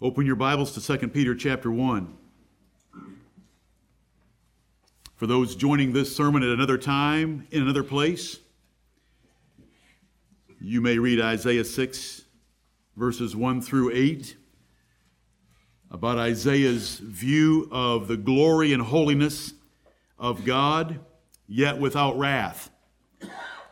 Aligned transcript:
Open 0.00 0.24
your 0.24 0.36
Bibles 0.36 0.70
to 0.74 0.98
2 0.98 1.08
Peter 1.08 1.34
chapter 1.34 1.72
1. 1.72 2.16
For 5.16 5.26
those 5.26 5.56
joining 5.56 5.92
this 5.92 6.14
sermon 6.14 6.44
at 6.44 6.50
another 6.50 6.78
time, 6.78 7.48
in 7.50 7.62
another 7.62 7.82
place, 7.82 8.38
you 10.60 10.80
may 10.80 11.00
read 11.00 11.20
Isaiah 11.20 11.64
6, 11.64 12.22
verses 12.96 13.34
1 13.34 13.60
through 13.60 13.90
8, 13.92 14.36
about 15.90 16.16
Isaiah's 16.16 17.00
view 17.00 17.68
of 17.72 18.06
the 18.06 18.16
glory 18.16 18.72
and 18.72 18.84
holiness 18.84 19.52
of 20.16 20.44
God, 20.44 21.00
yet 21.48 21.80
without 21.80 22.16
wrath. 22.16 22.70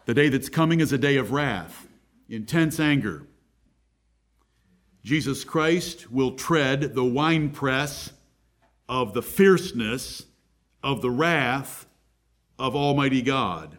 The 0.07 0.15
day 0.15 0.29
that's 0.29 0.49
coming 0.49 0.81
is 0.81 0.93
a 0.93 0.99
day 0.99 1.19
of 1.19 1.31
wrath, 1.31 1.87
intense 2.29 2.81
anger. 2.81 3.29
Jesus 5.07 5.45
Christ 5.45 6.11
will 6.11 6.33
tread 6.33 6.97
the 6.97 7.05
winepress 7.05 8.13
of 8.89 9.15
the 9.15 9.23
fierceness 9.23 10.27
of 10.83 11.01
the 11.01 11.13
wrath 11.13 11.87
of 12.59 12.75
Almighty 12.75 13.23
God 13.23 13.79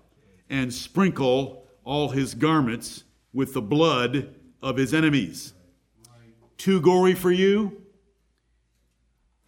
and 0.50 0.74
sprinkle 0.74 1.68
all 1.84 2.08
his 2.08 2.34
garments 2.34 3.04
with 3.34 3.54
the 3.54 3.62
blood 3.62 4.36
of 4.62 4.78
his 4.78 4.94
enemies. 4.94 5.52
Too 6.58 6.80
gory 6.80 7.14
for 7.14 7.30
you? 7.32 7.82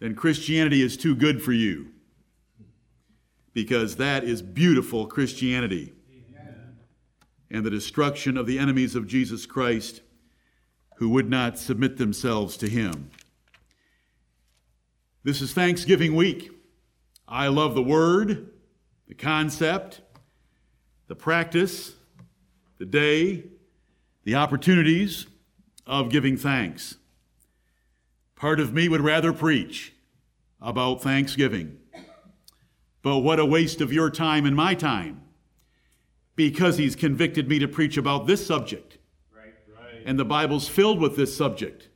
Then 0.00 0.14
Christianity 0.14 0.82
is 0.82 0.98
too 0.98 1.16
good 1.16 1.42
for 1.42 1.52
you. 1.52 1.92
Because 3.54 3.96
that 3.96 4.22
is 4.22 4.42
beautiful 4.42 5.06
Christianity 5.06 5.94
and 7.50 7.64
the 7.64 7.70
destruction 7.70 8.36
of 8.36 8.46
the 8.46 8.58
enemies 8.58 8.94
of 8.94 9.06
Jesus 9.06 9.46
Christ 9.46 10.02
who 11.00 11.08
would 11.08 11.30
not 11.30 11.58
submit 11.58 11.96
themselves 11.96 12.58
to 12.58 12.68
him. 12.68 13.10
This 15.24 15.40
is 15.40 15.54
Thanksgiving 15.54 16.14
week. 16.14 16.50
I 17.26 17.48
love 17.48 17.74
the 17.74 17.82
word, 17.82 18.50
the 19.08 19.14
concept, 19.14 20.02
the 21.06 21.16
practice, 21.16 21.94
the 22.76 22.84
day, 22.84 23.44
the 24.24 24.34
opportunities 24.34 25.26
of 25.86 26.10
giving 26.10 26.36
thanks. 26.36 26.96
Part 28.36 28.60
of 28.60 28.74
me 28.74 28.86
would 28.86 29.00
rather 29.00 29.32
preach 29.32 29.94
about 30.60 31.02
Thanksgiving. 31.02 31.78
But 33.00 33.20
what 33.20 33.40
a 33.40 33.46
waste 33.46 33.80
of 33.80 33.90
your 33.90 34.10
time 34.10 34.44
and 34.44 34.54
my 34.54 34.74
time 34.74 35.22
because 36.36 36.76
he's 36.76 36.94
convicted 36.94 37.48
me 37.48 37.58
to 37.58 37.68
preach 37.68 37.96
about 37.96 38.26
this 38.26 38.46
subject. 38.46 38.98
And 40.04 40.18
the 40.18 40.24
Bible's 40.24 40.68
filled 40.68 41.00
with 41.00 41.16
this 41.16 41.36
subject. 41.36 41.88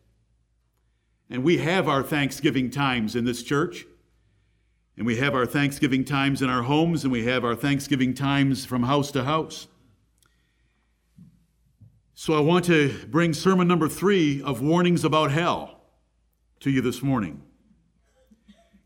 And 1.30 1.42
we 1.42 1.58
have 1.58 1.88
our 1.88 2.02
Thanksgiving 2.02 2.70
times 2.70 3.16
in 3.16 3.24
this 3.24 3.42
church. 3.42 3.86
And 4.97 5.06
we 5.06 5.16
have 5.16 5.34
our 5.34 5.47
Thanksgiving 5.47 6.05
times 6.05 6.41
in 6.41 6.48
our 6.48 6.62
homes, 6.62 7.02
and 7.02 7.12
we 7.12 7.25
have 7.25 7.44
our 7.44 7.56
Thanksgiving 7.56 8.14
times 8.14 8.64
from 8.64 8.84
house 8.84 9.10
to 9.12 9.25
house. 9.25 9.66
So 12.14 12.34
I 12.34 12.41
want 12.41 12.64
to 12.66 12.94
bring 13.08 13.32
sermon 13.32 13.66
number 13.66 13.88
three 13.88 14.41
of 14.42 14.60
warnings 14.60 15.05
about 15.05 15.32
hell 15.32 15.80
to 16.60 16.70
you 16.70 16.80
this 16.80 17.02
morning. 17.02 17.42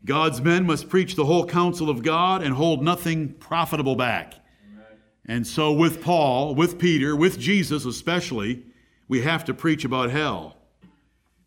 God's 0.03 0.41
men 0.41 0.65
must 0.65 0.89
preach 0.89 1.15
the 1.15 1.25
whole 1.25 1.45
counsel 1.45 1.89
of 1.89 2.01
God 2.01 2.41
and 2.41 2.55
hold 2.55 2.81
nothing 2.81 3.33
profitable 3.35 3.95
back. 3.95 4.33
And 5.25 5.45
so, 5.45 5.71
with 5.71 6.01
Paul, 6.01 6.55
with 6.55 6.79
Peter, 6.79 7.15
with 7.15 7.37
Jesus 7.37 7.85
especially, 7.85 8.63
we 9.09 9.21
have 9.23 9.43
to 9.45 9.53
preach 9.53 9.83
about 9.83 10.11
hell. 10.11 10.55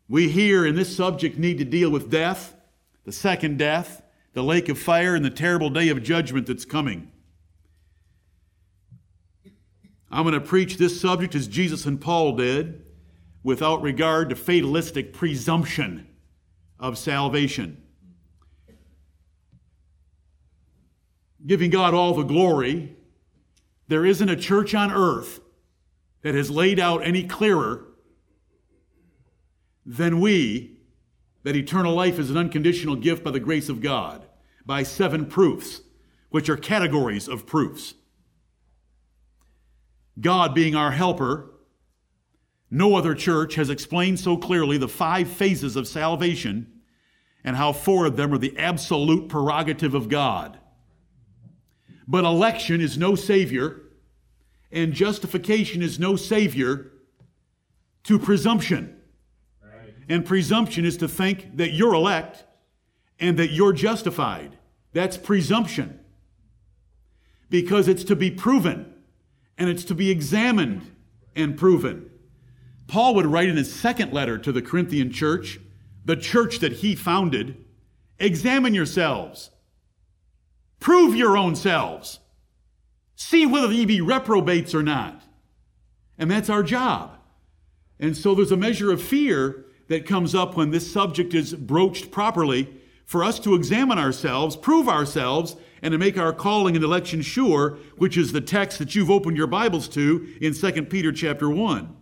We 0.07 0.29
here 0.29 0.67
in 0.67 0.75
this 0.75 0.95
subject 0.95 1.39
need 1.39 1.57
to 1.57 1.65
deal 1.65 1.89
with 1.89 2.11
death, 2.11 2.55
the 3.05 3.11
second 3.11 3.57
death, 3.57 4.03
the 4.33 4.43
lake 4.43 4.69
of 4.69 4.77
fire, 4.77 5.15
and 5.15 5.23
the 5.23 5.31
terrible 5.31 5.69
day 5.69 5.87
of 5.89 6.03
judgment 6.03 6.45
that's 6.45 6.65
coming. 6.65 7.09
I'm 10.11 10.23
going 10.23 10.33
to 10.33 10.41
preach 10.41 10.77
this 10.77 10.99
subject 11.01 11.33
as 11.33 11.47
Jesus 11.47 11.85
and 11.85 11.99
Paul 11.99 12.35
did, 12.35 12.85
without 13.43 13.81
regard 13.81 14.29
to 14.29 14.35
fatalistic 14.35 15.13
presumption 15.13 16.07
of 16.79 16.97
salvation. 16.97 17.81
Giving 21.45 21.71
God 21.71 21.93
all 21.93 22.13
the 22.13 22.23
glory 22.23 22.95
there 23.87 24.05
isn't 24.05 24.29
a 24.29 24.35
church 24.35 24.73
on 24.73 24.91
earth 24.91 25.39
that 26.23 26.35
has 26.35 26.49
laid 26.49 26.79
out 26.79 27.05
any 27.05 27.23
clearer 27.23 27.85
than 29.85 30.19
we 30.19 30.77
that 31.43 31.55
eternal 31.55 31.93
life 31.93 32.17
is 32.17 32.29
an 32.29 32.37
unconditional 32.37 32.95
gift 32.95 33.23
by 33.23 33.31
the 33.31 33.39
grace 33.39 33.69
of 33.69 33.81
God, 33.81 34.25
by 34.65 34.81
seven 34.83 35.25
proofs, 35.25 35.81
which 36.29 36.49
are 36.49 36.57
categories 36.57 37.27
of 37.27 37.45
proofs. 37.45 37.93
God 40.19 40.55
being 40.55 40.75
our 40.75 40.91
helper, 40.91 41.51
no 42.71 42.95
other 42.95 43.13
church 43.13 43.55
has 43.55 43.69
explained 43.69 44.19
so 44.19 44.37
clearly 44.37 44.77
the 44.77 44.87
five 44.87 45.27
phases 45.27 45.75
of 45.75 45.87
salvation 45.87 46.81
and 47.43 47.57
how 47.57 47.73
four 47.73 48.05
of 48.05 48.15
them 48.15 48.33
are 48.33 48.37
the 48.37 48.57
absolute 48.57 49.27
prerogative 49.27 49.93
of 49.93 50.07
God. 50.07 50.57
But 52.07 52.23
election 52.23 52.79
is 52.79 52.97
no 52.97 53.15
savior, 53.15 53.82
and 54.73 54.91
justification 54.91 55.81
is 55.81 55.99
no 55.99 56.15
savior 56.15 56.91
to 58.03 58.19
presumption. 58.19 58.99
And 60.09 60.25
presumption 60.25 60.83
is 60.83 60.97
to 60.97 61.07
think 61.07 61.55
that 61.57 61.71
you're 61.71 61.93
elect 61.93 62.43
and 63.19 63.39
that 63.39 63.51
you're 63.51 63.71
justified. 63.71 64.57
That's 64.91 65.15
presumption. 65.15 65.99
Because 67.49 67.87
it's 67.87 68.03
to 68.05 68.15
be 68.15 68.31
proven 68.31 68.93
and 69.57 69.69
it's 69.69 69.85
to 69.85 69.95
be 69.95 70.09
examined 70.09 70.91
and 71.35 71.57
proven. 71.57 72.09
Paul 72.87 73.15
would 73.15 73.27
write 73.27 73.47
in 73.47 73.55
his 73.55 73.73
second 73.73 74.11
letter 74.11 74.37
to 74.39 74.51
the 74.51 74.61
Corinthian 74.61 75.11
church, 75.11 75.59
the 76.03 76.17
church 76.17 76.59
that 76.59 76.73
he 76.73 76.95
founded, 76.95 77.63
examine 78.19 78.73
yourselves 78.73 79.51
Prove 80.83 81.15
your 81.15 81.37
own 81.37 81.55
selves. 81.55 82.19
See 83.15 83.45
whether 83.45 83.71
ye 83.71 83.85
be 83.85 84.01
reprobates 84.01 84.73
or 84.73 84.83
not. 84.83 85.21
And 86.17 86.29
that's 86.29 86.49
our 86.49 86.63
job. 86.63 87.17
And 87.99 88.17
so 88.17 88.35
there's 88.35 88.51
a 88.51 88.57
measure 88.57 88.91
of 88.91 89.01
fear 89.01 89.65
that 89.87 90.05
comes 90.05 90.33
up 90.33 90.55
when 90.55 90.71
this 90.71 90.91
subject 90.91 91.33
is 91.33 91.53
broached 91.53 92.11
properly 92.11 92.69
for 93.05 93.23
us 93.23 93.39
to 93.39 93.55
examine 93.55 93.99
ourselves, 93.99 94.55
prove 94.55 94.87
ourselves, 94.87 95.55
and 95.81 95.91
to 95.91 95.97
make 95.97 96.17
our 96.17 96.33
calling 96.33 96.75
and 96.75 96.83
election 96.83 97.21
sure, 97.21 97.77
which 97.97 98.17
is 98.17 98.31
the 98.31 98.41
text 98.41 98.79
that 98.79 98.95
you've 98.95 99.11
opened 99.11 99.37
your 99.37 99.47
Bibles 99.47 99.87
to 99.89 100.27
in 100.41 100.53
2 100.53 100.83
Peter 100.83 101.11
chapter 101.11 101.49
1. 101.49 101.95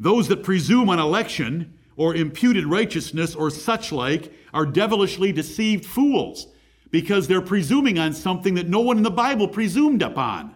Those 0.00 0.28
that 0.28 0.42
presume 0.42 0.88
on 0.88 0.98
election 0.98 1.78
or 1.96 2.14
imputed 2.14 2.64
righteousness 2.66 3.34
or 3.34 3.50
such 3.50 3.92
like 3.92 4.32
are 4.54 4.64
devilishly 4.64 5.32
deceived 5.32 5.84
fools 5.84 6.46
because 6.90 7.28
they're 7.28 7.40
presuming 7.40 7.98
on 7.98 8.12
something 8.12 8.54
that 8.54 8.68
no 8.68 8.80
one 8.80 8.96
in 8.96 9.02
the 9.02 9.10
Bible 9.10 9.48
presumed 9.48 10.02
upon. 10.02 10.54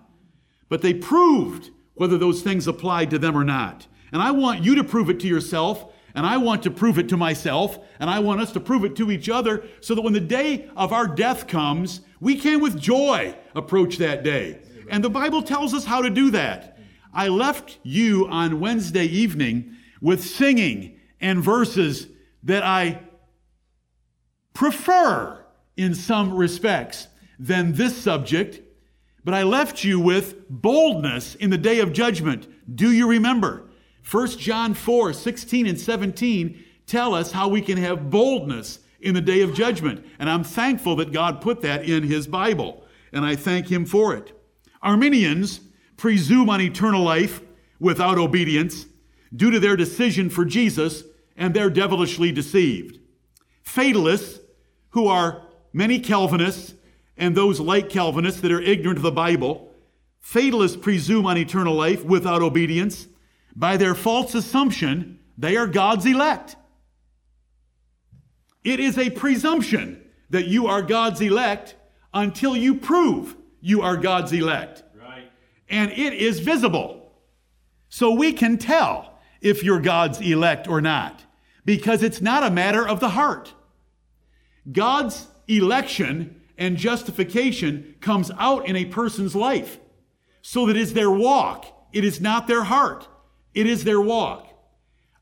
But 0.68 0.82
they 0.82 0.94
proved 0.94 1.70
whether 1.94 2.16
those 2.16 2.42
things 2.42 2.66
applied 2.66 3.10
to 3.10 3.18
them 3.18 3.36
or 3.36 3.44
not. 3.44 3.86
And 4.12 4.22
I 4.22 4.30
want 4.30 4.62
you 4.62 4.74
to 4.76 4.84
prove 4.84 5.10
it 5.10 5.20
to 5.20 5.28
yourself, 5.28 5.92
and 6.14 6.26
I 6.26 6.36
want 6.36 6.62
to 6.64 6.70
prove 6.70 6.98
it 6.98 7.08
to 7.10 7.16
myself, 7.16 7.78
and 7.98 8.08
I 8.08 8.18
want 8.18 8.40
us 8.40 8.52
to 8.52 8.60
prove 8.60 8.84
it 8.84 8.96
to 8.96 9.10
each 9.10 9.28
other 9.28 9.64
so 9.80 9.94
that 9.94 10.02
when 10.02 10.12
the 10.12 10.20
day 10.20 10.68
of 10.76 10.92
our 10.92 11.06
death 11.06 11.46
comes, 11.46 12.00
we 12.20 12.36
can 12.36 12.60
with 12.60 12.78
joy 12.78 13.34
approach 13.54 13.98
that 13.98 14.22
day. 14.22 14.60
And 14.88 15.02
the 15.02 15.10
Bible 15.10 15.42
tells 15.42 15.74
us 15.74 15.84
how 15.84 16.02
to 16.02 16.10
do 16.10 16.30
that. 16.30 16.78
I 17.14 17.28
left 17.28 17.78
you 17.82 18.26
on 18.28 18.60
Wednesday 18.60 19.04
evening 19.04 19.76
with 20.00 20.24
singing 20.24 20.98
and 21.20 21.42
verses 21.42 22.08
that 22.42 22.62
I 22.62 23.02
prefer 24.54 25.41
in 25.76 25.94
some 25.94 26.34
respects 26.34 27.08
than 27.38 27.72
this 27.72 27.96
subject, 27.96 28.60
but 29.24 29.34
I 29.34 29.42
left 29.42 29.84
you 29.84 30.00
with 30.00 30.48
boldness 30.48 31.34
in 31.36 31.50
the 31.50 31.58
day 31.58 31.80
of 31.80 31.92
judgment. 31.92 32.46
Do 32.74 32.92
you 32.92 33.08
remember? 33.08 33.68
1 34.10 34.28
John 34.38 34.74
4 34.74 35.12
16 35.12 35.66
and 35.66 35.80
17 35.80 36.64
tell 36.86 37.14
us 37.14 37.32
how 37.32 37.48
we 37.48 37.60
can 37.60 37.78
have 37.78 38.10
boldness 38.10 38.80
in 39.00 39.14
the 39.14 39.20
day 39.20 39.42
of 39.42 39.54
judgment. 39.54 40.04
And 40.18 40.28
I'm 40.28 40.44
thankful 40.44 40.96
that 40.96 41.12
God 41.12 41.40
put 41.40 41.62
that 41.62 41.84
in 41.84 42.02
His 42.04 42.26
Bible, 42.26 42.84
and 43.12 43.24
I 43.24 43.36
thank 43.36 43.70
Him 43.70 43.84
for 43.84 44.14
it. 44.14 44.32
Arminians 44.82 45.60
presume 45.96 46.50
on 46.50 46.60
eternal 46.60 47.02
life 47.02 47.40
without 47.78 48.18
obedience 48.18 48.86
due 49.34 49.50
to 49.50 49.60
their 49.60 49.76
decision 49.76 50.28
for 50.28 50.44
Jesus, 50.44 51.04
and 51.36 51.54
they're 51.54 51.70
devilishly 51.70 52.32
deceived. 52.32 52.98
Fatalists, 53.62 54.40
who 54.90 55.06
are 55.06 55.48
many 55.72 55.98
Calvinists 55.98 56.74
and 57.16 57.36
those 57.36 57.60
like 57.60 57.88
Calvinists 57.88 58.40
that 58.40 58.52
are 58.52 58.60
ignorant 58.60 58.98
of 58.98 59.02
the 59.02 59.10
Bible, 59.10 59.72
fatalists 60.20 60.76
presume 60.76 61.26
on 61.26 61.36
eternal 61.36 61.74
life 61.74 62.04
without 62.04 62.42
obedience. 62.42 63.06
By 63.54 63.76
their 63.76 63.94
false 63.94 64.34
assumption, 64.34 65.18
they 65.36 65.56
are 65.56 65.66
God's 65.66 66.06
elect. 66.06 66.56
It 68.64 68.80
is 68.80 68.96
a 68.98 69.10
presumption 69.10 70.02
that 70.30 70.46
you 70.46 70.66
are 70.66 70.82
God's 70.82 71.20
elect 71.20 71.74
until 72.14 72.56
you 72.56 72.76
prove 72.76 73.36
you 73.60 73.82
are 73.82 73.96
God's 73.96 74.32
elect. 74.32 74.82
Right. 74.98 75.30
And 75.68 75.90
it 75.92 76.12
is 76.14 76.40
visible. 76.40 77.12
So 77.88 78.12
we 78.12 78.32
can 78.32 78.58
tell 78.58 79.18
if 79.40 79.62
you're 79.62 79.80
God's 79.80 80.20
elect 80.20 80.68
or 80.68 80.80
not 80.80 81.24
because 81.64 82.02
it's 82.02 82.20
not 82.20 82.42
a 82.42 82.50
matter 82.50 82.86
of 82.86 83.00
the 83.00 83.10
heart. 83.10 83.52
God's 84.70 85.26
election 85.58 86.40
and 86.58 86.76
justification 86.76 87.94
comes 88.00 88.30
out 88.38 88.66
in 88.66 88.76
a 88.76 88.84
person's 88.84 89.34
life 89.34 89.78
so 90.42 90.66
that 90.66 90.76
is 90.76 90.94
their 90.94 91.10
walk. 91.10 91.66
It 91.92 92.04
is 92.04 92.20
not 92.20 92.46
their 92.46 92.64
heart. 92.64 93.08
It 93.54 93.66
is 93.66 93.84
their 93.84 94.00
walk. 94.00 94.48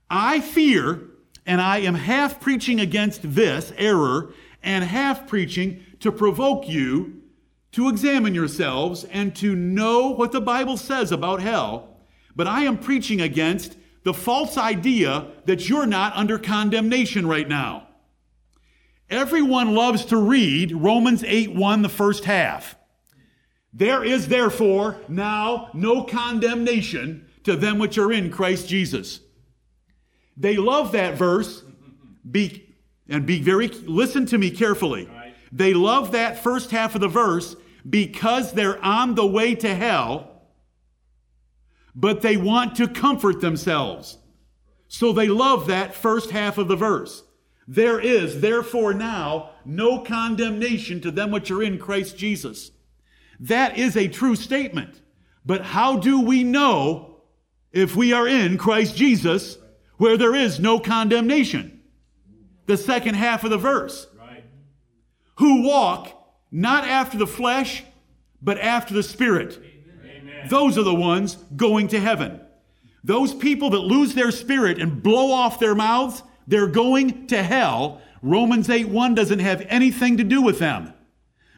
I 0.08 0.40
fear, 0.40 1.02
and 1.46 1.60
I 1.60 1.78
am 1.78 1.94
half 1.94 2.40
preaching 2.40 2.80
against 2.80 3.20
this 3.22 3.72
error 3.76 4.32
and 4.62 4.84
half 4.84 5.26
preaching 5.26 5.84
to 6.00 6.10
provoke 6.10 6.68
you 6.68 7.22
to 7.72 7.88
examine 7.88 8.34
yourselves 8.34 9.04
and 9.04 9.34
to 9.36 9.54
know 9.54 10.08
what 10.08 10.32
the 10.32 10.40
Bible 10.40 10.76
says 10.76 11.12
about 11.12 11.40
hell. 11.40 11.96
But 12.34 12.46
I 12.46 12.62
am 12.62 12.78
preaching 12.78 13.20
against 13.20 13.76
the 14.02 14.14
false 14.14 14.56
idea 14.56 15.28
that 15.44 15.68
you're 15.68 15.86
not 15.86 16.16
under 16.16 16.38
condemnation 16.38 17.26
right 17.26 17.48
now. 17.48 17.86
Everyone 19.10 19.74
loves 19.74 20.04
to 20.06 20.16
read 20.16 20.72
Romans 20.72 21.24
8 21.24 21.52
1, 21.54 21.82
the 21.82 21.88
first 21.88 22.24
half. 22.24 22.76
There 23.72 24.04
is 24.04 24.28
therefore 24.28 24.96
now 25.08 25.70
no 25.74 26.04
condemnation 26.04 27.26
to 27.44 27.56
them 27.56 27.78
which 27.78 27.98
are 27.98 28.12
in 28.12 28.30
Christ 28.30 28.68
Jesus. 28.68 29.20
They 30.36 30.56
love 30.56 30.92
that 30.92 31.16
verse. 31.16 31.62
Be, 32.28 32.74
and 33.08 33.26
be 33.26 33.40
very, 33.40 33.68
listen 33.68 34.26
to 34.26 34.38
me 34.38 34.50
carefully. 34.50 35.08
They 35.50 35.74
love 35.74 36.12
that 36.12 36.42
first 36.42 36.70
half 36.70 36.94
of 36.94 37.00
the 37.00 37.08
verse 37.08 37.56
because 37.88 38.52
they're 38.52 38.82
on 38.84 39.14
the 39.14 39.26
way 39.26 39.54
to 39.56 39.74
hell, 39.74 40.42
but 41.94 42.20
they 42.22 42.36
want 42.36 42.76
to 42.76 42.86
comfort 42.86 43.40
themselves. 43.40 44.18
So 44.86 45.12
they 45.12 45.28
love 45.28 45.66
that 45.66 45.94
first 45.94 46.30
half 46.30 46.58
of 46.58 46.68
the 46.68 46.76
verse. 46.76 47.22
There 47.70 48.00
is 48.00 48.40
therefore 48.40 48.92
now 48.94 49.50
no 49.64 50.00
condemnation 50.00 51.00
to 51.02 51.12
them 51.12 51.30
which 51.30 51.52
are 51.52 51.62
in 51.62 51.78
Christ 51.78 52.18
Jesus. 52.18 52.72
That 53.38 53.78
is 53.78 53.96
a 53.96 54.08
true 54.08 54.34
statement. 54.34 55.00
But 55.46 55.62
how 55.62 55.96
do 55.96 56.20
we 56.20 56.42
know 56.42 57.20
if 57.70 57.94
we 57.94 58.12
are 58.12 58.26
in 58.26 58.58
Christ 58.58 58.96
Jesus 58.96 59.56
where 59.98 60.16
there 60.16 60.34
is 60.34 60.58
no 60.58 60.80
condemnation? 60.80 61.80
The 62.66 62.76
second 62.76 63.14
half 63.14 63.44
of 63.44 63.50
the 63.50 63.56
verse. 63.56 64.08
Right. 64.18 64.42
Who 65.36 65.62
walk 65.62 66.12
not 66.50 66.82
after 66.88 67.18
the 67.18 67.26
flesh, 67.26 67.84
but 68.42 68.58
after 68.58 68.94
the 68.94 69.04
Spirit. 69.04 69.60
Amen. 70.04 70.48
Those 70.48 70.76
are 70.76 70.82
the 70.82 70.92
ones 70.92 71.36
going 71.54 71.86
to 71.88 72.00
heaven. 72.00 72.40
Those 73.04 73.32
people 73.32 73.70
that 73.70 73.78
lose 73.78 74.14
their 74.14 74.32
spirit 74.32 74.80
and 74.80 75.00
blow 75.04 75.30
off 75.30 75.60
their 75.60 75.76
mouths, 75.76 76.24
they're 76.50 76.66
going 76.66 77.28
to 77.28 77.42
hell. 77.42 78.02
Romans 78.22 78.68
8 78.68 78.88
1 78.88 79.14
doesn't 79.14 79.38
have 79.38 79.64
anything 79.68 80.16
to 80.18 80.24
do 80.24 80.42
with 80.42 80.58
them 80.58 80.92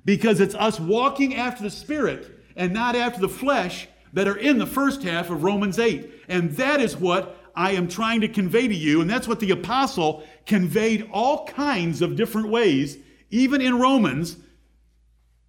because 0.04 0.38
it's 0.38 0.54
us 0.54 0.78
walking 0.78 1.34
after 1.34 1.62
the 1.62 1.70
Spirit 1.70 2.30
and 2.54 2.72
not 2.72 2.94
after 2.94 3.20
the 3.20 3.28
flesh 3.28 3.88
that 4.12 4.28
are 4.28 4.36
in 4.36 4.58
the 4.58 4.66
first 4.66 5.02
half 5.02 5.30
of 5.30 5.42
Romans 5.42 5.78
8. 5.78 6.10
And 6.28 6.52
that 6.52 6.80
is 6.80 6.96
what 6.96 7.38
I 7.56 7.72
am 7.72 7.88
trying 7.88 8.20
to 8.20 8.28
convey 8.28 8.68
to 8.68 8.74
you. 8.74 9.00
And 9.00 9.08
that's 9.08 9.26
what 9.26 9.40
the 9.40 9.50
apostle 9.50 10.24
conveyed 10.44 11.08
all 11.10 11.46
kinds 11.46 12.02
of 12.02 12.14
different 12.14 12.48
ways, 12.48 12.98
even 13.30 13.62
in 13.62 13.78
Romans. 13.78 14.36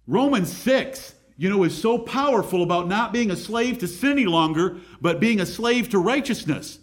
Romans 0.06 0.50
6, 0.50 1.14
you 1.36 1.50
know, 1.50 1.64
is 1.64 1.76
so 1.76 1.98
powerful 1.98 2.62
about 2.62 2.88
not 2.88 3.12
being 3.12 3.30
a 3.30 3.36
slave 3.36 3.78
to 3.78 3.88
sin 3.88 4.12
any 4.12 4.24
longer, 4.24 4.78
but 5.02 5.20
being 5.20 5.40
a 5.40 5.46
slave 5.46 5.90
to 5.90 5.98
righteousness. 5.98 6.78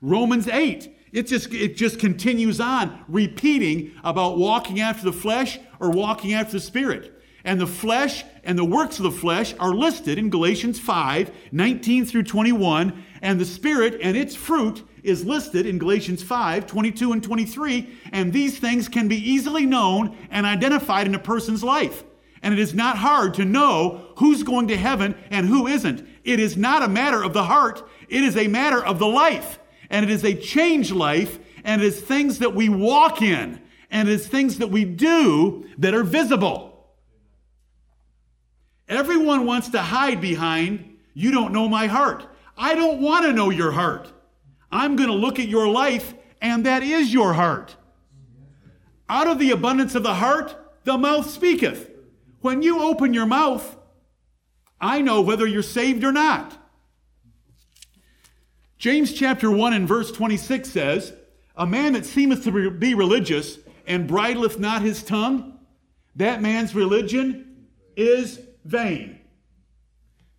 Romans 0.00 0.46
8, 0.46 0.95
it 1.16 1.26
just, 1.28 1.50
it 1.54 1.76
just 1.76 1.98
continues 1.98 2.60
on 2.60 3.02
repeating 3.08 3.92
about 4.04 4.36
walking 4.36 4.80
after 4.80 5.02
the 5.02 5.14
flesh 5.14 5.58
or 5.80 5.90
walking 5.90 6.34
after 6.34 6.52
the 6.52 6.60
spirit. 6.60 7.22
And 7.42 7.58
the 7.58 7.66
flesh 7.66 8.22
and 8.44 8.58
the 8.58 8.66
works 8.66 8.98
of 8.98 9.04
the 9.04 9.10
flesh 9.10 9.54
are 9.58 9.72
listed 9.72 10.18
in 10.18 10.28
Galatians 10.28 10.78
5, 10.78 11.32
19 11.52 12.04
through 12.04 12.24
21. 12.24 13.02
And 13.22 13.40
the 13.40 13.46
spirit 13.46 13.98
and 14.02 14.14
its 14.14 14.34
fruit 14.34 14.86
is 15.02 15.24
listed 15.24 15.64
in 15.64 15.78
Galatians 15.78 16.22
5, 16.22 16.66
22 16.66 17.12
and 17.12 17.24
23. 17.24 17.88
And 18.12 18.30
these 18.30 18.58
things 18.58 18.86
can 18.86 19.08
be 19.08 19.16
easily 19.16 19.64
known 19.64 20.14
and 20.30 20.44
identified 20.44 21.06
in 21.06 21.14
a 21.14 21.18
person's 21.18 21.64
life. 21.64 22.04
And 22.42 22.52
it 22.52 22.60
is 22.60 22.74
not 22.74 22.98
hard 22.98 23.32
to 23.34 23.46
know 23.46 24.12
who's 24.18 24.42
going 24.42 24.68
to 24.68 24.76
heaven 24.76 25.14
and 25.30 25.46
who 25.46 25.66
isn't. 25.66 26.06
It 26.24 26.40
is 26.40 26.58
not 26.58 26.82
a 26.82 26.88
matter 26.88 27.22
of 27.22 27.32
the 27.32 27.44
heart. 27.44 27.88
It 28.10 28.22
is 28.22 28.36
a 28.36 28.48
matter 28.48 28.84
of 28.84 28.98
the 28.98 29.08
life. 29.08 29.60
And 29.90 30.04
it 30.04 30.10
is 30.10 30.24
a 30.24 30.34
change 30.34 30.92
life. 30.92 31.38
And 31.64 31.82
it 31.82 31.86
is 31.86 32.00
things 32.00 32.38
that 32.40 32.54
we 32.54 32.68
walk 32.68 33.22
in. 33.22 33.60
And 33.90 34.08
it 34.08 34.12
is 34.12 34.26
things 34.26 34.58
that 34.58 34.68
we 34.68 34.84
do 34.84 35.66
that 35.78 35.94
are 35.94 36.02
visible. 36.02 36.88
Everyone 38.88 39.46
wants 39.46 39.70
to 39.70 39.82
hide 39.82 40.20
behind, 40.20 40.96
you 41.12 41.32
don't 41.32 41.52
know 41.52 41.68
my 41.68 41.86
heart. 41.86 42.26
I 42.56 42.74
don't 42.74 43.00
want 43.00 43.26
to 43.26 43.32
know 43.32 43.50
your 43.50 43.72
heart. 43.72 44.12
I'm 44.70 44.96
going 44.96 45.08
to 45.08 45.14
look 45.14 45.38
at 45.38 45.48
your 45.48 45.68
life, 45.68 46.14
and 46.40 46.66
that 46.66 46.82
is 46.82 47.12
your 47.12 47.32
heart. 47.32 47.76
Out 49.08 49.26
of 49.26 49.38
the 49.38 49.50
abundance 49.50 49.94
of 49.94 50.02
the 50.02 50.14
heart, 50.14 50.56
the 50.84 50.98
mouth 50.98 51.28
speaketh. 51.28 51.90
When 52.40 52.62
you 52.62 52.80
open 52.80 53.14
your 53.14 53.26
mouth, 53.26 53.76
I 54.80 55.00
know 55.00 55.20
whether 55.20 55.46
you're 55.46 55.62
saved 55.62 56.04
or 56.04 56.12
not. 56.12 56.56
James 58.78 59.12
chapter 59.12 59.50
1 59.50 59.72
and 59.72 59.88
verse 59.88 60.12
26 60.12 60.68
says, 60.68 61.12
A 61.56 61.66
man 61.66 61.94
that 61.94 62.04
seemeth 62.04 62.44
to 62.44 62.70
be 62.70 62.94
religious 62.94 63.58
and 63.86 64.08
bridleth 64.08 64.58
not 64.58 64.82
his 64.82 65.02
tongue, 65.02 65.58
that 66.16 66.42
man's 66.42 66.74
religion 66.74 67.66
is 67.96 68.40
vain. 68.64 69.20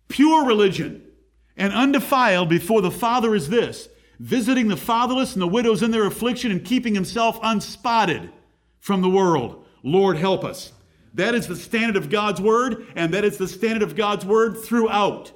Pure 0.08 0.46
religion 0.46 1.02
and 1.56 1.72
undefiled 1.72 2.48
before 2.48 2.80
the 2.80 2.90
Father 2.90 3.34
is 3.34 3.48
this 3.48 3.88
visiting 4.20 4.66
the 4.66 4.76
fatherless 4.76 5.34
and 5.34 5.42
the 5.42 5.46
widows 5.46 5.82
in 5.82 5.92
their 5.92 6.06
affliction 6.06 6.50
and 6.50 6.64
keeping 6.64 6.94
himself 6.94 7.38
unspotted 7.42 8.30
from 8.80 9.00
the 9.00 9.08
world. 9.08 9.64
Lord, 9.84 10.16
help 10.16 10.44
us. 10.44 10.72
That 11.14 11.34
is 11.34 11.46
the 11.46 11.56
standard 11.56 11.96
of 11.96 12.10
God's 12.10 12.40
word, 12.40 12.86
and 12.96 13.14
that 13.14 13.24
is 13.24 13.38
the 13.38 13.48
standard 13.48 13.82
of 13.82 13.96
God's 13.96 14.24
word 14.24 14.58
throughout. 14.58 15.32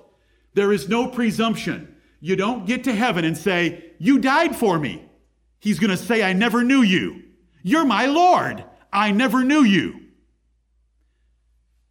There 0.54 0.72
is 0.72 0.88
no 0.88 1.06
presumption. 1.06 1.91
You 2.24 2.36
don't 2.36 2.66
get 2.66 2.84
to 2.84 2.94
heaven 2.94 3.24
and 3.24 3.36
say, 3.36 3.84
You 3.98 4.20
died 4.20 4.54
for 4.54 4.78
me. 4.78 5.04
He's 5.58 5.80
going 5.80 5.90
to 5.90 5.96
say, 5.96 6.22
I 6.22 6.32
never 6.32 6.62
knew 6.62 6.80
you. 6.80 7.24
You're 7.64 7.84
my 7.84 8.06
Lord. 8.06 8.64
I 8.92 9.10
never 9.10 9.42
knew 9.42 9.64
you. 9.64 9.98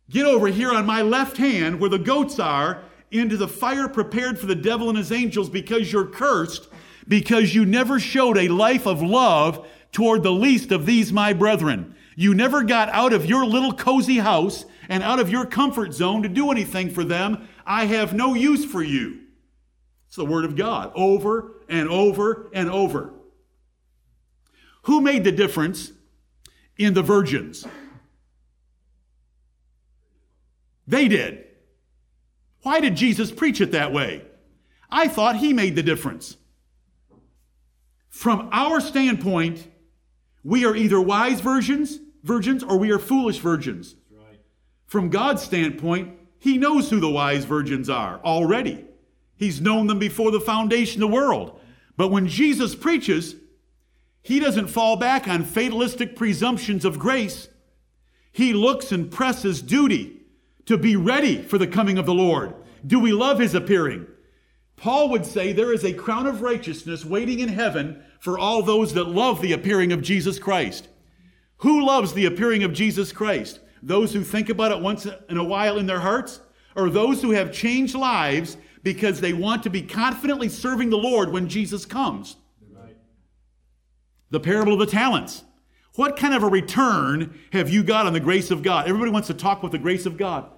Get 0.09 0.25
over 0.25 0.47
here 0.47 0.71
on 0.71 0.85
my 0.85 1.01
left 1.01 1.35
hand 1.35 1.81
where 1.81 1.89
the 1.89 1.99
goats 1.99 2.39
are 2.39 2.81
into 3.11 3.35
the 3.35 3.47
fire 3.47 3.89
prepared 3.89 4.39
for 4.39 4.45
the 4.45 4.55
devil 4.55 4.87
and 4.87 4.97
his 4.97 5.11
angels 5.11 5.49
because 5.49 5.91
you're 5.91 6.07
cursed 6.07 6.69
because 7.09 7.53
you 7.53 7.65
never 7.65 7.99
showed 7.99 8.37
a 8.37 8.47
life 8.47 8.87
of 8.87 9.01
love 9.01 9.67
toward 9.91 10.23
the 10.23 10.31
least 10.31 10.71
of 10.71 10.85
these 10.85 11.11
my 11.11 11.33
brethren. 11.33 11.93
You 12.15 12.33
never 12.33 12.63
got 12.63 12.87
out 12.89 13.11
of 13.11 13.25
your 13.25 13.45
little 13.45 13.73
cozy 13.73 14.19
house 14.19 14.63
and 14.87 15.03
out 15.03 15.19
of 15.19 15.29
your 15.29 15.45
comfort 15.45 15.93
zone 15.93 16.23
to 16.23 16.29
do 16.29 16.51
anything 16.51 16.89
for 16.89 17.03
them. 17.03 17.49
I 17.65 17.85
have 17.85 18.13
no 18.13 18.33
use 18.33 18.63
for 18.63 18.81
you. 18.81 19.20
It's 20.11 20.17
the 20.17 20.25
word 20.25 20.43
of 20.43 20.57
God 20.57 20.91
over 20.93 21.53
and 21.69 21.87
over 21.87 22.49
and 22.51 22.69
over. 22.69 23.13
Who 24.81 24.99
made 24.99 25.23
the 25.23 25.31
difference 25.31 25.93
in 26.77 26.93
the 26.93 27.01
virgins? 27.01 27.65
They 30.85 31.07
did. 31.07 31.45
Why 32.63 32.81
did 32.81 32.97
Jesus 32.97 33.31
preach 33.31 33.61
it 33.61 33.71
that 33.71 33.93
way? 33.93 34.25
I 34.89 35.07
thought 35.07 35.37
he 35.37 35.53
made 35.53 35.77
the 35.77 35.81
difference. 35.81 36.35
From 38.09 38.49
our 38.51 38.81
standpoint, 38.81 39.65
we 40.43 40.65
are 40.65 40.75
either 40.75 40.99
wise 40.99 41.39
virgins, 41.39 41.99
virgins, 42.21 42.65
or 42.65 42.75
we 42.77 42.91
are 42.91 42.99
foolish 42.99 43.37
virgins. 43.37 43.95
Right. 44.11 44.41
From 44.87 45.09
God's 45.09 45.41
standpoint, 45.41 46.19
he 46.37 46.57
knows 46.57 46.89
who 46.89 46.99
the 46.99 47.09
wise 47.09 47.45
virgins 47.45 47.89
are 47.89 48.19
already. 48.25 48.87
He's 49.41 49.59
known 49.59 49.87
them 49.87 49.97
before 49.97 50.29
the 50.29 50.39
foundation 50.39 51.01
of 51.01 51.09
the 51.09 51.15
world. 51.15 51.59
But 51.97 52.11
when 52.11 52.27
Jesus 52.27 52.75
preaches, 52.75 53.35
he 54.21 54.39
doesn't 54.39 54.67
fall 54.67 54.97
back 54.97 55.27
on 55.27 55.45
fatalistic 55.45 56.15
presumptions 56.15 56.85
of 56.85 56.99
grace. 56.99 57.47
He 58.31 58.53
looks 58.53 58.91
and 58.91 59.09
presses 59.09 59.63
duty 59.63 60.21
to 60.67 60.77
be 60.77 60.95
ready 60.95 61.41
for 61.41 61.57
the 61.57 61.65
coming 61.65 61.97
of 61.97 62.05
the 62.05 62.13
Lord. 62.13 62.53
Do 62.85 62.99
we 62.99 63.13
love 63.13 63.39
his 63.39 63.55
appearing? 63.55 64.05
Paul 64.75 65.09
would 65.09 65.25
say 65.25 65.53
there 65.53 65.73
is 65.73 65.83
a 65.83 65.91
crown 65.91 66.27
of 66.27 66.43
righteousness 66.43 67.03
waiting 67.03 67.39
in 67.39 67.49
heaven 67.49 68.03
for 68.19 68.37
all 68.37 68.61
those 68.61 68.93
that 68.93 69.05
love 69.05 69.41
the 69.41 69.53
appearing 69.53 69.91
of 69.91 70.03
Jesus 70.03 70.37
Christ. 70.37 70.87
Who 71.57 71.83
loves 71.83 72.13
the 72.13 72.27
appearing 72.27 72.61
of 72.61 72.73
Jesus 72.73 73.11
Christ? 73.11 73.59
Those 73.81 74.13
who 74.13 74.23
think 74.23 74.49
about 74.49 74.71
it 74.71 74.83
once 74.83 75.07
in 75.29 75.37
a 75.37 75.43
while 75.43 75.79
in 75.79 75.87
their 75.87 76.01
hearts? 76.01 76.41
Or 76.75 76.91
those 76.91 77.23
who 77.23 77.31
have 77.31 77.51
changed 77.51 77.95
lives 77.95 78.55
because 78.83 79.21
they 79.21 79.33
want 79.33 79.63
to 79.63 79.69
be 79.69 79.81
confidently 79.81 80.49
serving 80.49 80.89
the 80.89 80.97
Lord 80.97 81.31
when 81.31 81.47
Jesus 81.47 81.85
comes? 81.85 82.35
The 84.29 84.39
parable 84.39 84.73
of 84.73 84.79
the 84.79 84.85
talents. 84.85 85.43
What 85.95 86.15
kind 86.17 86.33
of 86.33 86.43
a 86.43 86.47
return 86.47 87.37
have 87.51 87.69
you 87.69 87.83
got 87.83 88.05
on 88.05 88.13
the 88.13 88.19
grace 88.19 88.49
of 88.49 88.63
God? 88.63 88.87
Everybody 88.87 89.11
wants 89.11 89.27
to 89.27 89.33
talk 89.33 89.59
about 89.59 89.71
the 89.71 89.77
grace 89.77 90.05
of 90.05 90.17
God. 90.17 90.49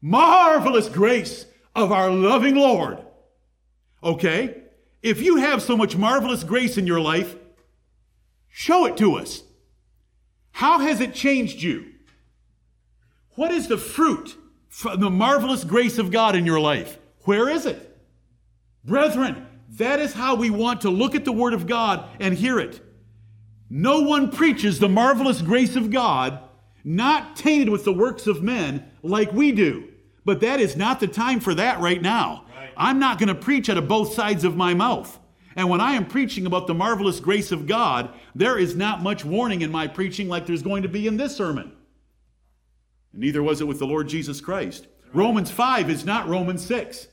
Marvelous 0.00 0.88
grace 0.88 1.46
of 1.74 1.90
our 1.90 2.10
loving 2.10 2.54
Lord. 2.54 2.98
Okay? 4.02 4.62
If 5.02 5.20
you 5.20 5.36
have 5.36 5.60
so 5.60 5.76
much 5.76 5.96
marvelous 5.96 6.44
grace 6.44 6.78
in 6.78 6.86
your 6.86 7.00
life, 7.00 7.34
show 8.48 8.86
it 8.86 8.96
to 8.98 9.16
us. 9.16 9.42
How 10.52 10.78
has 10.78 11.00
it 11.00 11.12
changed 11.12 11.62
you? 11.62 11.92
What 13.34 13.50
is 13.50 13.68
the 13.68 13.76
fruit 13.76 14.36
from 14.68 15.00
the 15.00 15.10
marvelous 15.10 15.64
grace 15.64 15.98
of 15.98 16.10
God 16.10 16.34
in 16.34 16.46
your 16.46 16.60
life? 16.60 16.98
Where 17.26 17.48
is 17.48 17.66
it? 17.66 17.96
Brethren, 18.84 19.46
that 19.70 20.00
is 20.00 20.14
how 20.14 20.36
we 20.36 20.48
want 20.48 20.80
to 20.82 20.90
look 20.90 21.14
at 21.14 21.24
the 21.24 21.32
Word 21.32 21.52
of 21.52 21.66
God 21.66 22.08
and 22.18 22.34
hear 22.34 22.58
it. 22.58 22.80
No 23.68 24.02
one 24.02 24.30
preaches 24.30 24.78
the 24.78 24.88
marvelous 24.88 25.42
grace 25.42 25.76
of 25.76 25.90
God 25.90 26.40
not 26.84 27.34
tainted 27.34 27.68
with 27.68 27.84
the 27.84 27.92
works 27.92 28.28
of 28.28 28.44
men 28.44 28.88
like 29.02 29.32
we 29.32 29.50
do. 29.50 29.88
But 30.24 30.40
that 30.40 30.60
is 30.60 30.76
not 30.76 31.00
the 31.00 31.08
time 31.08 31.40
for 31.40 31.52
that 31.54 31.80
right 31.80 32.00
now. 32.00 32.44
Right. 32.56 32.70
I'm 32.76 33.00
not 33.00 33.18
going 33.18 33.28
to 33.28 33.34
preach 33.34 33.68
out 33.68 33.76
of 33.76 33.88
both 33.88 34.14
sides 34.14 34.44
of 34.44 34.56
my 34.56 34.72
mouth. 34.72 35.18
And 35.56 35.68
when 35.68 35.80
I 35.80 35.92
am 35.94 36.06
preaching 36.06 36.46
about 36.46 36.68
the 36.68 36.74
marvelous 36.74 37.18
grace 37.18 37.50
of 37.50 37.66
God, 37.66 38.10
there 38.36 38.56
is 38.56 38.76
not 38.76 39.02
much 39.02 39.24
warning 39.24 39.62
in 39.62 39.72
my 39.72 39.88
preaching 39.88 40.28
like 40.28 40.46
there's 40.46 40.62
going 40.62 40.82
to 40.82 40.88
be 40.88 41.08
in 41.08 41.16
this 41.16 41.34
sermon. 41.34 41.72
neither 43.12 43.42
was 43.42 43.60
it 43.60 43.66
with 43.66 43.80
the 43.80 43.86
Lord 43.86 44.08
Jesus 44.08 44.40
Christ. 44.40 44.86
Right. 45.06 45.16
Romans 45.16 45.50
5 45.50 45.90
is 45.90 46.04
not 46.04 46.28
Romans 46.28 46.64
6. 46.64 47.08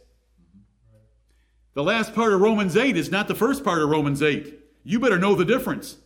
The 1.73 1.83
last 1.83 2.13
part 2.13 2.33
of 2.33 2.41
Romans 2.41 2.77
8 2.77 2.95
is 2.95 3.09
not 3.09 3.27
the 3.27 3.35
first 3.35 3.63
part 3.63 3.81
of 3.81 3.89
Romans 3.89 4.21
8. 4.21 4.59
You 4.83 4.99
better 4.99 5.17
know 5.17 5.33
the 5.33 5.45
difference. 5.45 5.97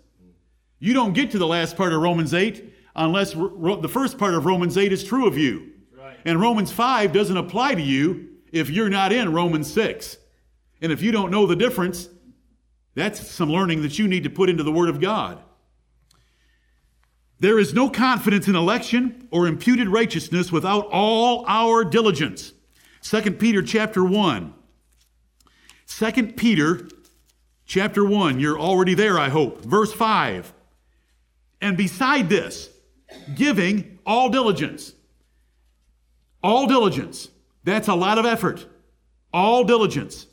You 0.80 0.94
don't 0.94 1.14
get 1.14 1.32
to 1.32 1.38
the 1.38 1.48
last 1.48 1.76
part 1.76 1.92
of 1.92 2.02
Romans 2.02 2.34
8 2.34 2.74
unless 2.96 3.34
the 3.34 3.90
first 3.92 4.18
part 4.18 4.34
of 4.34 4.46
Romans 4.46 4.78
8 4.78 4.92
is 4.92 5.04
true 5.04 5.28
of 5.28 5.38
you. 5.38 5.72
Right. 5.98 6.18
And 6.26 6.40
Romans 6.40 6.72
5 6.72 7.12
doesn't 7.12 7.36
apply 7.36 7.76
to 7.76 7.82
you 7.82 8.30
if 8.52 8.70
you're 8.70 8.90
not 8.90 9.12
in 9.12 9.34
Romans 9.34 9.72
6. 9.74 10.18
And 10.82 10.92
if 10.92 11.02
you 11.02 11.12
don't 11.12 11.32
know 11.32 11.46
the 11.46 11.56
difference, 11.56 12.10
that's 12.96 13.30
some 13.30 13.50
learning 13.50 13.82
that 13.82 14.00
you 14.00 14.08
need 14.08 14.24
to 14.24 14.30
put 14.30 14.50
into 14.50 14.64
the 14.64 14.72
Word 14.72 14.90
of 14.90 15.02
God. 15.02 15.42
There 17.40 17.60
is 17.60 17.74
no 17.74 17.90
confidence 17.90 18.48
in 18.48 18.56
election 18.56 19.28
or 19.32 19.48
imputed 19.48 19.90
righteousness 19.90 20.52
without 20.52 20.88
all 20.88 21.46
our 21.48 21.84
diligence. 21.84 22.54
2 23.04 23.32
Peter 23.34 23.62
chapter 23.62 24.04
1. 24.04 24.54
2 25.88 26.34
Peter 26.34 26.88
chapter 27.66 28.04
1. 28.06 28.40
You're 28.40 28.60
already 28.60 28.94
there, 28.94 29.18
I 29.18 29.30
hope. 29.30 29.62
Verse 29.64 29.94
5. 29.94 30.54
And 31.62 31.76
beside 31.76 32.30
this, 32.30 32.70
giving 33.36 34.00
all 34.06 34.30
diligence. 34.30 34.94
All 36.44 36.68
diligence. 36.68 37.30
That's 37.64 37.88
a 37.88 37.96
lot 37.96 38.18
of 38.18 38.26
effort. 38.26 38.66
All 39.34 39.64
diligence. 39.64 40.28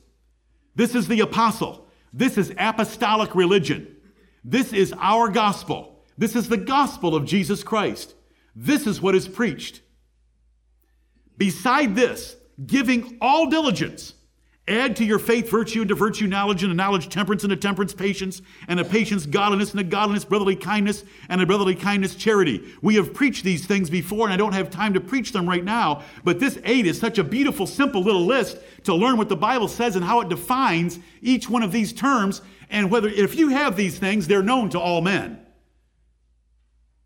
This 0.75 0.95
is 0.95 1.09
the 1.09 1.21
apostle. 1.21 1.87
This 2.13 2.37
is 2.37 2.53
apostolic 2.59 3.35
religion. 3.35 3.97
This 4.45 4.73
is 4.73 4.95
our 4.99 5.29
gospel. 5.29 6.03
This 6.19 6.37
is 6.37 6.49
the 6.49 6.57
gospel 6.57 7.15
of 7.15 7.25
Jesus 7.25 7.65
Christ. 7.65 8.15
This 8.55 8.87
is 8.87 9.01
what 9.01 9.15
is 9.15 9.27
preached. 9.27 9.81
Beside 11.37 11.97
this, 11.97 12.37
giving 12.65 13.19
all 13.21 13.51
diligence, 13.51 14.14
Add 14.67 14.97
to 14.97 15.05
your 15.05 15.19
faith 15.19 15.51
virtue, 15.51 15.81
and 15.81 15.89
to 15.91 15.95
virtue 15.95 16.27
knowledge, 16.27 16.63
and 16.63 16.71
to 16.71 16.75
knowledge 16.75 17.11
temperance, 17.11 17.45
and 17.45 17.51
to 17.51 17.57
temperance 17.57 17.93
patience, 17.93 18.41
and 18.67 18.79
to 18.79 18.85
patience 18.85 19.27
godliness, 19.27 19.73
and 19.73 19.79
to 19.79 19.85
godliness 19.85 20.25
brotherly 20.25 20.57
kindness, 20.57 21.05
and 21.29 21.41
to 21.41 21.47
brotherly 21.47 21.75
kindness 21.75 22.15
charity. 22.15 22.63
We 22.81 22.95
have 22.95 23.13
preached 23.13 23.45
these 23.45 23.67
things 23.67 23.91
before, 23.91 24.27
and 24.27 24.33
I 24.33 24.39
don't 24.39 24.55
have 24.55 24.71
time 24.71 24.95
to 24.95 25.03
preach 25.03 25.33
them 25.33 25.47
right 25.47 25.63
now, 25.65 26.03
but 26.25 26.41
this 26.41 26.59
eight 26.65 26.87
is 26.87 26.99
such 26.99 27.19
a 27.19 27.25
beautiful, 27.25 27.67
simple 27.67 28.03
little 28.03 28.25
list 28.25 28.59
to 28.85 28.95
learn 28.95 29.19
what 29.19 29.29
the 29.29 29.37
Bible 29.37 29.69
says 29.69 29.97
and 29.97 30.05
how 30.05 30.21
it 30.21 30.31
defines 30.31 30.99
each 31.21 31.51
one 31.51 31.63
of 31.63 31.71
these 31.71 31.93
terms, 31.93 32.41
and 32.71 32.91
whether, 32.91 33.09
if 33.09 33.35
you 33.35 33.49
have 33.51 33.77
these 33.77 33.99
things, 33.99 34.27
they're 34.27 34.43
known 34.43 34.71
to 34.71 34.81
all 34.81 35.03
men. 35.03 35.45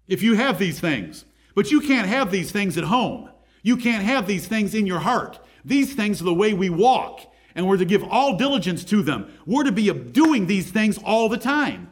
If 0.06 0.22
you 0.22 0.34
have 0.34 0.60
these 0.60 0.78
things. 0.78 1.24
But 1.56 1.72
you 1.72 1.80
can't 1.80 2.06
have 2.06 2.30
these 2.30 2.52
things 2.52 2.78
at 2.78 2.84
home. 2.84 3.30
You 3.64 3.76
can't 3.78 4.04
have 4.04 4.28
these 4.28 4.46
things 4.46 4.76
in 4.76 4.86
your 4.86 5.00
heart. 5.00 5.40
These 5.64 5.94
things 5.94 6.20
are 6.20 6.24
the 6.24 6.32
way 6.32 6.54
we 6.54 6.70
walk 6.70 7.22
and 7.54 7.66
we're 7.66 7.76
to 7.76 7.84
give 7.84 8.04
all 8.04 8.36
diligence 8.36 8.84
to 8.84 9.02
them. 9.02 9.32
We're 9.46 9.64
to 9.64 9.72
be 9.72 9.92
doing 9.92 10.46
these 10.46 10.70
things 10.70 10.98
all 10.98 11.28
the 11.28 11.38
time. 11.38 11.90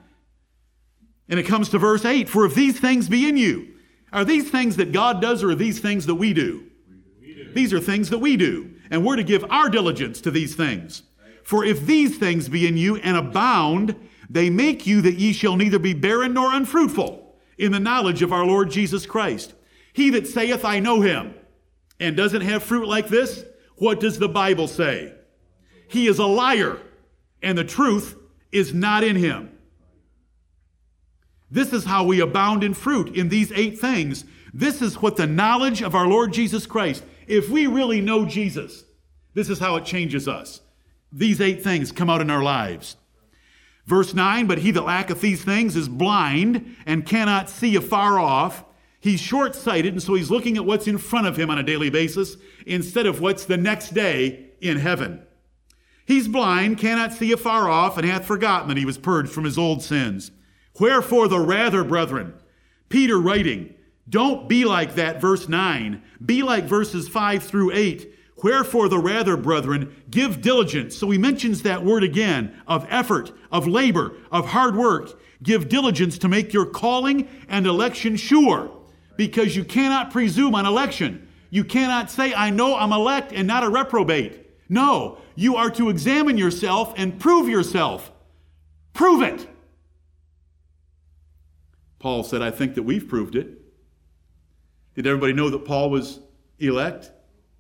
And 1.29 1.41
it 1.41 1.45
comes 1.45 1.69
to 1.71 1.79
verse 1.79 2.05
8 2.05 2.29
For 2.29 2.47
if 2.47 2.55
these 2.55 2.79
things 2.79 3.09
be 3.09 3.29
in 3.29 3.37
you, 3.37 3.75
are 4.13 4.25
these 4.25 4.51
things 4.51 4.77
that 4.77 4.93
God 4.93 5.21
does 5.21 5.43
or 5.43 5.51
are 5.51 5.57
these 5.57 5.81
things 5.81 6.07
that 6.07 6.15
we 6.15 6.33
do? 6.33 6.65
We 7.21 7.35
do. 7.35 7.53
These 7.53 7.73
are 7.73 7.81
things 7.81 8.11
that 8.11 8.19
we 8.19 8.37
do. 8.37 8.75
And 8.91 9.05
we're 9.05 9.17
to 9.17 9.25
give 9.25 9.45
our 9.51 9.69
diligence 9.69 10.21
to 10.23 10.31
these 10.31 10.55
things. 10.55 11.03
For 11.43 11.65
if 11.65 11.87
these 11.87 12.19
things 12.19 12.49
be 12.49 12.67
in 12.67 12.77
you 12.77 12.97
and 12.97 13.17
abound, 13.17 13.97
they 14.29 14.51
make 14.51 14.87
you 14.87 15.01
that 15.03 15.15
ye 15.15 15.33
shall 15.33 15.57
neither 15.57 15.79
be 15.79 15.95
barren 15.95 16.35
nor 16.35 16.53
unfruitful 16.53 17.37
in 17.59 17.73
the 17.73 17.81
knowledge 17.81 18.23
of 18.23 18.33
our 18.33 18.45
Lord 18.45 18.71
Jesus 18.71 19.07
Christ. 19.07 19.55
He 19.93 20.11
that 20.11 20.27
saith, 20.27 20.65
I 20.65 20.81
know 20.81 21.01
him, 21.01 21.35
and 21.99 22.17
doesn't 22.17 22.43
have 22.43 22.63
fruit 22.63 22.87
like 22.87 23.09
this, 23.09 23.45
what 23.77 24.01
does 24.01 24.19
the 24.19 24.29
Bible 24.29 24.69
say? 24.69 25.15
He 25.89 26.07
is 26.07 26.19
a 26.19 26.27
liar 26.27 26.81
and 27.43 27.57
the 27.57 27.65
truth 27.65 28.17
is 28.53 28.75
not 28.75 29.05
in 29.05 29.17
him. 29.17 29.51
This 31.51 31.73
is 31.73 31.85
how 31.85 32.05
we 32.05 32.21
abound 32.21 32.65
in 32.65 32.75
fruit 32.75 33.17
in 33.17 33.29
these 33.29 33.53
eight 33.53 33.79
things. 33.79 34.25
This 34.53 34.83
is 34.83 35.01
what 35.01 35.17
the 35.17 35.27
knowledge 35.27 35.83
of 35.83 35.95
our 35.95 36.09
Lord 36.09 36.33
Jesus 36.33 36.67
Christ, 36.67 37.05
if 37.27 37.49
we 37.49 37.67
really 37.67 38.01
know 38.01 38.25
Jesus, 38.25 38.85
this 39.35 39.51
is 39.51 39.59
how 39.59 39.77
it 39.77 39.85
changes 39.85 40.27
us. 40.27 40.61
These 41.13 41.41
eight 41.41 41.63
things 41.63 41.93
come 41.93 42.11
out 42.11 42.21
in 42.21 42.31
our 42.31 42.43
lives. 42.43 42.97
Verse 43.85 44.15
9, 44.15 44.47
but 44.47 44.59
he 44.59 44.73
that 44.73 44.83
lacketh 44.83 45.21
these 45.21 45.45
things 45.45 45.77
is 45.77 45.89
blind 45.89 46.77
and 46.87 47.07
cannot 47.07 47.49
see 47.49 47.77
afar 47.77 48.19
off. 48.19 48.65
He's 48.99 49.21
short 49.21 49.55
sighted, 49.55 49.93
and 49.93 50.03
so 50.03 50.15
he's 50.15 50.31
looking 50.31 50.57
at 50.57 50.65
what's 50.65 50.89
in 50.89 50.99
front 50.99 51.29
of 51.29 51.37
him 51.37 51.51
on 51.51 51.59
a 51.59 51.63
daily 51.63 51.91
basis 51.91 52.37
instead 52.67 53.07
of 53.07 53.21
what's 53.21 53.45
the 53.45 53.57
next 53.57 53.91
day 53.91 54.51
in 54.61 54.79
heaven. 54.79 55.26
He's 56.07 56.29
blind, 56.29 56.79
cannot 56.79 57.13
see 57.13 57.33
afar 57.33 57.69
off, 57.69 57.99
and 57.99 58.07
hath 58.07 58.25
forgotten 58.25 58.69
that 58.69 58.77
he 58.77 58.85
was 58.85 58.97
purged 58.97 59.31
from 59.31 59.45
his 59.45 59.59
old 59.59 59.83
sins. 59.83 60.31
Wherefore 60.79 61.27
the 61.27 61.41
rather, 61.41 61.83
brethren, 61.83 62.35
Peter 62.89 63.19
writing, 63.19 63.75
don't 64.09 64.49
be 64.49 64.65
like 64.65 64.95
that, 64.95 65.21
verse 65.21 65.49
9. 65.49 66.01
Be 66.25 66.43
like 66.45 66.65
verses 66.65 67.09
5 67.09 67.43
through 67.43 67.73
8. 67.73 68.15
Wherefore 68.45 68.89
the 68.89 68.99
rather, 68.99 69.37
brethren, 69.37 69.97
give 70.09 70.41
diligence. 70.41 70.97
So 70.97 71.11
he 71.11 71.19
mentions 71.19 71.63
that 71.63 71.85
word 71.85 72.05
again 72.05 72.55
of 72.69 72.87
effort, 72.89 73.33
of 73.51 73.67
labor, 73.67 74.13
of 74.31 74.47
hard 74.47 74.77
work. 74.77 75.19
Give 75.43 75.69
diligence 75.69 76.19
to 76.19 76.29
make 76.29 76.53
your 76.53 76.67
calling 76.67 77.29
and 77.49 77.67
election 77.67 78.15
sure, 78.17 78.71
because 79.17 79.57
you 79.57 79.65
cannot 79.65 80.13
presume 80.13 80.55
on 80.55 80.67
election. 80.67 81.27
You 81.51 81.65
cannot 81.65 82.11
say, 82.11 82.33
I 82.33 82.51
know 82.51 82.77
I'm 82.77 82.93
elect 82.93 83.33
and 83.33 83.49
not 83.49 83.65
a 83.65 83.69
reprobate. 83.69 84.46
No, 84.69 85.19
you 85.35 85.57
are 85.57 85.71
to 85.71 85.89
examine 85.89 86.39
yourself 86.39 86.93
and 86.97 87.19
prove 87.19 87.49
yourself. 87.49 88.11
Prove 88.93 89.23
it. 89.23 89.49
Paul 91.99 92.25
said, 92.25 92.43
I 92.43 92.51
think 92.51 92.75
that 92.75 92.83
we've 92.83 93.09
proved 93.09 93.37
it. 93.37 93.61
Did 94.95 95.07
everybody 95.07 95.33
know 95.33 95.51
that 95.51 95.65
Paul 95.65 95.91
was 95.91 96.21
elect? 96.59 97.11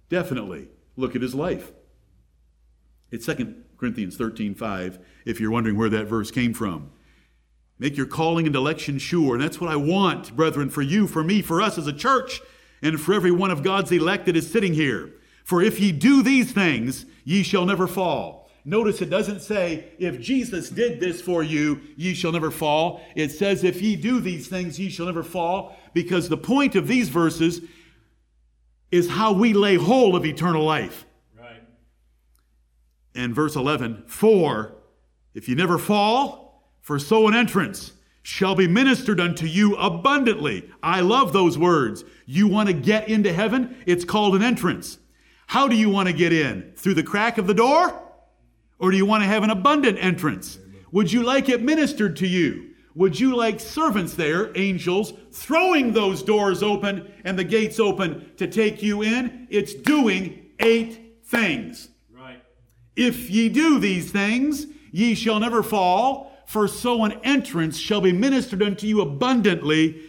Definitely. 0.08 0.68
Look 0.96 1.14
at 1.14 1.22
his 1.22 1.34
life. 1.34 1.72
It's 3.10 3.26
2 3.26 3.54
Corinthians 3.76 4.16
13 4.16 4.54
5, 4.54 4.98
if 5.24 5.40
you're 5.40 5.50
wondering 5.50 5.76
where 5.76 5.90
that 5.90 6.06
verse 6.06 6.30
came 6.30 6.54
from. 6.54 6.90
Make 7.78 7.96
your 7.96 8.06
calling 8.06 8.46
and 8.46 8.56
election 8.56 8.98
sure. 8.98 9.34
And 9.34 9.42
that's 9.42 9.60
what 9.60 9.70
I 9.70 9.76
want, 9.76 10.34
brethren, 10.34 10.70
for 10.70 10.82
you, 10.82 11.06
for 11.06 11.22
me, 11.22 11.42
for 11.42 11.60
us 11.60 11.76
as 11.76 11.86
a 11.86 11.92
church, 11.92 12.40
and 12.82 12.98
for 13.00 13.12
every 13.12 13.30
one 13.30 13.50
of 13.50 13.62
God's 13.62 13.92
elect 13.92 14.26
that 14.26 14.36
is 14.36 14.50
sitting 14.50 14.74
here. 14.74 15.12
For 15.46 15.62
if 15.62 15.78
ye 15.78 15.92
do 15.92 16.24
these 16.24 16.50
things, 16.50 17.06
ye 17.22 17.44
shall 17.44 17.64
never 17.66 17.86
fall. 17.86 18.50
Notice 18.64 19.00
it 19.00 19.10
doesn't 19.10 19.42
say, 19.42 19.92
if 19.96 20.20
Jesus 20.20 20.70
did 20.70 20.98
this 20.98 21.20
for 21.20 21.40
you, 21.44 21.82
ye 21.96 22.14
shall 22.14 22.32
never 22.32 22.50
fall. 22.50 23.00
It 23.14 23.28
says, 23.28 23.62
if 23.62 23.80
ye 23.80 23.94
do 23.94 24.18
these 24.18 24.48
things, 24.48 24.76
ye 24.80 24.90
shall 24.90 25.06
never 25.06 25.22
fall. 25.22 25.76
Because 25.94 26.28
the 26.28 26.36
point 26.36 26.74
of 26.74 26.88
these 26.88 27.10
verses 27.10 27.60
is 28.90 29.08
how 29.08 29.34
we 29.34 29.52
lay 29.52 29.76
hold 29.76 30.16
of 30.16 30.26
eternal 30.26 30.64
life. 30.64 31.06
Right. 31.38 31.62
And 33.14 33.32
verse 33.32 33.54
11, 33.54 34.02
for 34.08 34.72
if 35.32 35.48
ye 35.48 35.54
never 35.54 35.78
fall, 35.78 36.72
for 36.80 36.98
so 36.98 37.28
an 37.28 37.34
entrance 37.34 37.92
shall 38.24 38.56
be 38.56 38.66
ministered 38.66 39.20
unto 39.20 39.46
you 39.46 39.76
abundantly. 39.76 40.68
I 40.82 41.02
love 41.02 41.32
those 41.32 41.56
words. 41.56 42.04
You 42.26 42.48
want 42.48 42.68
to 42.68 42.72
get 42.72 43.08
into 43.08 43.32
heaven? 43.32 43.76
It's 43.86 44.04
called 44.04 44.34
an 44.34 44.42
entrance. 44.42 44.98
How 45.46 45.68
do 45.68 45.76
you 45.76 45.88
want 45.88 46.08
to 46.08 46.12
get 46.12 46.32
in? 46.32 46.72
Through 46.76 46.94
the 46.94 47.02
crack 47.02 47.38
of 47.38 47.46
the 47.46 47.54
door? 47.54 48.02
Or 48.78 48.90
do 48.90 48.96
you 48.96 49.06
want 49.06 49.22
to 49.22 49.28
have 49.28 49.42
an 49.42 49.50
abundant 49.50 49.98
entrance? 50.00 50.58
Would 50.92 51.12
you 51.12 51.22
like 51.22 51.48
it 51.48 51.62
ministered 51.62 52.16
to 52.16 52.26
you? 52.26 52.70
Would 52.94 53.20
you 53.20 53.36
like 53.36 53.60
servants 53.60 54.14
there, 54.14 54.50
angels, 54.56 55.12
throwing 55.30 55.92
those 55.92 56.22
doors 56.22 56.62
open 56.62 57.12
and 57.24 57.38
the 57.38 57.44
gates 57.44 57.78
open 57.78 58.32
to 58.38 58.46
take 58.46 58.82
you 58.82 59.02
in? 59.02 59.46
It's 59.50 59.74
doing 59.74 60.46
eight 60.60 61.18
things. 61.24 61.88
Right. 62.10 62.42
If 62.96 63.30
ye 63.30 63.50
do 63.50 63.78
these 63.78 64.10
things, 64.10 64.66
ye 64.92 65.14
shall 65.14 65.38
never 65.38 65.62
fall, 65.62 66.32
for 66.46 66.66
so 66.66 67.04
an 67.04 67.12
entrance 67.22 67.76
shall 67.76 68.00
be 68.00 68.12
ministered 68.12 68.62
unto 68.62 68.86
you 68.86 69.02
abundantly 69.02 70.05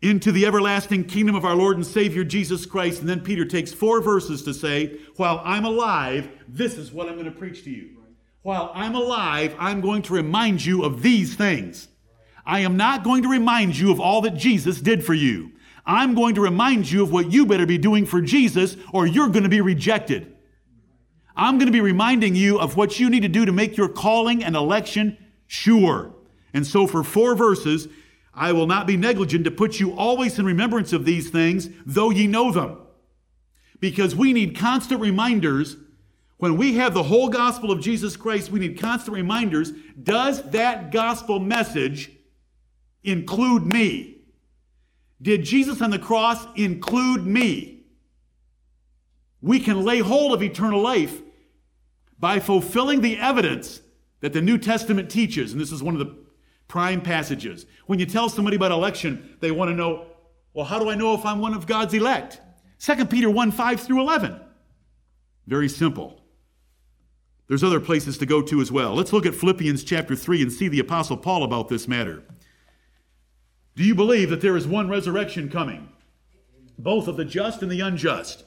into 0.00 0.30
the 0.30 0.46
everlasting 0.46 1.04
kingdom 1.04 1.34
of 1.34 1.44
our 1.44 1.56
Lord 1.56 1.76
and 1.76 1.86
Savior 1.86 2.22
Jesus 2.24 2.66
Christ. 2.66 3.00
And 3.00 3.08
then 3.08 3.20
Peter 3.20 3.44
takes 3.44 3.72
four 3.72 4.00
verses 4.00 4.42
to 4.44 4.54
say, 4.54 5.00
While 5.16 5.40
I'm 5.44 5.64
alive, 5.64 6.30
this 6.46 6.78
is 6.78 6.92
what 6.92 7.08
I'm 7.08 7.14
going 7.14 7.24
to 7.24 7.32
preach 7.32 7.64
to 7.64 7.70
you. 7.70 7.96
While 8.42 8.70
I'm 8.74 8.94
alive, 8.94 9.54
I'm 9.58 9.80
going 9.80 10.02
to 10.02 10.14
remind 10.14 10.64
you 10.64 10.84
of 10.84 11.02
these 11.02 11.34
things. 11.34 11.88
I 12.46 12.60
am 12.60 12.76
not 12.76 13.04
going 13.04 13.22
to 13.24 13.28
remind 13.28 13.76
you 13.76 13.90
of 13.90 14.00
all 14.00 14.22
that 14.22 14.36
Jesus 14.36 14.80
did 14.80 15.04
for 15.04 15.14
you. 15.14 15.52
I'm 15.84 16.14
going 16.14 16.34
to 16.36 16.40
remind 16.40 16.90
you 16.90 17.02
of 17.02 17.12
what 17.12 17.32
you 17.32 17.44
better 17.46 17.66
be 17.66 17.78
doing 17.78 18.06
for 18.06 18.20
Jesus, 18.20 18.76
or 18.92 19.06
you're 19.06 19.28
going 19.28 19.42
to 19.42 19.48
be 19.48 19.60
rejected. 19.60 20.34
I'm 21.36 21.58
going 21.58 21.66
to 21.66 21.72
be 21.72 21.80
reminding 21.80 22.34
you 22.34 22.58
of 22.58 22.76
what 22.76 22.98
you 22.98 23.10
need 23.10 23.20
to 23.20 23.28
do 23.28 23.44
to 23.44 23.52
make 23.52 23.76
your 23.76 23.88
calling 23.88 24.42
and 24.42 24.56
election 24.56 25.16
sure. 25.46 26.14
And 26.52 26.66
so, 26.66 26.86
for 26.86 27.02
four 27.02 27.34
verses, 27.34 27.88
I 28.38 28.52
will 28.52 28.68
not 28.68 28.86
be 28.86 28.96
negligent 28.96 29.44
to 29.44 29.50
put 29.50 29.80
you 29.80 29.92
always 29.96 30.38
in 30.38 30.46
remembrance 30.46 30.92
of 30.92 31.04
these 31.04 31.28
things, 31.28 31.68
though 31.84 32.10
ye 32.10 32.28
know 32.28 32.52
them. 32.52 32.78
Because 33.80 34.14
we 34.14 34.32
need 34.32 34.56
constant 34.56 35.00
reminders. 35.00 35.76
When 36.36 36.56
we 36.56 36.74
have 36.74 36.94
the 36.94 37.02
whole 37.02 37.28
gospel 37.30 37.72
of 37.72 37.80
Jesus 37.80 38.16
Christ, 38.16 38.52
we 38.52 38.60
need 38.60 38.78
constant 38.78 39.16
reminders. 39.16 39.72
Does 40.00 40.40
that 40.50 40.92
gospel 40.92 41.40
message 41.40 42.12
include 43.02 43.66
me? 43.66 44.18
Did 45.20 45.44
Jesus 45.44 45.82
on 45.82 45.90
the 45.90 45.98
cross 45.98 46.46
include 46.54 47.26
me? 47.26 47.82
We 49.40 49.58
can 49.58 49.84
lay 49.84 49.98
hold 49.98 50.32
of 50.32 50.44
eternal 50.44 50.80
life 50.80 51.20
by 52.20 52.38
fulfilling 52.38 53.00
the 53.00 53.18
evidence 53.18 53.80
that 54.20 54.32
the 54.32 54.42
New 54.42 54.58
Testament 54.58 55.10
teaches. 55.10 55.50
And 55.50 55.60
this 55.60 55.72
is 55.72 55.82
one 55.82 55.94
of 55.94 56.00
the 56.00 56.27
prime 56.68 57.00
passages. 57.00 57.66
When 57.86 57.98
you 57.98 58.06
tell 58.06 58.28
somebody 58.28 58.56
about 58.56 58.70
election, 58.70 59.36
they 59.40 59.50
want 59.50 59.70
to 59.70 59.74
know, 59.74 60.06
well, 60.52 60.66
how 60.66 60.78
do 60.78 60.90
I 60.90 60.94
know 60.94 61.14
if 61.14 61.24
I'm 61.24 61.40
one 61.40 61.54
of 61.54 61.66
God's 61.66 61.94
elect? 61.94 62.40
2 62.78 63.06
Peter 63.06 63.30
1 63.30 63.50
5 63.50 63.80
through 63.80 64.00
11. 64.00 64.40
Very 65.46 65.68
simple. 65.68 66.22
There's 67.48 67.64
other 67.64 67.80
places 67.80 68.18
to 68.18 68.26
go 68.26 68.42
to 68.42 68.60
as 68.60 68.70
well. 68.70 68.94
Let's 68.94 69.12
look 69.12 69.24
at 69.24 69.34
Philippians 69.34 69.82
chapter 69.82 70.14
3 70.14 70.42
and 70.42 70.52
see 70.52 70.68
the 70.68 70.80
Apostle 70.80 71.16
Paul 71.16 71.44
about 71.44 71.68
this 71.68 71.88
matter. 71.88 72.22
Do 73.74 73.82
you 73.82 73.94
believe 73.94 74.28
that 74.28 74.42
there 74.42 74.56
is 74.56 74.66
one 74.66 74.90
resurrection 74.90 75.48
coming, 75.48 75.88
both 76.78 77.08
of 77.08 77.16
the 77.16 77.24
just 77.24 77.62
and 77.62 77.72
the 77.72 77.80
unjust? 77.80 78.44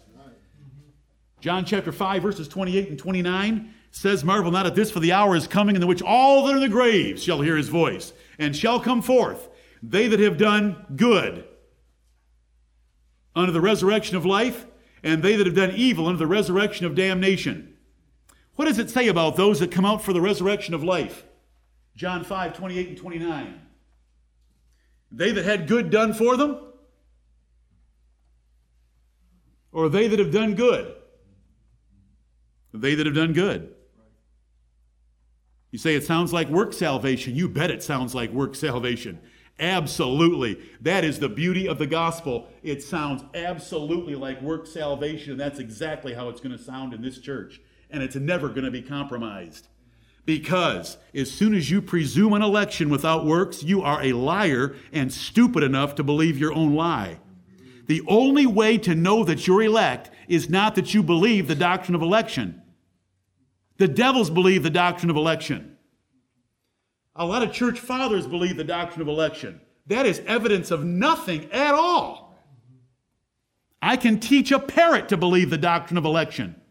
John 1.39 1.65
chapter 1.65 1.91
5, 1.91 2.21
verses 2.21 2.47
28 2.47 2.89
and 2.89 2.99
29 2.99 3.73
says, 3.91 4.23
Marvel 4.23 4.51
not 4.51 4.65
at 4.65 4.75
this, 4.75 4.89
for 4.89 4.99
the 4.99 5.11
hour 5.11 5.35
is 5.35 5.47
coming 5.47 5.75
in 5.75 5.85
which 5.85 6.01
all 6.01 6.45
that 6.45 6.53
are 6.53 6.57
in 6.57 6.61
the 6.61 6.69
graves 6.69 7.21
shall 7.21 7.41
hear 7.41 7.57
his 7.57 7.69
voice, 7.69 8.13
and 8.39 8.55
shall 8.55 8.79
come 8.79 9.01
forth, 9.01 9.49
they 9.83 10.07
that 10.07 10.19
have 10.19 10.37
done 10.37 10.85
good 10.95 11.45
unto 13.35 13.51
the 13.51 13.61
resurrection 13.61 14.15
of 14.15 14.25
life, 14.25 14.65
and 15.03 15.21
they 15.21 15.35
that 15.35 15.45
have 15.45 15.55
done 15.55 15.71
evil 15.71 16.07
unto 16.07 16.17
the 16.17 16.27
resurrection 16.27 16.85
of 16.85 16.95
damnation. 16.95 17.75
What 18.55 18.65
does 18.65 18.79
it 18.79 18.89
say 18.89 19.07
about 19.07 19.35
those 19.35 19.59
that 19.59 19.71
come 19.71 19.85
out 19.85 20.03
for 20.03 20.13
the 20.13 20.21
resurrection 20.21 20.73
of 20.73 20.83
life? 20.83 21.23
John 21.95 22.23
5, 22.23 22.55
28 22.55 22.89
and 22.89 22.97
29. 22.97 23.61
They 25.11 25.31
that 25.31 25.45
had 25.45 25.67
good 25.67 25.89
done 25.89 26.13
for 26.13 26.37
them? 26.37 26.57
Or 29.71 29.89
they 29.89 30.07
that 30.07 30.19
have 30.19 30.31
done 30.31 30.55
good? 30.55 30.93
They 32.73 32.95
that 32.95 33.05
have 33.05 33.15
done 33.15 33.33
good. 33.33 33.73
You 35.71 35.79
say 35.79 35.95
it 35.95 36.03
sounds 36.03 36.33
like 36.33 36.49
work 36.49 36.73
salvation. 36.73 37.35
You 37.35 37.47
bet 37.47 37.71
it 37.71 37.81
sounds 37.81 38.13
like 38.13 38.31
work 38.31 38.55
salvation. 38.55 39.19
Absolutely. 39.59 40.59
That 40.81 41.03
is 41.03 41.19
the 41.19 41.29
beauty 41.29 41.67
of 41.67 41.77
the 41.77 41.87
gospel. 41.87 42.47
It 42.63 42.83
sounds 42.83 43.23
absolutely 43.35 44.15
like 44.15 44.41
work 44.41 44.65
salvation, 44.65 45.37
that's 45.37 45.59
exactly 45.59 46.13
how 46.13 46.29
it's 46.29 46.41
going 46.41 46.57
to 46.57 46.63
sound 46.63 46.93
in 46.93 47.01
this 47.01 47.19
church. 47.19 47.61
And 47.89 48.01
it's 48.01 48.15
never 48.15 48.49
going 48.49 48.63
to 48.63 48.71
be 48.71 48.81
compromised. 48.81 49.67
Because 50.25 50.97
as 51.13 51.31
soon 51.31 51.53
as 51.53 51.69
you 51.69 51.81
presume 51.81 52.33
an 52.33 52.41
election 52.41 52.89
without 52.89 53.25
works, 53.25 53.63
you 53.63 53.81
are 53.81 54.01
a 54.01 54.13
liar 54.13 54.75
and 54.91 55.11
stupid 55.11 55.63
enough 55.63 55.95
to 55.95 56.03
believe 56.03 56.37
your 56.37 56.53
own 56.53 56.75
lie. 56.75 57.19
The 57.87 58.01
only 58.07 58.45
way 58.45 58.77
to 58.79 58.95
know 58.95 59.23
that 59.23 59.45
you're 59.45 59.63
elect 59.63 60.11
is 60.27 60.49
not 60.49 60.75
that 60.75 60.93
you 60.93 61.03
believe 61.03 61.47
the 61.47 61.55
doctrine 61.55 61.95
of 61.95 62.01
election. 62.01 62.60
The 63.81 63.87
devils 63.87 64.29
believe 64.29 64.61
the 64.61 64.69
doctrine 64.69 65.09
of 65.09 65.15
election. 65.15 65.75
A 67.15 67.25
lot 67.25 67.41
of 67.41 67.51
church 67.51 67.79
fathers 67.79 68.27
believe 68.27 68.55
the 68.55 68.63
doctrine 68.63 69.01
of 69.01 69.07
election. 69.07 69.59
That 69.87 70.05
is 70.05 70.21
evidence 70.27 70.69
of 70.69 70.83
nothing 70.83 71.51
at 71.51 71.73
all. 71.73 72.37
I 73.81 73.97
can 73.97 74.19
teach 74.19 74.51
a 74.51 74.59
parrot 74.59 75.09
to 75.09 75.17
believe 75.17 75.49
the 75.49 75.57
doctrine 75.57 75.97
of 75.97 76.05
election. 76.05 76.61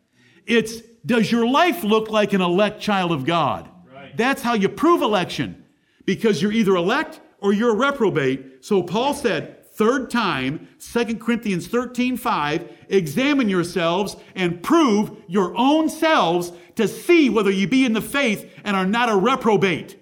It's 0.46 0.82
does 1.04 1.32
your 1.32 1.48
life 1.48 1.82
look 1.82 2.10
like 2.10 2.32
an 2.32 2.42
elect 2.42 2.80
child 2.80 3.10
of 3.10 3.24
God? 3.24 3.68
Right. 3.92 4.16
That's 4.16 4.42
how 4.42 4.54
you 4.54 4.68
prove 4.68 5.02
election 5.02 5.64
because 6.04 6.40
you're 6.40 6.52
either 6.52 6.76
elect 6.76 7.20
or 7.40 7.52
you're 7.52 7.72
a 7.72 7.90
reprobate. 7.90 8.64
So 8.64 8.84
Paul 8.84 9.14
said, 9.14 9.59
third 9.72 10.10
time, 10.10 10.68
2 10.78 11.16
Corinthians 11.16 11.66
13 11.66 12.16
5, 12.16 12.72
examine 12.88 13.48
yourselves 13.48 14.16
and 14.34 14.62
prove 14.62 15.16
your 15.26 15.56
own 15.56 15.88
selves 15.88 16.52
to 16.76 16.88
see 16.88 17.30
whether 17.30 17.50
you 17.50 17.66
be 17.66 17.84
in 17.84 17.92
the 17.92 18.00
faith 18.00 18.50
and 18.64 18.76
are 18.76 18.86
not 18.86 19.08
a 19.08 19.16
reprobate. 19.16 19.96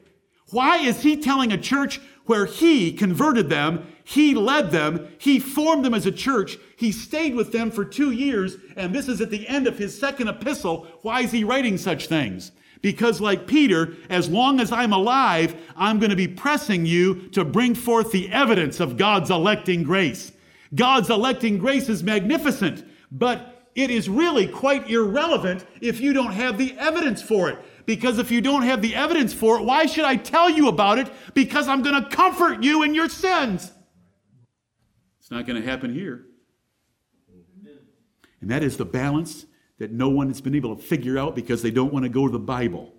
Why 0.50 0.78
is 0.78 1.02
he 1.02 1.16
telling 1.16 1.52
a 1.52 1.59
church 1.59 2.00
where 2.24 2.46
he 2.46 2.92
converted 2.92 3.48
them, 3.48 3.87
he 4.04 4.35
led 4.35 4.70
them, 4.70 5.09
he 5.18 5.38
formed 5.38 5.85
them 5.85 5.94
as 5.94 6.07
a 6.07 6.12
church, 6.12 6.57
he 6.76 6.92
stayed 6.92 7.35
with 7.35 7.52
them 7.52 7.70
for 7.70 7.85
two 7.85 8.11
years, 8.11 8.57
and 8.76 8.94
this 8.94 9.09
is 9.09 9.20
at 9.20 9.31
the 9.31 9.46
end 9.48 9.66
of 9.66 9.78
his 9.78 9.98
second 9.98 10.28
epistle? 10.28 10.87
Why 11.02 11.22
is 11.22 11.33
he 11.33 11.44
writing 11.44 11.76
such 11.76 12.07
things? 12.07 12.52
Because, 12.81 13.21
like 13.21 13.47
Peter, 13.47 13.95
as 14.09 14.29
long 14.29 14.61
as 14.61 14.71
I'm 14.71 14.93
alive, 14.93 15.57
I'm 15.77 15.99
going 15.99 16.11
to 16.11 16.17
be 16.17 16.29
pressing 16.29 16.87
you 16.87 17.29
to 17.31 17.45
bring 17.45 17.75
forth 17.75 18.12
the 18.12 18.31
evidence 18.31 18.79
of 18.81 18.97
God's 18.97 19.31
electing 19.31 19.83
grace. 19.83 20.33
God's 20.75 21.11
electing 21.11 21.59
grace 21.59 21.88
is 21.88 22.03
magnificent, 22.03 22.85
but 23.11 23.67
it 23.75 23.91
is 23.91 24.09
really 24.09 24.47
quite 24.47 24.91
irrelevant 24.91 25.64
if 25.81 26.01
you 26.01 26.12
don't 26.12 26.33
have 26.33 26.59
the 26.59 26.77
evidence 26.79 27.23
for 27.23 27.49
it. 27.49 27.59
Because 27.87 28.19
if 28.19 28.31
you 28.31 28.41
don't 28.41 28.62
have 28.62 28.83
the 28.83 28.95
evidence 28.95 29.33
for 29.33 29.59
it, 29.59 29.64
why 29.64 29.87
should 29.87 30.05
I 30.05 30.17
tell 30.17 30.51
you 30.51 30.69
about 30.69 30.99
it? 30.99 31.11
Because 31.33 31.69
I'm 31.69 31.83
going 31.83 32.03
to 32.03 32.09
comfort 32.11 32.62
you 32.62 32.83
in 32.83 32.95
your 32.95 33.09
sins. 33.09 33.73
It's 35.21 35.31
not 35.31 35.47
going 35.47 35.61
to 35.61 35.67
happen 35.67 35.95
here. 35.95 36.27
And 38.41 38.51
that 38.51 38.62
is 38.62 38.77
the 38.77 38.85
balance 38.85 39.47
that 39.79 39.93
no 39.93 40.09
one 40.09 40.29
has 40.29 40.41
been 40.41 40.55
able 40.55 40.75
to 40.75 40.83
figure 40.83 41.19
out 41.19 41.35
because 41.35 41.62
they 41.62 41.71
don't 41.71 41.93
want 41.93 42.05
to 42.05 42.09
go 42.09 42.27
to 42.27 42.33
the 42.33 42.38
Bible. 42.38 42.93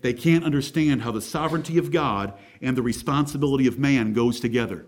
They 0.00 0.12
can't 0.12 0.44
understand 0.44 1.02
how 1.02 1.10
the 1.10 1.20
sovereignty 1.20 1.78
of 1.78 1.90
God 1.90 2.34
and 2.60 2.76
the 2.76 2.82
responsibility 2.82 3.66
of 3.66 3.78
man 3.78 4.12
goes 4.12 4.38
together. 4.38 4.86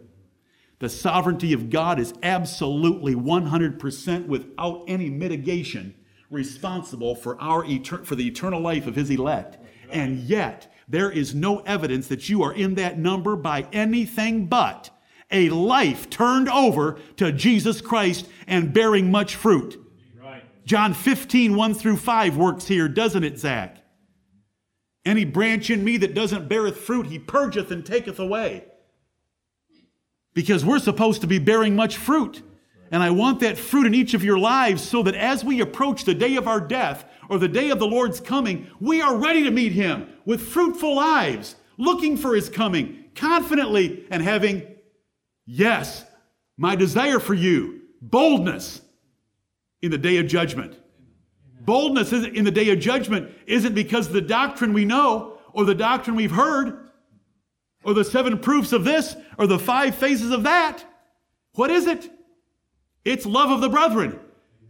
The 0.78 0.88
sovereignty 0.88 1.52
of 1.52 1.68
God 1.68 1.98
is 1.98 2.14
absolutely 2.22 3.14
100% 3.14 4.26
without 4.26 4.84
any 4.86 5.10
mitigation 5.10 5.94
responsible 6.30 7.14
for 7.14 7.40
our 7.40 7.64
etern- 7.64 8.06
for 8.06 8.14
the 8.14 8.26
eternal 8.26 8.60
life 8.60 8.86
of 8.86 8.94
his 8.94 9.10
elect. 9.10 9.58
And 9.90 10.18
yet, 10.20 10.72
there 10.88 11.10
is 11.10 11.34
no 11.34 11.58
evidence 11.60 12.06
that 12.08 12.28
you 12.28 12.42
are 12.42 12.52
in 12.52 12.74
that 12.76 12.98
number 12.98 13.36
by 13.36 13.66
anything 13.72 14.46
but 14.46 14.90
a 15.30 15.48
life 15.50 16.10
turned 16.10 16.48
over 16.48 16.98
to 17.16 17.32
Jesus 17.32 17.80
Christ 17.80 18.26
and 18.46 18.72
bearing 18.72 19.10
much 19.10 19.36
fruit. 19.36 19.79
John 20.64 20.94
15, 20.94 21.56
1 21.56 21.74
through 21.74 21.96
5 21.96 22.36
works 22.36 22.66
here, 22.66 22.88
doesn't 22.88 23.24
it, 23.24 23.38
Zach? 23.38 23.78
Any 25.04 25.24
branch 25.24 25.70
in 25.70 25.82
me 25.82 25.96
that 25.98 26.14
doesn't 26.14 26.48
beareth 26.48 26.76
fruit, 26.76 27.06
he 27.06 27.18
purgeth 27.18 27.70
and 27.70 27.84
taketh 27.84 28.18
away. 28.18 28.64
Because 30.34 30.64
we're 30.64 30.78
supposed 30.78 31.22
to 31.22 31.26
be 31.26 31.38
bearing 31.38 31.74
much 31.74 31.96
fruit. 31.96 32.42
And 32.90 33.02
I 33.02 33.10
want 33.10 33.40
that 33.40 33.58
fruit 33.58 33.86
in 33.86 33.94
each 33.94 34.14
of 34.14 34.24
your 34.24 34.38
lives 34.38 34.82
so 34.82 35.02
that 35.04 35.14
as 35.14 35.44
we 35.44 35.60
approach 35.60 36.04
the 36.04 36.14
day 36.14 36.36
of 36.36 36.48
our 36.48 36.60
death 36.60 37.04
or 37.28 37.38
the 37.38 37.48
day 37.48 37.70
of 37.70 37.78
the 37.78 37.86
Lord's 37.86 38.20
coming, 38.20 38.68
we 38.80 39.00
are 39.00 39.16
ready 39.16 39.44
to 39.44 39.50
meet 39.50 39.72
him 39.72 40.08
with 40.24 40.48
fruitful 40.48 40.94
lives, 40.94 41.56
looking 41.78 42.16
for 42.16 42.34
his 42.34 42.48
coming, 42.48 43.04
confidently 43.14 44.06
and 44.10 44.22
having, 44.22 44.66
yes, 45.46 46.04
my 46.56 46.74
desire 46.74 47.20
for 47.20 47.34
you, 47.34 47.80
boldness 48.02 48.82
in 49.82 49.90
the 49.90 49.98
day 49.98 50.18
of 50.18 50.26
judgment. 50.26 50.78
Boldness 51.62 52.12
in 52.12 52.44
the 52.44 52.50
day 52.50 52.70
of 52.70 52.80
judgment 52.80 53.30
isn't 53.46 53.74
because 53.74 54.08
the 54.08 54.20
doctrine 54.20 54.72
we 54.72 54.84
know 54.84 55.38
or 55.52 55.64
the 55.64 55.74
doctrine 55.74 56.16
we've 56.16 56.30
heard 56.30 56.88
or 57.84 57.94
the 57.94 58.04
seven 58.04 58.38
proofs 58.38 58.72
of 58.72 58.84
this 58.84 59.16
or 59.38 59.46
the 59.46 59.58
five 59.58 59.94
phases 59.94 60.30
of 60.30 60.44
that. 60.44 60.84
What 61.54 61.70
is 61.70 61.86
it? 61.86 62.10
It's 63.04 63.26
love 63.26 63.50
of 63.50 63.60
the 63.60 63.68
brethren 63.68 64.18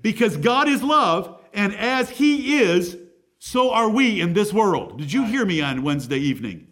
because 0.03 0.37
God 0.37 0.69
is 0.69 0.83
love 0.83 1.41
and 1.53 1.75
as 1.75 2.11
he 2.11 2.59
is, 2.61 2.97
so 3.39 3.73
are 3.73 3.89
we 3.89 4.21
in 4.21 4.35
this 4.35 4.53
world. 4.53 4.99
Did 4.99 5.13
you 5.13 5.25
hear 5.25 5.45
me 5.45 5.61
on 5.61 5.83
Wednesday 5.83 6.19
evening? 6.19 6.67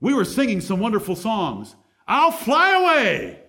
We 0.00 0.14
were 0.14 0.24
singing 0.24 0.60
some 0.60 0.80
wonderful 0.80 1.14
songs. 1.14 1.76
I'll 2.08 2.32
fly 2.32 2.72
away. 2.72 3.40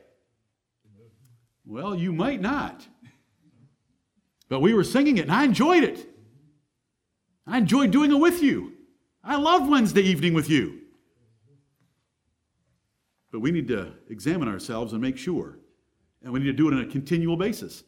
Well, 1.66 1.96
you 1.96 2.12
might 2.12 2.42
not. 2.42 2.86
But 4.52 4.60
we 4.60 4.74
were 4.74 4.84
singing 4.84 5.18
it 5.18 5.22
and 5.22 5.32
I 5.32 5.46
enjoyed 5.46 5.86
it. 5.86 6.10
I 7.48 7.58
enjoyed 7.58 7.92
doing 7.92 8.12
it 8.12 8.20
with 8.20 8.44
you. 8.44 8.74
I 9.24 9.38
love 9.38 9.70
Wednesday 9.70 10.02
evening 10.02 10.34
with 10.34 10.50
you. 10.50 10.82
But 13.32 13.40
we 13.40 13.52
need 13.52 13.70
to 13.70 13.94
examine 14.10 14.50
ourselves 14.50 14.92
and 14.92 15.02
make 15.02 15.18
sure. 15.18 15.58
And 16.22 16.34
we 16.34 16.40
need 16.42 16.48
to 16.48 16.54
do 16.54 16.68
it 16.68 16.74
on 16.74 16.82
a 16.82 16.86
continual 16.86 17.38
basis. 17.38 17.86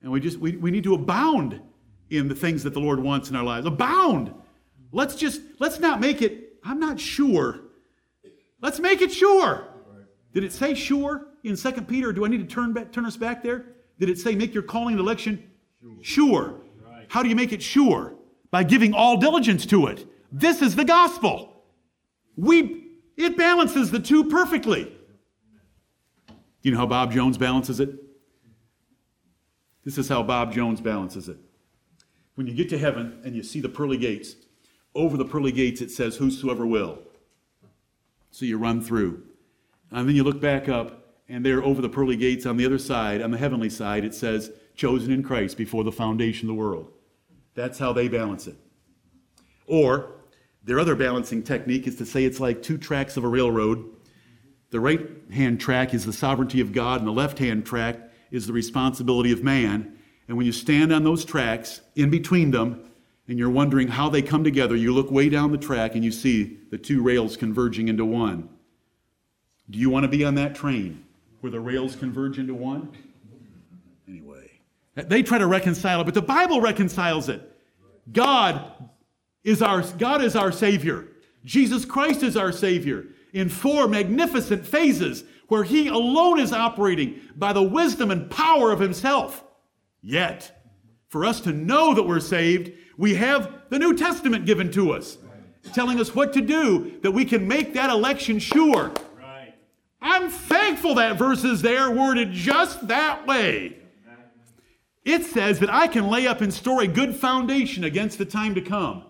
And 0.00 0.10
we 0.10 0.18
just 0.18 0.38
we, 0.38 0.56
we 0.56 0.70
need 0.70 0.84
to 0.84 0.94
abound 0.94 1.60
in 2.08 2.26
the 2.28 2.34
things 2.34 2.62
that 2.62 2.72
the 2.72 2.80
Lord 2.80 2.98
wants 2.98 3.28
in 3.28 3.36
our 3.36 3.44
lives. 3.44 3.66
Abound. 3.66 4.32
Let's 4.92 5.14
just 5.14 5.42
let's 5.58 5.78
not 5.78 6.00
make 6.00 6.22
it, 6.22 6.54
I'm 6.64 6.80
not 6.80 6.98
sure. 6.98 7.60
Let's 8.62 8.80
make 8.80 9.02
it 9.02 9.12
sure. 9.12 9.68
Did 10.32 10.42
it 10.42 10.54
say 10.54 10.72
sure 10.72 11.26
in 11.44 11.54
2 11.54 11.72
Peter? 11.82 12.14
do 12.14 12.24
I 12.24 12.28
need 12.28 12.48
to 12.48 12.54
turn 12.54 12.72
back, 12.72 12.92
turn 12.92 13.04
us 13.04 13.18
back 13.18 13.42
there? 13.42 13.66
Did 14.00 14.08
it 14.08 14.18
say 14.18 14.34
make 14.34 14.54
your 14.54 14.62
calling 14.62 14.94
and 14.94 15.00
election 15.00 15.50
sure? 16.02 16.60
How 17.08 17.22
do 17.22 17.28
you 17.28 17.36
make 17.36 17.52
it 17.52 17.62
sure? 17.62 18.14
By 18.50 18.62
giving 18.62 18.94
all 18.94 19.16
diligence 19.16 19.66
to 19.66 19.86
it. 19.86 20.06
This 20.32 20.62
is 20.62 20.76
the 20.76 20.84
gospel. 20.84 21.64
We 22.36 22.84
it 23.16 23.36
balances 23.36 23.90
the 23.90 24.00
two 24.00 24.24
perfectly. 24.24 24.92
You 26.62 26.72
know 26.72 26.78
how 26.78 26.86
Bob 26.86 27.12
Jones 27.12 27.38
balances 27.38 27.80
it? 27.80 27.94
This 29.84 29.98
is 29.98 30.08
how 30.08 30.22
Bob 30.22 30.52
Jones 30.52 30.80
balances 30.80 31.28
it. 31.28 31.38
When 32.34 32.46
you 32.46 32.54
get 32.54 32.68
to 32.70 32.78
heaven 32.78 33.20
and 33.24 33.34
you 33.34 33.42
see 33.42 33.60
the 33.60 33.68
pearly 33.68 33.96
gates, 33.96 34.34
over 34.94 35.16
the 35.16 35.24
pearly 35.24 35.52
gates 35.52 35.80
it 35.80 35.90
says, 35.90 36.16
Whosoever 36.16 36.66
will. 36.66 36.98
So 38.30 38.44
you 38.44 38.58
run 38.58 38.82
through. 38.82 39.22
And 39.92 40.08
then 40.08 40.16
you 40.16 40.24
look 40.24 40.40
back 40.40 40.68
up, 40.68 41.14
and 41.28 41.46
there 41.46 41.62
over 41.62 41.80
the 41.80 41.88
pearly 41.88 42.16
gates 42.16 42.44
on 42.44 42.56
the 42.56 42.66
other 42.66 42.78
side, 42.78 43.22
on 43.22 43.30
the 43.30 43.38
heavenly 43.38 43.70
side, 43.70 44.04
it 44.04 44.14
says, 44.14 44.50
Chosen 44.76 45.10
in 45.10 45.22
Christ 45.22 45.56
before 45.56 45.84
the 45.84 45.92
foundation 45.92 46.48
of 46.48 46.54
the 46.54 46.60
world. 46.60 46.92
That's 47.54 47.78
how 47.78 47.92
they 47.92 48.08
balance 48.08 48.46
it. 48.46 48.56
Or, 49.66 50.12
their 50.62 50.78
other 50.78 50.94
balancing 50.94 51.42
technique 51.42 51.86
is 51.86 51.96
to 51.96 52.06
say 52.06 52.24
it's 52.24 52.40
like 52.40 52.62
two 52.62 52.76
tracks 52.76 53.16
of 53.16 53.24
a 53.24 53.28
railroad. 53.28 53.84
The 54.70 54.80
right 54.80 55.00
hand 55.32 55.60
track 55.60 55.94
is 55.94 56.04
the 56.04 56.12
sovereignty 56.12 56.60
of 56.60 56.72
God, 56.72 57.00
and 57.00 57.08
the 57.08 57.12
left 57.12 57.38
hand 57.38 57.64
track 57.64 57.98
is 58.30 58.46
the 58.46 58.52
responsibility 58.52 59.32
of 59.32 59.42
man. 59.42 59.96
And 60.28 60.36
when 60.36 60.44
you 60.44 60.52
stand 60.52 60.92
on 60.92 61.04
those 61.04 61.24
tracks, 61.24 61.80
in 61.94 62.10
between 62.10 62.50
them, 62.50 62.90
and 63.28 63.38
you're 63.38 63.50
wondering 63.50 63.88
how 63.88 64.08
they 64.08 64.22
come 64.22 64.44
together, 64.44 64.76
you 64.76 64.92
look 64.92 65.10
way 65.10 65.28
down 65.28 65.52
the 65.52 65.58
track 65.58 65.94
and 65.94 66.04
you 66.04 66.12
see 66.12 66.58
the 66.70 66.78
two 66.78 67.02
rails 67.02 67.36
converging 67.36 67.88
into 67.88 68.04
one. 68.04 68.48
Do 69.68 69.78
you 69.78 69.90
want 69.90 70.04
to 70.04 70.08
be 70.08 70.24
on 70.24 70.34
that 70.36 70.54
train 70.54 71.04
where 71.40 71.50
the 71.50 71.60
rails 71.60 71.96
converge 71.96 72.38
into 72.38 72.54
one? 72.54 72.92
They 74.96 75.22
try 75.22 75.38
to 75.38 75.46
reconcile 75.46 76.00
it, 76.00 76.04
but 76.04 76.14
the 76.14 76.22
Bible 76.22 76.60
reconciles 76.60 77.28
it. 77.28 77.42
God 78.10 78.72
is 79.44 79.60
our, 79.60 79.82
God 79.82 80.22
is 80.22 80.34
our 80.34 80.50
Savior. 80.50 81.08
Jesus 81.44 81.84
Christ 81.84 82.22
is 82.22 82.36
our 82.36 82.50
Savior 82.50 83.06
in 83.32 83.50
four 83.50 83.86
magnificent 83.86 84.66
phases 84.66 85.24
where 85.48 85.64
He 85.64 85.88
alone 85.88 86.40
is 86.40 86.52
operating 86.52 87.20
by 87.36 87.52
the 87.52 87.62
wisdom 87.62 88.10
and 88.10 88.30
power 88.30 88.72
of 88.72 88.80
Himself. 88.80 89.44
Yet, 90.02 90.64
for 91.08 91.24
us 91.24 91.40
to 91.42 91.52
know 91.52 91.94
that 91.94 92.02
we're 92.02 92.20
saved, 92.20 92.72
we 92.96 93.14
have 93.16 93.52
the 93.68 93.78
New 93.78 93.94
Testament 93.94 94.46
given 94.46 94.72
to 94.72 94.92
us, 94.92 95.18
telling 95.74 96.00
us 96.00 96.14
what 96.14 96.32
to 96.32 96.40
do 96.40 96.98
that 97.02 97.10
we 97.10 97.24
can 97.24 97.46
make 97.46 97.74
that 97.74 97.90
election 97.90 98.38
sure. 98.38 98.92
Right. 99.20 99.54
I'm 100.00 100.30
thankful 100.30 100.94
that 100.94 101.18
verse 101.18 101.44
is 101.44 101.60
there, 101.60 101.90
worded 101.90 102.32
just 102.32 102.88
that 102.88 103.26
way. 103.26 103.76
It 105.06 105.24
says 105.24 105.60
that 105.60 105.72
I 105.72 105.86
can 105.86 106.08
lay 106.08 106.26
up 106.26 106.40
and 106.40 106.52
store 106.52 106.82
a 106.82 106.88
good 106.88 107.14
foundation 107.14 107.84
against 107.84 108.18
the 108.18 108.24
time 108.24 108.56
to 108.56 108.60
come. 108.60 109.04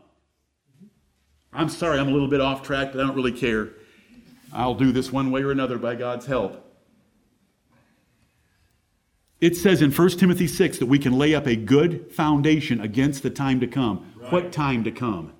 I'm 1.55 1.71
sorry, 1.71 1.99
I'm 1.99 2.09
a 2.09 2.11
little 2.11 2.29
bit 2.29 2.43
off 2.43 2.63
track, 2.63 2.93
but 2.93 3.01
I 3.01 3.07
don't 3.07 3.17
really 3.17 3.33
care. 3.33 3.71
I'll 4.53 4.75
do 4.75 4.93
this 4.93 5.11
one 5.11 5.31
way 5.31 5.43
or 5.43 5.51
another 5.51 5.79
by 5.79 5.95
God's 5.95 6.27
help. 6.27 6.63
It 9.41 9.57
says 9.57 9.81
in 9.81 9.91
1 9.91 10.09
Timothy 10.11 10.47
6 10.47 10.79
that 10.79 10.87
we 10.87 10.99
can 10.99 11.15
lay 11.15 11.35
up 11.35 11.47
a 11.47 11.57
good 11.57 12.13
foundation 12.13 12.79
against 12.79 13.23
the 13.23 13.31
time 13.31 13.59
to 13.61 13.67
come. 13.67 14.13
Right. 14.17 14.33
What 14.33 14.53
time 14.53 14.85
to 14.85 14.91
come? 14.91 15.33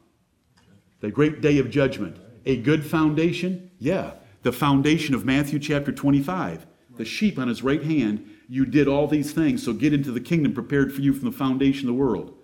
The 1.01 1.11
great 1.11 1.43
day 1.43 1.59
of 1.59 1.69
judgment. 1.69 2.17
A 2.47 2.57
good 2.57 2.87
foundation? 2.87 3.71
Yeah. 3.79 4.13
The 4.43 4.53
foundation 4.53 5.15
of 5.15 5.27
Matthew 5.27 5.59
chapter 5.59 5.93
25. 5.93 6.67
The 6.97 7.05
sheep 7.05 7.39
on 7.39 7.49
his 7.49 7.63
right 7.63 7.83
hand, 7.83 8.27
you 8.49 8.65
did 8.65 8.89
all 8.89 9.07
these 9.07 9.33
things, 9.33 9.65
so 9.65 9.73
get 9.73 9.93
into 9.93 10.13
the 10.13 10.21
kingdom 10.21 10.53
prepared 10.53 10.93
for 10.93 11.01
you 11.01 11.13
from 11.13 11.25
the 11.25 11.37
foundation 11.37 11.89
of 11.89 11.95
the 11.95 12.01
world. 12.01 12.35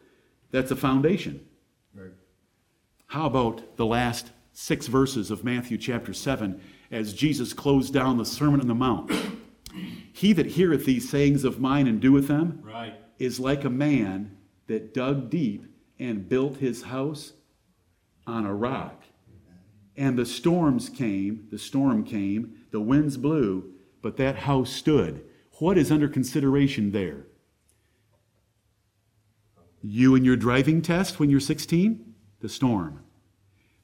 That's 0.50 0.70
a 0.70 0.76
foundation. 0.76 1.46
Right. 1.94 2.12
How 3.06 3.26
about 3.26 3.76
the 3.76 3.86
last 3.86 4.30
six 4.52 4.86
verses 4.86 5.30
of 5.30 5.44
Matthew 5.44 5.78
chapter 5.78 6.12
7 6.12 6.60
as 6.90 7.14
Jesus 7.14 7.52
closed 7.52 7.92
down 7.92 8.18
the 8.18 8.24
Sermon 8.24 8.60
on 8.60 8.68
the 8.68 8.74
Mount? 8.74 9.10
he 10.12 10.32
that 10.32 10.46
heareth 10.46 10.84
these 10.84 11.08
sayings 11.08 11.44
of 11.44 11.60
mine 11.60 11.86
and 11.86 12.00
doeth 12.00 12.28
them 12.28 12.60
right. 12.62 12.94
is 13.18 13.40
like 13.40 13.64
a 13.64 13.70
man 13.70 14.36
that 14.66 14.94
dug 14.94 15.30
deep 15.30 15.64
and 15.98 16.28
built 16.28 16.58
his 16.58 16.82
house 16.82 17.32
on 18.26 18.46
a 18.46 18.54
rock. 18.54 19.02
And 19.96 20.18
the 20.18 20.26
storms 20.26 20.88
came, 20.88 21.48
the 21.50 21.58
storm 21.58 22.04
came, 22.04 22.54
the 22.70 22.80
winds 22.80 23.16
blew, 23.16 23.72
but 24.00 24.16
that 24.16 24.36
house 24.36 24.70
stood. 24.70 25.24
What 25.62 25.78
is 25.78 25.92
under 25.92 26.08
consideration 26.08 26.90
there? 26.90 27.28
You 29.80 30.16
and 30.16 30.26
your 30.26 30.34
driving 30.34 30.82
test 30.82 31.20
when 31.20 31.30
you're 31.30 31.38
16? 31.38 32.14
the 32.40 32.48
storm. 32.48 33.04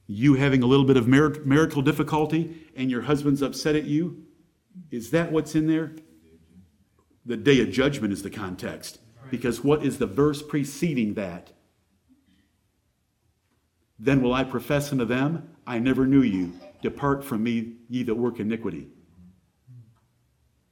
You 0.08 0.34
having 0.34 0.64
a 0.64 0.66
little 0.66 0.84
bit 0.84 0.96
of 0.96 1.06
marital 1.06 1.80
difficulty 1.80 2.66
and 2.74 2.90
your 2.90 3.02
husband's 3.02 3.42
upset 3.42 3.76
at 3.76 3.84
you, 3.84 4.24
is 4.90 5.12
that 5.12 5.30
what's 5.30 5.54
in 5.54 5.68
there? 5.68 5.92
The 7.24 7.36
day 7.36 7.60
of 7.60 7.70
judgment 7.70 8.12
is 8.12 8.24
the 8.24 8.30
context. 8.30 8.98
Because 9.30 9.62
what 9.62 9.84
is 9.84 9.98
the 9.98 10.06
verse 10.06 10.42
preceding 10.42 11.14
that? 11.14 11.52
Then 14.00 14.20
will 14.20 14.34
I 14.34 14.42
profess 14.42 14.90
unto 14.90 15.04
them, 15.04 15.50
I 15.64 15.78
never 15.78 16.08
knew 16.08 16.22
you. 16.22 16.54
Depart 16.82 17.22
from 17.22 17.44
me, 17.44 17.74
ye 17.88 18.02
that 18.02 18.16
work 18.16 18.40
iniquity. 18.40 18.88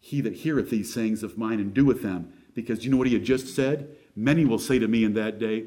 He 0.06 0.20
that 0.20 0.34
heareth 0.34 0.70
these 0.70 0.94
sayings 0.94 1.24
of 1.24 1.36
mine 1.36 1.58
and 1.58 1.74
doeth 1.74 2.00
them, 2.00 2.32
because 2.54 2.84
you 2.84 2.92
know 2.92 2.96
what 2.96 3.08
he 3.08 3.14
had 3.14 3.24
just 3.24 3.52
said? 3.52 3.96
Many 4.14 4.44
will 4.44 4.60
say 4.60 4.78
to 4.78 4.86
me 4.86 5.02
in 5.02 5.14
that 5.14 5.40
day, 5.40 5.64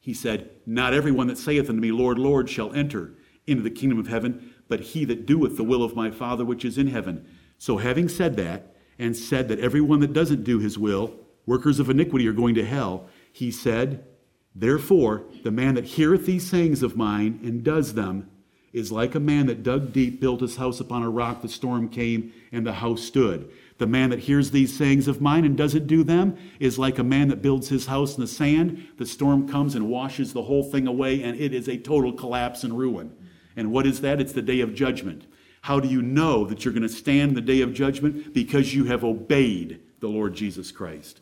he 0.00 0.14
said, 0.14 0.48
Not 0.64 0.94
everyone 0.94 1.26
that 1.26 1.36
saith 1.36 1.68
unto 1.68 1.78
me, 1.78 1.92
Lord, 1.92 2.18
Lord, 2.18 2.48
shall 2.48 2.72
enter 2.72 3.12
into 3.46 3.62
the 3.62 3.68
kingdom 3.68 3.98
of 3.98 4.08
heaven, 4.08 4.54
but 4.66 4.80
he 4.80 5.04
that 5.04 5.26
doeth 5.26 5.58
the 5.58 5.62
will 5.62 5.82
of 5.82 5.94
my 5.94 6.10
Father 6.10 6.42
which 6.42 6.64
is 6.64 6.78
in 6.78 6.86
heaven. 6.86 7.28
So, 7.58 7.76
having 7.76 8.08
said 8.08 8.36
that, 8.36 8.74
and 8.98 9.14
said 9.14 9.48
that 9.48 9.60
everyone 9.60 10.00
that 10.00 10.14
doesn't 10.14 10.42
do 10.42 10.58
his 10.58 10.78
will, 10.78 11.14
workers 11.44 11.78
of 11.78 11.90
iniquity, 11.90 12.26
are 12.28 12.32
going 12.32 12.54
to 12.54 12.64
hell, 12.64 13.10
he 13.30 13.50
said, 13.50 14.06
Therefore, 14.54 15.24
the 15.42 15.50
man 15.50 15.74
that 15.74 15.84
heareth 15.84 16.24
these 16.24 16.48
sayings 16.48 16.82
of 16.82 16.96
mine 16.96 17.40
and 17.42 17.62
does 17.62 17.92
them 17.92 18.30
is 18.72 18.92
like 18.92 19.14
a 19.14 19.20
man 19.20 19.46
that 19.46 19.62
dug 19.62 19.92
deep, 19.92 20.20
built 20.20 20.40
his 20.40 20.56
house 20.56 20.80
upon 20.80 21.02
a 21.02 21.10
rock, 21.10 21.42
the 21.42 21.48
storm 21.48 21.88
came, 21.88 22.32
and 22.52 22.66
the 22.66 22.72
house 22.72 23.02
stood. 23.02 23.50
The 23.78 23.86
man 23.86 24.10
that 24.10 24.18
hears 24.18 24.50
these 24.50 24.76
sayings 24.76 25.08
of 25.08 25.20
mine 25.20 25.44
and 25.44 25.56
doesn't 25.56 25.86
do 25.86 26.02
them 26.02 26.36
is 26.58 26.78
like 26.78 26.98
a 26.98 27.04
man 27.04 27.28
that 27.28 27.42
builds 27.42 27.68
his 27.68 27.86
house 27.86 28.16
in 28.16 28.20
the 28.20 28.26
sand. 28.26 28.88
The 28.98 29.06
storm 29.06 29.48
comes 29.48 29.74
and 29.74 29.88
washes 29.88 30.32
the 30.32 30.42
whole 30.42 30.64
thing 30.64 30.86
away, 30.86 31.22
and 31.22 31.38
it 31.38 31.54
is 31.54 31.68
a 31.68 31.78
total 31.78 32.12
collapse 32.12 32.64
and 32.64 32.76
ruin. 32.76 33.14
And 33.56 33.72
what 33.72 33.86
is 33.86 34.00
that? 34.00 34.20
It's 34.20 34.32
the 34.32 34.42
day 34.42 34.60
of 34.60 34.74
judgment. 34.74 35.26
How 35.62 35.80
do 35.80 35.88
you 35.88 36.02
know 36.02 36.44
that 36.46 36.64
you're 36.64 36.74
going 36.74 36.82
to 36.82 36.88
stand 36.88 37.36
the 37.36 37.40
day 37.40 37.60
of 37.60 37.72
judgment? 37.72 38.32
Because 38.34 38.74
you 38.74 38.84
have 38.84 39.04
obeyed 39.04 39.80
the 40.00 40.08
Lord 40.08 40.34
Jesus 40.34 40.72
Christ. 40.72 41.20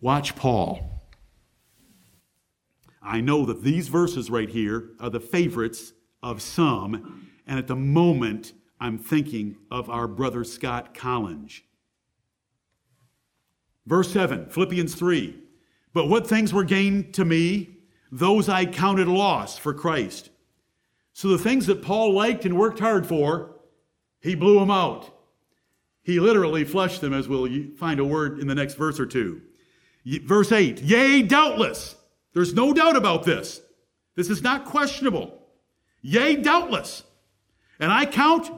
Watch 0.00 0.34
Paul. 0.34 0.91
I 3.04 3.20
know 3.20 3.44
that 3.46 3.62
these 3.62 3.88
verses 3.88 4.30
right 4.30 4.48
here 4.48 4.90
are 5.00 5.10
the 5.10 5.20
favorites 5.20 5.92
of 6.22 6.40
some 6.40 7.28
And 7.46 7.58
at 7.58 7.66
the 7.66 7.76
moment, 7.76 8.52
I'm 8.80 8.98
thinking 8.98 9.56
of 9.70 9.90
our 9.90 10.08
brother 10.08 10.44
Scott 10.44 10.94
Collins. 10.94 11.60
Verse 13.86 14.12
7, 14.12 14.46
Philippians 14.48 14.94
3. 14.94 15.38
But 15.92 16.08
what 16.08 16.26
things 16.26 16.52
were 16.52 16.64
gained 16.64 17.14
to 17.14 17.24
me, 17.24 17.78
those 18.10 18.48
I 18.48 18.64
counted 18.64 19.08
loss 19.08 19.58
for 19.58 19.74
Christ. 19.74 20.30
So 21.12 21.28
the 21.28 21.38
things 21.38 21.66
that 21.66 21.82
Paul 21.82 22.14
liked 22.14 22.44
and 22.44 22.56
worked 22.56 22.78
hard 22.78 23.06
for, 23.06 23.56
he 24.20 24.34
blew 24.34 24.58
them 24.58 24.70
out. 24.70 25.10
He 26.02 26.18
literally 26.18 26.64
flushed 26.64 27.00
them, 27.00 27.12
as 27.12 27.28
we'll 27.28 27.48
find 27.76 28.00
a 28.00 28.04
word 28.04 28.38
in 28.38 28.46
the 28.46 28.54
next 28.54 28.74
verse 28.74 28.98
or 28.98 29.06
two. 29.06 29.42
Verse 30.04 30.50
8, 30.50 30.80
yea, 30.80 31.22
doubtless. 31.22 31.96
There's 32.34 32.54
no 32.54 32.72
doubt 32.72 32.96
about 32.96 33.24
this. 33.24 33.60
This 34.14 34.30
is 34.30 34.42
not 34.42 34.64
questionable. 34.64 35.38
Yea, 36.00 36.36
doubtless. 36.36 37.04
And 37.78 37.92
I 37.92 38.06
count 38.06 38.50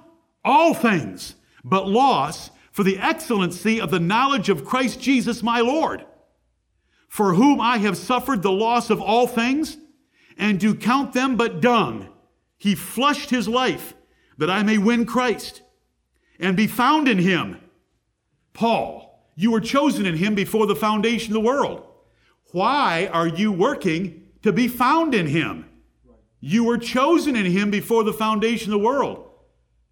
all 0.44 0.74
things 0.74 1.34
but 1.64 1.88
loss 1.88 2.50
for 2.70 2.82
the 2.82 2.98
excellency 2.98 3.80
of 3.80 3.90
the 3.90 4.00
knowledge 4.00 4.48
of 4.48 4.64
Christ 4.64 5.00
Jesus 5.00 5.42
my 5.42 5.60
Lord, 5.60 6.04
for 7.08 7.34
whom 7.34 7.60
I 7.60 7.78
have 7.78 7.96
suffered 7.96 8.42
the 8.42 8.52
loss 8.52 8.90
of 8.90 9.00
all 9.00 9.26
things, 9.26 9.76
and 10.36 10.58
do 10.58 10.74
count 10.74 11.12
them 11.12 11.36
but 11.36 11.60
dung. 11.60 12.08
He 12.58 12.74
flushed 12.74 13.30
his 13.30 13.46
life 13.46 13.94
that 14.38 14.50
I 14.50 14.62
may 14.62 14.78
win 14.78 15.06
Christ 15.06 15.62
and 16.40 16.56
be 16.56 16.66
found 16.66 17.08
in 17.08 17.18
him. 17.18 17.60
Paul, 18.52 19.30
you 19.36 19.50
were 19.50 19.60
chosen 19.60 20.06
in 20.06 20.16
him 20.16 20.34
before 20.34 20.66
the 20.66 20.76
foundation 20.76 21.30
of 21.30 21.42
the 21.42 21.48
world. 21.48 21.86
Why 22.54 23.10
are 23.12 23.26
you 23.26 23.50
working 23.50 24.28
to 24.44 24.52
be 24.52 24.68
found 24.68 25.12
in 25.12 25.26
him? 25.26 25.68
You 26.38 26.62
were 26.62 26.78
chosen 26.78 27.34
in 27.34 27.46
him 27.46 27.72
before 27.72 28.04
the 28.04 28.12
foundation 28.12 28.72
of 28.72 28.78
the 28.78 28.86
world. 28.86 29.28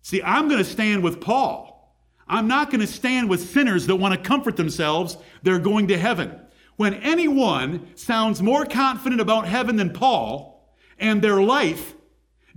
See, 0.02 0.22
I'm 0.22 0.46
going 0.46 0.62
to 0.62 0.70
stand 0.70 1.02
with 1.02 1.20
Paul. 1.20 1.92
I'm 2.28 2.46
not 2.46 2.70
going 2.70 2.80
to 2.80 2.86
stand 2.86 3.28
with 3.28 3.50
sinners 3.50 3.88
that 3.88 3.96
want 3.96 4.14
to 4.14 4.28
comfort 4.28 4.54
themselves 4.54 5.16
they're 5.42 5.58
going 5.58 5.88
to 5.88 5.98
heaven. 5.98 6.38
When 6.76 6.94
anyone 6.94 7.96
sounds 7.96 8.40
more 8.40 8.64
confident 8.64 9.20
about 9.20 9.48
heaven 9.48 9.74
than 9.74 9.90
Paul, 9.90 10.72
and 11.00 11.20
their 11.20 11.42
life 11.42 11.96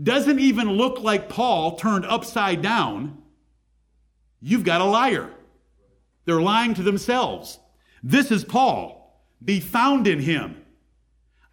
doesn't 0.02 0.38
even 0.38 0.70
look 0.70 1.00
like 1.00 1.30
Paul 1.30 1.78
turned 1.78 2.06
upside 2.06 2.62
down, 2.62 3.24
You've 4.40 4.66
got 4.66 4.82
a 4.82 4.86
liar. 4.86 5.32
They're 6.26 6.42
lying 6.42 6.76
to 6.76 6.84
themselves. 6.84 7.58
This 8.04 8.30
is 8.30 8.44
Paul. 8.44 9.05
Be 9.44 9.60
found 9.60 10.08
in 10.08 10.20
him. 10.20 10.64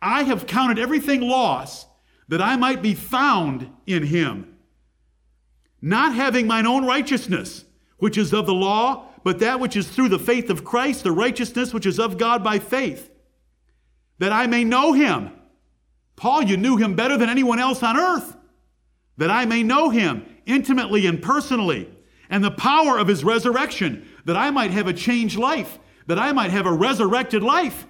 I 0.01 0.25
have 0.25 0.47
counted 0.47 0.79
everything 0.79 1.21
loss 1.21 1.87
that 2.29 2.42
I 2.42 2.57
might 2.57 2.83
be 2.83 2.95
found 2.95 3.71
in 3.87 4.05
him. 4.05 4.57
Not 5.81 6.14
having 6.14 6.47
mine 6.47 6.66
own 6.66 6.87
righteousness, 6.87 7.64
which 7.99 8.16
is 8.16 8.33
of 8.33 8.47
the 8.47 8.55
law, 8.55 9.07
but 9.25 9.38
that 9.40 9.61
which 9.61 9.77
is 9.77 9.88
through 9.88 10.09
the 10.09 10.18
faith 10.18 10.51
of 10.51 10.64
Christ, 10.64 11.05
the 11.05 11.12
righteousness 11.12 11.73
which 11.73 11.87
is 11.87 11.99
of 11.99 12.18
God 12.18 12.42
by 12.42 12.59
faith, 12.59 13.11
that 14.18 14.33
I 14.33 14.47
may 14.47 14.64
know 14.64 14.92
him. 14.92 15.31
Paul, 16.16 16.42
you 16.45 16.57
knew 16.57 16.77
him 16.77 16.95
better 16.95 17.16
than 17.16 17.29
anyone 17.29 17.59
else 17.59 17.83
on 17.83 17.99
earth. 17.99 18.37
That 19.18 19.31
I 19.31 19.45
may 19.45 19.62
know 19.62 19.90
him 19.90 20.25
intimately 20.47 21.07
and 21.07 21.23
personally 21.23 21.88
and 22.31 22.42
the 22.42 22.51
power 22.51 22.99
of 22.99 23.09
his 23.09 23.25
resurrection, 23.25 24.09
that 24.25 24.37
I 24.37 24.51
might 24.51 24.71
have 24.71 24.87
a 24.87 24.92
changed 24.92 25.37
life, 25.37 25.79
that 26.07 26.19
I 26.19 26.33
might 26.33 26.51
have 26.51 26.67
a 26.67 26.73
resurrected 26.73 27.43
life, 27.43 27.87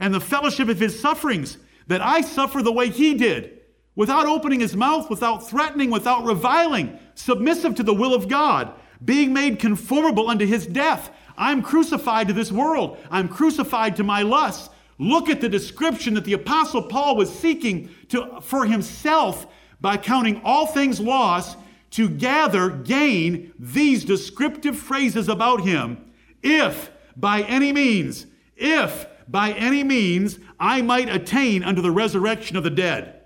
and 0.00 0.12
the 0.12 0.20
fellowship 0.20 0.68
of 0.68 0.80
his 0.80 0.98
sufferings, 0.98 1.58
that 1.86 2.00
I 2.00 2.20
suffer 2.20 2.62
the 2.62 2.72
way 2.72 2.90
he 2.90 3.14
did, 3.14 3.60
without 3.94 4.26
opening 4.26 4.60
his 4.60 4.76
mouth, 4.76 5.08
without 5.10 5.48
threatening, 5.48 5.90
without 5.90 6.24
reviling, 6.24 6.98
submissive 7.14 7.74
to 7.76 7.82
the 7.82 7.94
will 7.94 8.14
of 8.14 8.28
God, 8.28 8.72
being 9.04 9.32
made 9.32 9.58
conformable 9.58 10.28
unto 10.28 10.46
his 10.46 10.66
death. 10.66 11.10
I'm 11.36 11.62
crucified 11.62 12.28
to 12.28 12.34
this 12.34 12.52
world. 12.52 12.98
I'm 13.10 13.28
crucified 13.28 13.96
to 13.96 14.04
my 14.04 14.22
lusts. 14.22 14.70
Look 14.98 15.28
at 15.28 15.40
the 15.40 15.48
description 15.48 16.14
that 16.14 16.24
the 16.24 16.34
apostle 16.34 16.82
Paul 16.82 17.16
was 17.16 17.32
seeking 17.32 17.90
to, 18.08 18.40
for 18.40 18.64
himself 18.64 19.46
by 19.80 19.96
counting 19.96 20.40
all 20.44 20.66
things 20.66 21.00
lost 21.00 21.58
to 21.90 22.08
gather, 22.08 22.70
gain 22.70 23.52
these 23.58 24.04
descriptive 24.04 24.76
phrases 24.76 25.28
about 25.28 25.62
him. 25.62 26.12
If 26.42 26.90
by 27.16 27.42
any 27.42 27.72
means, 27.72 28.26
if 28.56 29.06
by 29.28 29.52
any 29.52 29.82
means 29.82 30.38
I 30.58 30.82
might 30.82 31.08
attain 31.08 31.62
unto 31.64 31.82
the 31.82 31.90
resurrection 31.90 32.56
of 32.56 32.64
the 32.64 32.70
dead. 32.70 33.20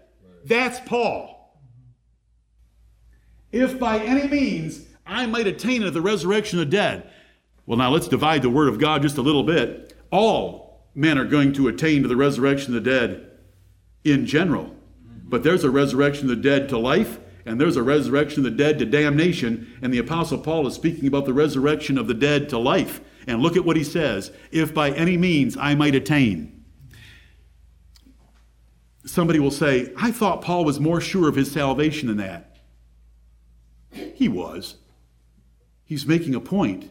That's 0.45 0.81
Paul. 0.81 1.35
If 3.51 3.79
by 3.79 3.99
any 3.99 4.29
means 4.29 4.87
I 5.07 5.27
might 5.27 5.47
attain 5.47 5.83
unto 5.83 5.91
the 5.91 6.01
resurrection 6.01 6.59
of 6.59 6.67
the 6.67 6.77
dead. 6.77 7.11
Well, 7.67 7.79
now 7.79 7.91
let's 7.91 8.09
divide 8.09 8.43
the 8.43 8.51
word 8.51 8.69
of 8.69 8.79
God 8.79 9.03
just 9.03 9.19
a 9.19 9.23
little 9.23 9.43
bit. 9.43 9.95
All 10.11 10.87
men 10.95 11.19
are 11.19 11.25
going 11.25 11.53
to 11.55 11.69
attain 11.69 12.03
to 12.03 12.09
the 12.09 12.17
resurrection 12.17 12.75
of 12.75 12.83
the 12.83 12.91
dead 12.91 13.31
in 14.05 14.27
general. 14.27 14.75
But 15.25 15.43
there's 15.43 15.65
a 15.65 15.71
resurrection 15.71 16.31
of 16.31 16.37
the 16.37 16.43
dead 16.43 16.69
to 16.71 16.79
life, 16.79 17.19
and 17.45 17.61
there's 17.61 17.77
a 17.77 17.83
resurrection 17.83 18.45
of 18.45 18.51
the 18.51 18.57
dead 18.57 18.79
to 18.79 18.87
damnation, 18.87 19.79
and 19.83 19.93
the 19.93 19.99
Apostle 19.99 20.39
Paul 20.39 20.67
is 20.67 20.75
speaking 20.75 21.07
about 21.07 21.27
the 21.27 21.35
resurrection 21.35 21.99
of 21.99 22.07
the 22.07 22.15
dead 22.15 22.49
to 22.51 22.59
life. 22.59 23.01
And 23.29 23.41
look 23.41 23.57
at 23.57 23.65
what 23.65 23.77
he 23.77 23.85
says 23.85 24.33
if 24.51 24.75
by 24.75 24.91
any 24.91 25.17
means 25.17 25.57
I 25.57 25.77
might 25.77 25.95
attain. 25.95 26.65
Somebody 29.07 29.39
will 29.39 29.53
say, 29.53 29.93
I 29.97 30.11
thought 30.11 30.43
Paul 30.43 30.65
was 30.65 30.81
more 30.81 31.01
sure 31.01 31.29
of 31.29 31.37
his 31.37 31.53
salvation 31.53 32.09
than 32.09 32.17
that. 32.17 32.59
He 33.91 34.29
was. 34.29 34.77
He's 35.85 36.07
making 36.07 36.35
a 36.35 36.41
point 36.41 36.91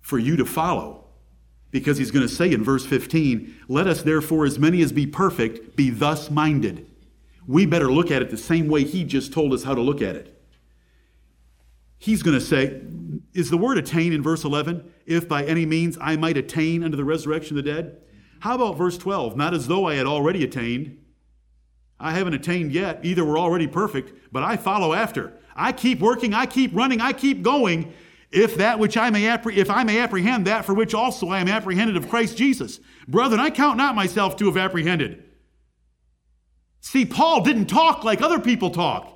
for 0.00 0.18
you 0.18 0.36
to 0.36 0.46
follow 0.46 1.04
because 1.70 1.98
he's 1.98 2.10
going 2.10 2.26
to 2.26 2.32
say 2.32 2.50
in 2.50 2.64
verse 2.64 2.86
15, 2.86 3.54
Let 3.68 3.86
us 3.86 4.02
therefore, 4.02 4.46
as 4.46 4.58
many 4.58 4.80
as 4.80 4.92
be 4.92 5.06
perfect, 5.06 5.76
be 5.76 5.90
thus 5.90 6.30
minded 6.30 6.86
we 7.46 7.66
better 7.66 7.90
look 7.90 8.10
at 8.10 8.22
it 8.22 8.30
the 8.30 8.36
same 8.36 8.68
way 8.68 8.84
he 8.84 9.04
just 9.04 9.32
told 9.32 9.52
us 9.52 9.64
how 9.64 9.74
to 9.74 9.80
look 9.80 10.00
at 10.00 10.16
it. 10.16 10.30
He's 12.04 12.22
going 12.22 12.38
to 12.38 12.44
say, 12.44 12.82
is 13.32 13.48
the 13.48 13.56
word 13.56 13.78
attain 13.78 14.12
in 14.12 14.22
verse 14.22 14.44
11? 14.44 14.92
If 15.06 15.26
by 15.26 15.42
any 15.42 15.64
means 15.64 15.96
I 15.98 16.16
might 16.16 16.36
attain 16.36 16.84
unto 16.84 16.98
the 16.98 17.04
resurrection 17.04 17.56
of 17.56 17.64
the 17.64 17.72
dead? 17.72 17.96
How 18.40 18.56
about 18.56 18.76
verse 18.76 18.98
12? 18.98 19.38
Not 19.38 19.54
as 19.54 19.68
though 19.68 19.86
I 19.86 19.94
had 19.94 20.04
already 20.04 20.44
attained. 20.44 20.98
I 21.98 22.12
haven't 22.12 22.34
attained 22.34 22.72
yet. 22.72 23.00
Either 23.04 23.24
we're 23.24 23.38
already 23.38 23.66
perfect, 23.66 24.12
but 24.30 24.42
I 24.42 24.58
follow 24.58 24.92
after. 24.92 25.32
I 25.56 25.72
keep 25.72 26.00
working, 26.00 26.34
I 26.34 26.44
keep 26.44 26.74
running, 26.74 27.00
I 27.00 27.14
keep 27.14 27.40
going. 27.40 27.94
If 28.30 28.56
that 28.56 28.78
which 28.78 28.98
I 28.98 29.08
may 29.08 29.22
appre- 29.22 29.56
if 29.56 29.70
I 29.70 29.82
may 29.82 29.98
apprehend 29.98 30.46
that 30.46 30.66
for 30.66 30.74
which 30.74 30.92
also 30.92 31.30
I 31.30 31.38
am 31.38 31.48
apprehended 31.48 31.96
of 31.96 32.10
Christ 32.10 32.36
Jesus. 32.36 32.80
Brethren, 33.08 33.40
I 33.40 33.48
count 33.48 33.78
not 33.78 33.94
myself 33.94 34.36
to 34.36 34.44
have 34.44 34.58
apprehended. 34.58 35.24
See, 36.82 37.06
Paul 37.06 37.40
didn't 37.40 37.64
talk 37.64 38.04
like 38.04 38.20
other 38.20 38.40
people 38.40 38.68
talk. 38.68 39.14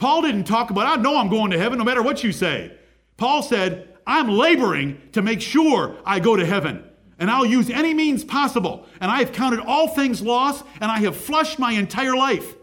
Paul 0.00 0.22
didn't 0.22 0.44
talk 0.44 0.70
about, 0.70 0.86
I 0.86 1.00
know 1.00 1.18
I'm 1.18 1.28
going 1.28 1.50
to 1.50 1.58
heaven 1.58 1.78
no 1.78 1.84
matter 1.84 2.02
what 2.02 2.24
you 2.24 2.32
say. 2.32 2.72
Paul 3.18 3.42
said, 3.42 3.86
I'm 4.06 4.30
laboring 4.30 4.98
to 5.12 5.20
make 5.20 5.42
sure 5.42 5.98
I 6.06 6.20
go 6.20 6.36
to 6.36 6.46
heaven. 6.46 6.82
And 7.18 7.30
I'll 7.30 7.44
use 7.44 7.68
any 7.68 7.92
means 7.92 8.24
possible. 8.24 8.86
And 8.98 9.10
I 9.10 9.18
have 9.18 9.32
counted 9.32 9.60
all 9.60 9.88
things 9.88 10.22
lost, 10.22 10.64
and 10.80 10.90
I 10.90 11.00
have 11.00 11.14
flushed 11.14 11.58
my 11.58 11.72
entire 11.72 12.16
life. 12.16 12.54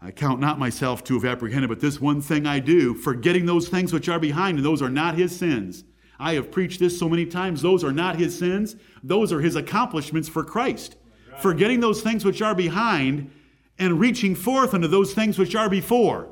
I 0.00 0.10
count 0.10 0.40
not 0.40 0.58
myself 0.58 1.04
to 1.04 1.14
have 1.14 1.24
apprehended, 1.24 1.68
but 1.68 1.78
this 1.78 2.00
one 2.00 2.20
thing 2.20 2.44
I 2.44 2.58
do, 2.58 2.94
forgetting 2.94 3.46
those 3.46 3.68
things 3.68 3.92
which 3.92 4.08
are 4.08 4.18
behind, 4.18 4.58
and 4.58 4.66
those 4.66 4.82
are 4.82 4.90
not 4.90 5.14
his 5.14 5.38
sins. 5.38 5.84
I 6.18 6.34
have 6.34 6.50
preached 6.50 6.80
this 6.80 6.98
so 6.98 7.08
many 7.08 7.26
times. 7.26 7.62
Those 7.62 7.84
are 7.84 7.92
not 7.92 8.16
his 8.16 8.36
sins, 8.36 8.74
those 9.04 9.32
are 9.32 9.40
his 9.40 9.54
accomplishments 9.54 10.28
for 10.28 10.42
Christ 10.42 10.96
forgetting 11.38 11.80
those 11.80 12.02
things 12.02 12.24
which 12.24 12.42
are 12.42 12.54
behind 12.54 13.30
and 13.78 14.00
reaching 14.00 14.34
forth 14.34 14.74
unto 14.74 14.88
those 14.88 15.14
things 15.14 15.38
which 15.38 15.54
are 15.54 15.68
before. 15.68 16.28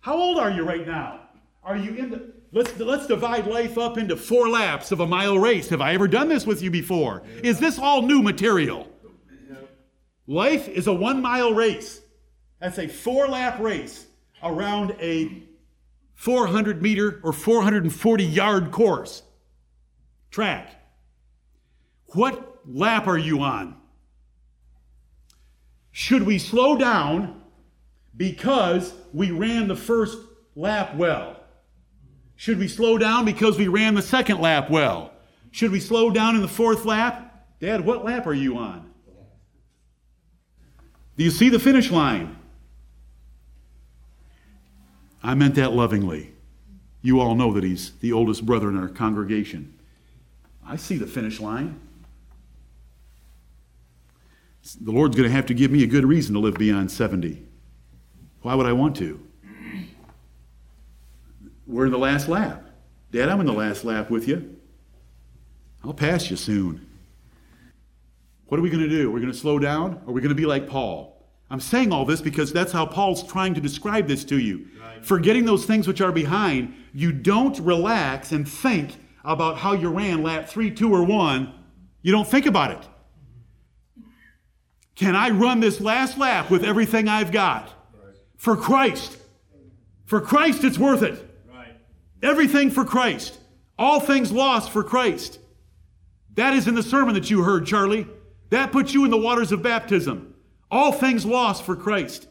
How 0.00 0.16
old 0.16 0.38
are 0.38 0.50
you 0.50 0.62
right 0.62 0.86
now? 0.86 1.20
Are 1.62 1.76
you 1.76 1.94
in 1.94 2.10
the 2.10 2.36
Let's, 2.52 2.78
let's 2.78 3.06
divide 3.06 3.46
life 3.46 3.76
up 3.76 3.98
into 3.98 4.16
four 4.16 4.48
laps 4.48 4.90
of 4.90 5.00
a 5.00 5.06
mile 5.06 5.38
race. 5.38 5.68
Have 5.68 5.82
I 5.82 5.92
ever 5.92 6.08
done 6.08 6.28
this 6.28 6.46
with 6.46 6.62
you 6.62 6.70
before? 6.70 7.22
Is 7.42 7.58
this 7.58 7.78
all 7.78 8.00
new 8.00 8.22
material? 8.22 8.88
Life 10.26 10.66
is 10.68 10.86
a 10.86 10.92
one 10.92 11.20
mile 11.20 11.52
race. 11.52 12.00
That's 12.60 12.78
a 12.78 12.88
four 12.88 13.28
lap 13.28 13.60
race 13.60 14.06
around 14.42 14.96
a 15.00 15.42
400 16.14 16.80
meter 16.80 17.20
or 17.22 17.32
440 17.32 18.24
yard 18.24 18.70
course. 18.70 19.22
Track. 20.30 20.74
What 22.06 22.60
lap 22.66 23.06
are 23.06 23.18
you 23.18 23.40
on? 23.40 23.76
Should 25.98 26.24
we 26.24 26.38
slow 26.38 26.76
down 26.76 27.40
because 28.14 28.92
we 29.14 29.30
ran 29.30 29.66
the 29.66 29.74
first 29.74 30.18
lap 30.54 30.94
well? 30.94 31.40
Should 32.34 32.58
we 32.58 32.68
slow 32.68 32.98
down 32.98 33.24
because 33.24 33.56
we 33.56 33.66
ran 33.66 33.94
the 33.94 34.02
second 34.02 34.38
lap 34.38 34.68
well? 34.68 35.12
Should 35.52 35.70
we 35.70 35.80
slow 35.80 36.10
down 36.10 36.36
in 36.36 36.42
the 36.42 36.48
fourth 36.48 36.84
lap? 36.84 37.48
Dad, 37.60 37.86
what 37.86 38.04
lap 38.04 38.26
are 38.26 38.34
you 38.34 38.58
on? 38.58 38.90
Do 41.16 41.24
you 41.24 41.30
see 41.30 41.48
the 41.48 41.58
finish 41.58 41.90
line? 41.90 42.36
I 45.22 45.32
meant 45.32 45.54
that 45.54 45.72
lovingly. 45.72 46.34
You 47.00 47.20
all 47.20 47.34
know 47.34 47.54
that 47.54 47.64
he's 47.64 47.92
the 48.00 48.12
oldest 48.12 48.44
brother 48.44 48.68
in 48.68 48.76
our 48.76 48.88
congregation. 48.88 49.72
I 50.62 50.76
see 50.76 50.98
the 50.98 51.06
finish 51.06 51.40
line. 51.40 51.80
The 54.74 54.90
Lord's 54.90 55.16
going 55.16 55.28
to 55.28 55.34
have 55.34 55.46
to 55.46 55.54
give 55.54 55.70
me 55.70 55.82
a 55.84 55.86
good 55.86 56.04
reason 56.04 56.34
to 56.34 56.40
live 56.40 56.54
beyond 56.54 56.90
70. 56.90 57.42
Why 58.42 58.54
would 58.54 58.66
I 58.66 58.72
want 58.72 58.96
to? 58.96 59.20
We're 61.66 61.86
in 61.86 61.92
the 61.92 61.98
last 61.98 62.28
lap. 62.28 62.64
Dad, 63.12 63.28
I'm 63.28 63.40
in 63.40 63.46
the 63.46 63.52
last 63.52 63.84
lap 63.84 64.10
with 64.10 64.26
you. 64.28 64.56
I'll 65.84 65.94
pass 65.94 66.30
you 66.30 66.36
soon. 66.36 66.86
What 68.46 68.58
are 68.58 68.62
we 68.62 68.70
going 68.70 68.82
to 68.82 68.88
do? 68.88 69.10
We're 69.10 69.20
going 69.20 69.32
to 69.32 69.38
slow 69.38 69.58
down? 69.58 70.00
Or 70.04 70.10
are 70.10 70.12
we 70.12 70.20
going 70.20 70.30
to 70.30 70.34
be 70.34 70.46
like 70.46 70.68
Paul? 70.68 71.16
I'm 71.50 71.60
saying 71.60 71.92
all 71.92 72.04
this 72.04 72.20
because 72.20 72.52
that's 72.52 72.72
how 72.72 72.86
Paul's 72.86 73.22
trying 73.22 73.54
to 73.54 73.60
describe 73.60 74.08
this 74.08 74.24
to 74.24 74.38
you. 74.38 74.66
Right. 74.80 75.04
Forgetting 75.04 75.44
those 75.44 75.64
things 75.64 75.86
which 75.86 76.00
are 76.00 76.12
behind, 76.12 76.74
you 76.92 77.12
don't 77.12 77.58
relax 77.60 78.32
and 78.32 78.48
think 78.48 78.96
about 79.24 79.58
how 79.58 79.72
you 79.72 79.88
ran 79.90 80.22
lap 80.22 80.48
three, 80.48 80.70
two, 80.70 80.92
or 80.92 81.04
one. 81.04 81.52
You 82.02 82.12
don't 82.12 82.26
think 82.26 82.46
about 82.46 82.72
it. 82.72 82.88
Can 84.96 85.14
I 85.14 85.30
run 85.30 85.60
this 85.60 85.80
last 85.80 86.18
lap 86.18 86.50
with 86.50 86.64
everything 86.64 87.06
I've 87.06 87.30
got? 87.30 87.70
For 88.36 88.56
Christ. 88.56 89.18
For 90.06 90.20
Christ, 90.20 90.64
it's 90.64 90.78
worth 90.78 91.02
it. 91.02 91.22
Everything 92.22 92.70
for 92.70 92.84
Christ. 92.84 93.38
All 93.78 94.00
things 94.00 94.32
lost 94.32 94.70
for 94.70 94.82
Christ. 94.82 95.38
That 96.34 96.54
is 96.54 96.66
in 96.66 96.74
the 96.74 96.82
sermon 96.82 97.14
that 97.14 97.30
you 97.30 97.42
heard, 97.42 97.66
Charlie. 97.66 98.06
That 98.50 98.72
puts 98.72 98.94
you 98.94 99.04
in 99.04 99.10
the 99.10 99.16
waters 99.18 99.52
of 99.52 99.62
baptism. 99.62 100.34
All 100.70 100.92
things 100.92 101.26
lost 101.26 101.64
for 101.64 101.76
Christ. 101.76 102.26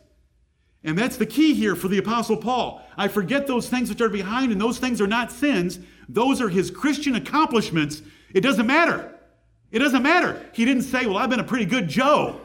And 0.84 0.98
that's 0.98 1.18
the 1.18 1.26
key 1.26 1.54
here 1.54 1.76
for 1.76 1.88
the 1.88 1.98
Apostle 1.98 2.38
Paul. 2.38 2.82
I 2.98 3.08
forget 3.08 3.48
those 3.48 3.70
things 3.70 3.90
which 3.90 4.02
are 4.02 4.10
behind, 4.10 4.52
and 4.52 4.62
those 4.62 4.80
things 4.80 5.02
are 5.02 5.08
not 5.08 5.32
sins. 5.32 5.80
Those 6.08 6.42
are 6.42 6.50
his 6.50 6.70
Christian 6.72 7.16
accomplishments. 7.16 8.02
It 8.34 8.42
doesn't 8.42 8.68
matter. 8.68 9.16
It 9.72 9.80
doesn't 9.80 10.04
matter. 10.04 10.46
He 10.54 10.64
didn't 10.64 10.84
say, 10.84 11.06
Well, 11.06 11.18
I've 11.18 11.30
been 11.30 11.40
a 11.40 11.44
pretty 11.44 11.66
good 11.66 11.88
Joe. 11.88 12.40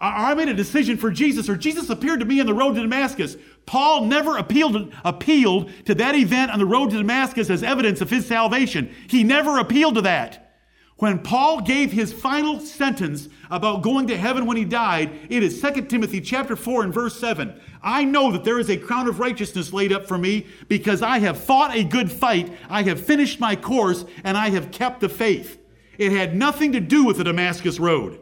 I 0.00 0.34
made 0.34 0.48
a 0.48 0.54
decision 0.54 0.96
for 0.96 1.10
Jesus, 1.10 1.48
or 1.48 1.56
Jesus 1.56 1.90
appeared 1.90 2.20
to 2.20 2.26
me 2.26 2.38
on 2.38 2.46
the 2.46 2.54
road 2.54 2.76
to 2.76 2.82
Damascus. 2.82 3.36
Paul 3.66 4.04
never 4.04 4.36
appealed, 4.36 4.92
appealed 5.04 5.72
to 5.86 5.94
that 5.96 6.14
event 6.14 6.52
on 6.52 6.60
the 6.60 6.66
road 6.66 6.90
to 6.90 6.98
Damascus 6.98 7.50
as 7.50 7.64
evidence 7.64 8.00
of 8.00 8.08
his 8.08 8.24
salvation. 8.24 8.94
He 9.08 9.24
never 9.24 9.58
appealed 9.58 9.96
to 9.96 10.02
that. 10.02 10.44
When 10.98 11.20
Paul 11.20 11.60
gave 11.60 11.92
his 11.92 12.12
final 12.12 12.60
sentence 12.60 13.28
about 13.50 13.82
going 13.82 14.08
to 14.08 14.16
heaven 14.16 14.46
when 14.46 14.56
he 14.56 14.64
died, 14.64 15.12
it 15.28 15.42
is 15.42 15.60
2 15.60 15.82
Timothy 15.82 16.20
chapter 16.20 16.54
4 16.54 16.84
and 16.84 16.94
verse 16.94 17.18
7. 17.18 17.60
I 17.82 18.04
know 18.04 18.30
that 18.32 18.44
there 18.44 18.58
is 18.58 18.68
a 18.68 18.76
crown 18.76 19.08
of 19.08 19.20
righteousness 19.20 19.72
laid 19.72 19.92
up 19.92 20.06
for 20.06 20.18
me 20.18 20.46
because 20.68 21.02
I 21.02 21.18
have 21.20 21.38
fought 21.38 21.76
a 21.76 21.84
good 21.84 22.10
fight, 22.10 22.52
I 22.68 22.82
have 22.82 23.00
finished 23.00 23.38
my 23.38 23.54
course, 23.54 24.04
and 24.24 24.36
I 24.36 24.50
have 24.50 24.72
kept 24.72 25.00
the 25.00 25.08
faith. 25.08 25.60
It 25.98 26.12
had 26.12 26.36
nothing 26.36 26.72
to 26.72 26.80
do 26.80 27.04
with 27.04 27.18
the 27.18 27.24
Damascus 27.24 27.78
road. 27.80 28.20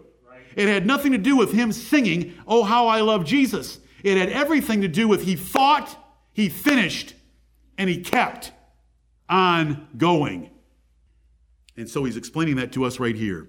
It 0.57 0.69
had 0.69 0.87
nothing 0.87 1.13
to 1.13 1.19
do 1.19 1.37
with 1.37 1.53
him 1.53 1.71
singing, 1.71 2.35
Oh, 2.49 2.65
how 2.65 2.89
I 2.89 3.03
love 3.03 3.25
Jesus. 3.25 3.79
It 4.03 4.17
had 4.17 4.31
everything 4.31 4.81
to 4.81 4.89
do 4.89 5.07
with 5.07 5.25
he 5.25 5.37
fought, 5.37 5.97
he 6.33 6.49
finished, 6.49 7.15
and 7.79 7.89
he 7.89 8.01
kept 8.01 8.53
on 9.29 9.87
going. 9.97 10.51
And 11.77 11.89
so 11.89 12.05
he's 12.05 12.17
explaining 12.17 12.57
that 12.57 12.73
to 12.73 12.85
us 12.85 12.99
right 12.99 13.15
here. 13.15 13.49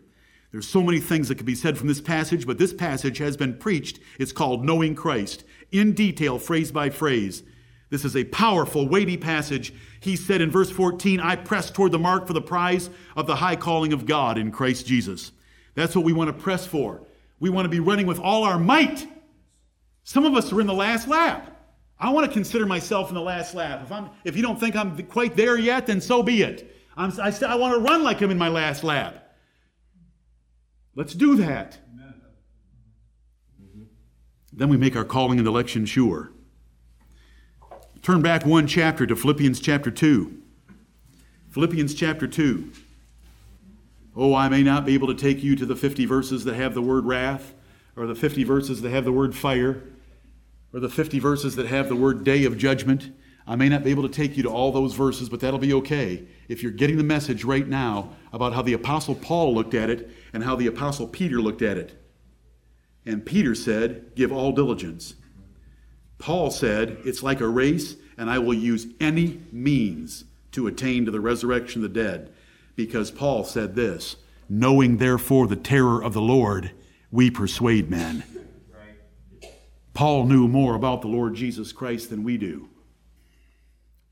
There's 0.52 0.68
so 0.68 0.82
many 0.82 1.00
things 1.00 1.28
that 1.28 1.36
could 1.36 1.46
be 1.46 1.56
said 1.56 1.78
from 1.78 1.88
this 1.88 2.02
passage, 2.02 2.46
but 2.46 2.58
this 2.58 2.74
passage 2.74 3.18
has 3.20 3.38
been 3.38 3.58
preached. 3.58 4.00
It's 4.20 4.32
called 4.32 4.66
Knowing 4.66 4.96
Christ, 4.96 5.44
in 5.72 5.94
detail, 5.94 6.40
phrase 6.40 6.72
by 6.72 6.90
phrase. 6.90 7.44
This 7.90 8.04
is 8.04 8.16
a 8.16 8.26
powerful, 8.26 8.88
weighty 8.88 9.16
passage. 9.16 9.74
He 10.02 10.16
said 10.16 10.42
in 10.42 10.52
verse 10.52 10.72
14, 10.72 11.20
I 11.20 11.38
press 11.38 11.72
toward 11.72 11.94
the 11.94 12.00
mark 12.00 12.28
for 12.28 12.34
the 12.34 12.42
prize 12.42 12.90
of 13.16 13.28
the 13.28 13.38
high 13.38 13.56
calling 13.56 13.94
of 13.94 14.06
God 14.06 14.38
in 14.38 14.52
Christ 14.52 14.86
Jesus. 14.86 15.32
That's 15.78 15.96
what 15.96 16.04
we 16.04 16.12
want 16.12 16.28
to 16.28 16.34
press 16.34 16.66
for. 16.66 17.04
We 17.40 17.52
want 17.52 17.66
to 17.66 17.70
be 17.70 17.80
running 17.80 18.08
with 18.08 18.20
all 18.20 18.44
our 18.44 18.58
might. 18.58 19.08
Some 20.04 20.26
of 20.26 20.34
us 20.34 20.52
are 20.52 20.60
in 20.60 20.66
the 20.66 20.74
last 20.74 21.08
lap. 21.08 21.56
I 22.00 22.10
want 22.10 22.26
to 22.26 22.34
consider 22.34 22.66
myself 22.66 23.10
in 23.10 23.16
the 23.16 23.22
last 23.22 23.54
lap. 23.54 23.84
If, 23.84 23.92
I'm, 23.92 24.10
if 24.24 24.36
you 24.36 24.42
don't 24.42 24.60
think 24.60 24.76
I'm 24.76 24.98
quite 25.04 25.36
there 25.36 25.56
yet, 25.56 25.86
then 25.86 26.02
so 26.02 26.24
be 26.24 26.42
it. 26.42 26.76
I'm, 26.98 27.14
I, 27.22 27.32
I 27.48 27.56
want 27.56 27.76
to 27.76 27.80
run 27.80 28.04
like 28.04 28.18
him 28.18 28.32
in 28.32 28.40
my 28.40 28.48
last 28.48 28.84
lap. 28.84 29.36
Let's 30.96 31.14
do 31.14 31.36
that. 31.36 31.78
Then 34.52 34.70
we 34.70 34.78
make 34.78 34.96
our 34.96 35.06
calling 35.06 35.38
and 35.38 35.48
election 35.48 35.86
sure. 35.86 36.32
Turn 38.02 38.24
back 38.24 38.48
one 38.48 38.66
chapter 38.66 39.06
to 39.06 39.16
Philippians 39.16 39.60
chapter 39.60 39.92
2. 39.92 40.42
Philippians 41.52 41.94
chapter 41.94 42.26
2. 42.26 42.72
Oh, 44.20 44.34
I 44.34 44.50
may 44.50 44.64
not 44.64 44.84
be 44.84 44.96
able 44.96 45.10
to 45.10 45.14
take 45.14 45.44
you 45.44 45.56
to 45.56 45.66
the 45.66 45.76
50 45.76 46.08
verses 46.08 46.44
that 46.46 46.56
have 46.56 46.74
the 46.74 46.82
word 46.82 47.06
wrath, 47.06 47.54
or 47.96 48.08
the 48.08 48.16
50 48.16 48.44
verses 48.44 48.82
that 48.82 48.90
have 48.90 49.06
the 49.06 49.12
word 49.12 49.36
fire, 49.36 49.84
or 50.74 50.80
the 50.80 50.90
50 50.90 51.20
verses 51.20 51.56
that 51.56 51.68
have 51.68 51.88
the 51.88 51.96
word 51.96 52.24
day 52.24 52.44
of 52.44 52.58
judgment. 52.58 53.12
I 53.46 53.56
may 53.56 53.70
not 53.70 53.84
be 53.84 53.92
able 53.92 54.04
to 54.04 54.10
take 54.10 54.36
you 54.36 54.42
to 54.44 54.50
all 54.50 54.72
those 54.72 54.96
verses, 54.96 55.30
but 55.30 55.40
that'll 55.40 55.60
be 55.60 55.74
okay 55.76 56.28
if 56.50 56.64
you're 56.64 56.72
getting 56.72 56.98
the 56.98 57.04
message 57.04 57.44
right 57.44 57.68
now 57.68 58.10
about 58.34 58.54
how 58.54 58.64
the 58.64 58.74
Apostle 58.74 59.14
Paul 59.14 59.54
looked 59.54 59.76
at 59.76 59.92
it 59.92 60.10
and 60.34 60.44
how 60.44 60.56
the 60.56 60.68
Apostle 60.68 61.08
Peter 61.08 61.40
looked 61.40 61.62
at 61.62 61.78
it. 61.78 62.04
And 63.06 63.24
Peter 63.24 63.54
said, 63.54 64.16
Give 64.16 64.32
all 64.32 64.52
diligence. 64.52 65.14
Paul 66.18 66.50
said, 66.50 66.98
It's 67.06 67.22
like 67.22 67.40
a 67.40 67.48
race, 67.48 67.96
and 68.18 68.32
I 68.32 68.40
will 68.40 68.56
use 68.56 68.88
any 69.00 69.42
means 69.52 70.26
to 70.54 70.66
attain 70.66 71.06
to 71.06 71.12
the 71.12 71.22
resurrection 71.22 71.84
of 71.84 71.94
the 71.94 72.04
dead. 72.04 72.34
Because 72.78 73.12
Paul 73.12 73.44
said 73.44 73.76
this 73.76 74.16
Knowing 74.48 74.96
therefore 74.96 75.48
the 75.48 75.58
terror 75.58 76.02
of 76.02 76.14
the 76.14 76.22
Lord, 76.22 76.72
we 77.12 77.30
persuade 77.30 77.90
men. 77.90 78.24
Paul 79.94 80.28
knew 80.28 80.48
more 80.48 80.76
about 80.76 81.02
the 81.02 81.10
Lord 81.10 81.36
Jesus 81.36 81.74
Christ 81.74 82.10
than 82.10 82.24
we 82.24 82.38
do 82.38 82.70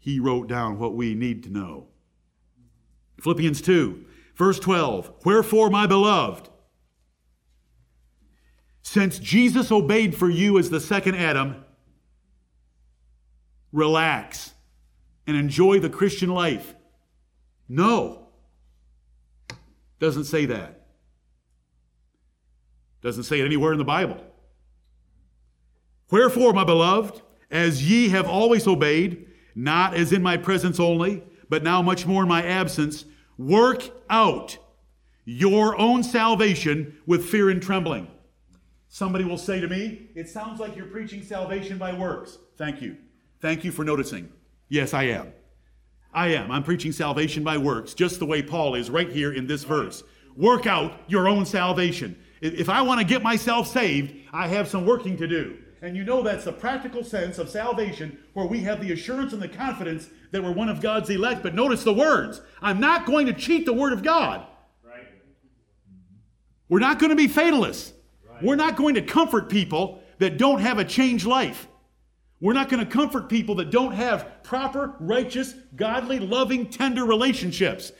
he 0.06 0.20
wrote 0.20 0.48
down 0.48 0.78
what 0.78 0.94
we 0.94 1.16
need 1.16 1.42
to 1.42 1.50
know. 1.50 1.88
Philippians 3.20 3.60
2, 3.60 4.06
verse 4.36 4.60
12. 4.60 5.12
Wherefore, 5.26 5.72
my 5.72 5.88
beloved, 5.88 6.48
since 8.84 9.18
Jesus 9.18 9.72
obeyed 9.72 10.16
for 10.16 10.30
you 10.30 10.60
as 10.60 10.70
the 10.70 10.80
second 10.80 11.16
Adam, 11.16 11.66
relax 13.72 14.54
and 15.26 15.36
enjoy 15.36 15.80
the 15.80 15.90
Christian 15.90 16.30
life. 16.30 16.76
No. 17.68 18.25
Doesn't 20.00 20.26
say 20.26 20.46
that. 20.46 20.88
Doesn't 23.02 23.24
say 23.24 23.40
it 23.40 23.46
anywhere 23.46 23.72
in 23.72 23.78
the 23.78 23.86
Bible. 23.86 24.20
Wherefore, 26.12 26.54
my 26.54 26.64
beloved, 26.64 27.22
as 27.52 27.90
ye 27.90 28.10
have 28.10 28.28
always 28.28 28.68
obeyed, 28.68 29.28
not 29.56 29.94
as 29.94 30.12
in 30.12 30.22
my 30.22 30.38
presence 30.38 30.80
only, 30.80 31.24
but 31.50 31.64
now 31.64 31.82
much 31.82 32.06
more 32.06 32.24
in 32.24 32.30
my 32.30 32.44
absence, 32.44 33.06
work 33.38 33.84
out 34.10 34.58
your 35.24 35.80
own 35.80 36.04
salvation 36.04 36.98
with 37.06 37.26
fear 37.26 37.50
and 37.50 37.62
trembling. 37.62 38.08
Somebody 38.88 39.26
will 39.26 39.38
say 39.38 39.60
to 39.60 39.68
me, 39.68 40.10
It 40.16 40.30
sounds 40.30 40.60
like 40.60 40.76
you're 40.76 40.86
preaching 40.86 41.24
salvation 41.24 41.78
by 41.78 41.94
works. 41.94 42.38
Thank 42.58 42.82
you. 42.82 42.98
Thank 43.42 43.64
you 43.64 43.72
for 43.72 43.84
noticing. 43.84 44.32
Yes, 44.70 44.94
I 44.94 45.04
am. 45.04 45.34
I 46.16 46.30
am. 46.30 46.50
I'm 46.50 46.64
preaching 46.64 46.94
salvation 46.94 47.44
by 47.44 47.58
works, 47.58 47.94
just 47.94 48.20
the 48.20 48.26
way 48.26 48.42
Paul 48.42 48.76
is 48.76 48.90
right 48.90 49.12
here 49.12 49.34
in 49.34 49.48
this 49.48 49.66
verse. 49.66 50.02
Work 50.38 50.66
out 50.66 51.02
your 51.08 51.28
own 51.28 51.46
salvation. 51.46 52.18
If 52.42 52.70
I 52.70 52.82
want 52.82 53.02
to 53.02 53.06
get 53.06 53.22
myself 53.22 53.68
saved, 53.68 54.16
I 54.32 54.48
have 54.48 54.70
some 54.70 54.86
working 54.86 55.18
to 55.18 55.28
do. 55.28 55.58
And 55.82 55.96
you 55.96 56.06
know 56.06 56.24
that's 56.24 56.46
the 56.46 56.54
practical 56.54 57.04
sense 57.04 57.38
of 57.38 57.50
salvation 57.50 58.18
where 58.34 58.46
we 58.46 58.62
have 58.62 58.82
the 58.82 58.94
assurance 58.94 59.34
and 59.34 59.42
the 59.42 59.50
confidence 59.50 60.10
that 60.32 60.42
we're 60.42 60.54
one 60.54 60.70
of 60.70 60.82
God's 60.82 61.10
elect. 61.10 61.44
But 61.44 61.54
notice 61.54 61.84
the 61.84 61.94
words 61.94 62.42
I'm 62.62 62.80
not 62.80 63.06
going 63.06 63.28
to 63.28 63.34
cheat 63.34 63.66
the 63.66 63.74
Word 63.74 63.92
of 63.92 64.02
God. 64.02 64.48
Right. 64.84 65.06
We're 66.70 66.80
not 66.80 66.98
going 66.98 67.10
to 67.10 67.16
be 67.16 67.28
fatalists. 67.28 67.92
Right. 68.28 68.42
We're 68.42 68.56
not 68.56 68.78
going 68.78 68.96
to 68.96 69.02
comfort 69.02 69.50
people 69.50 70.02
that 70.20 70.38
don't 70.38 70.60
have 70.60 70.80
a 70.80 70.86
changed 70.86 71.26
life. 71.26 71.68
We're 72.46 72.54
not 72.54 72.70
going 72.70 72.86
to 72.86 72.92
comfort 72.92 73.28
people 73.28 73.56
that 73.56 73.72
don't 73.72 73.94
have 73.94 74.44
proper, 74.44 74.94
righteous, 75.00 75.56
godly, 75.76 76.20
loving, 76.20 76.68
tender 76.68 77.04
relationships. 77.04 77.92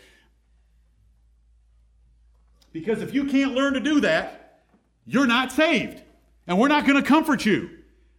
Because 2.72 3.02
if 3.02 3.12
you 3.12 3.26
can't 3.26 3.56
learn 3.56 3.74
to 3.74 3.80
do 3.80 4.02
that, 4.02 4.62
you're 5.04 5.26
not 5.26 5.52
saved. 5.52 6.04
And 6.46 6.60
we're 6.60 6.68
not 6.68 6.86
going 6.86 7.02
to 7.02 7.10
comfort 7.10 7.44
you. 7.44 7.72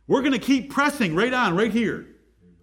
We're 0.09 0.23
going 0.23 0.33
to 0.33 0.41
keep 0.41 0.73
pressing 0.73 1.15
right 1.15 1.33
on, 1.33 1.55
right 1.55 1.71
here. 1.71 2.09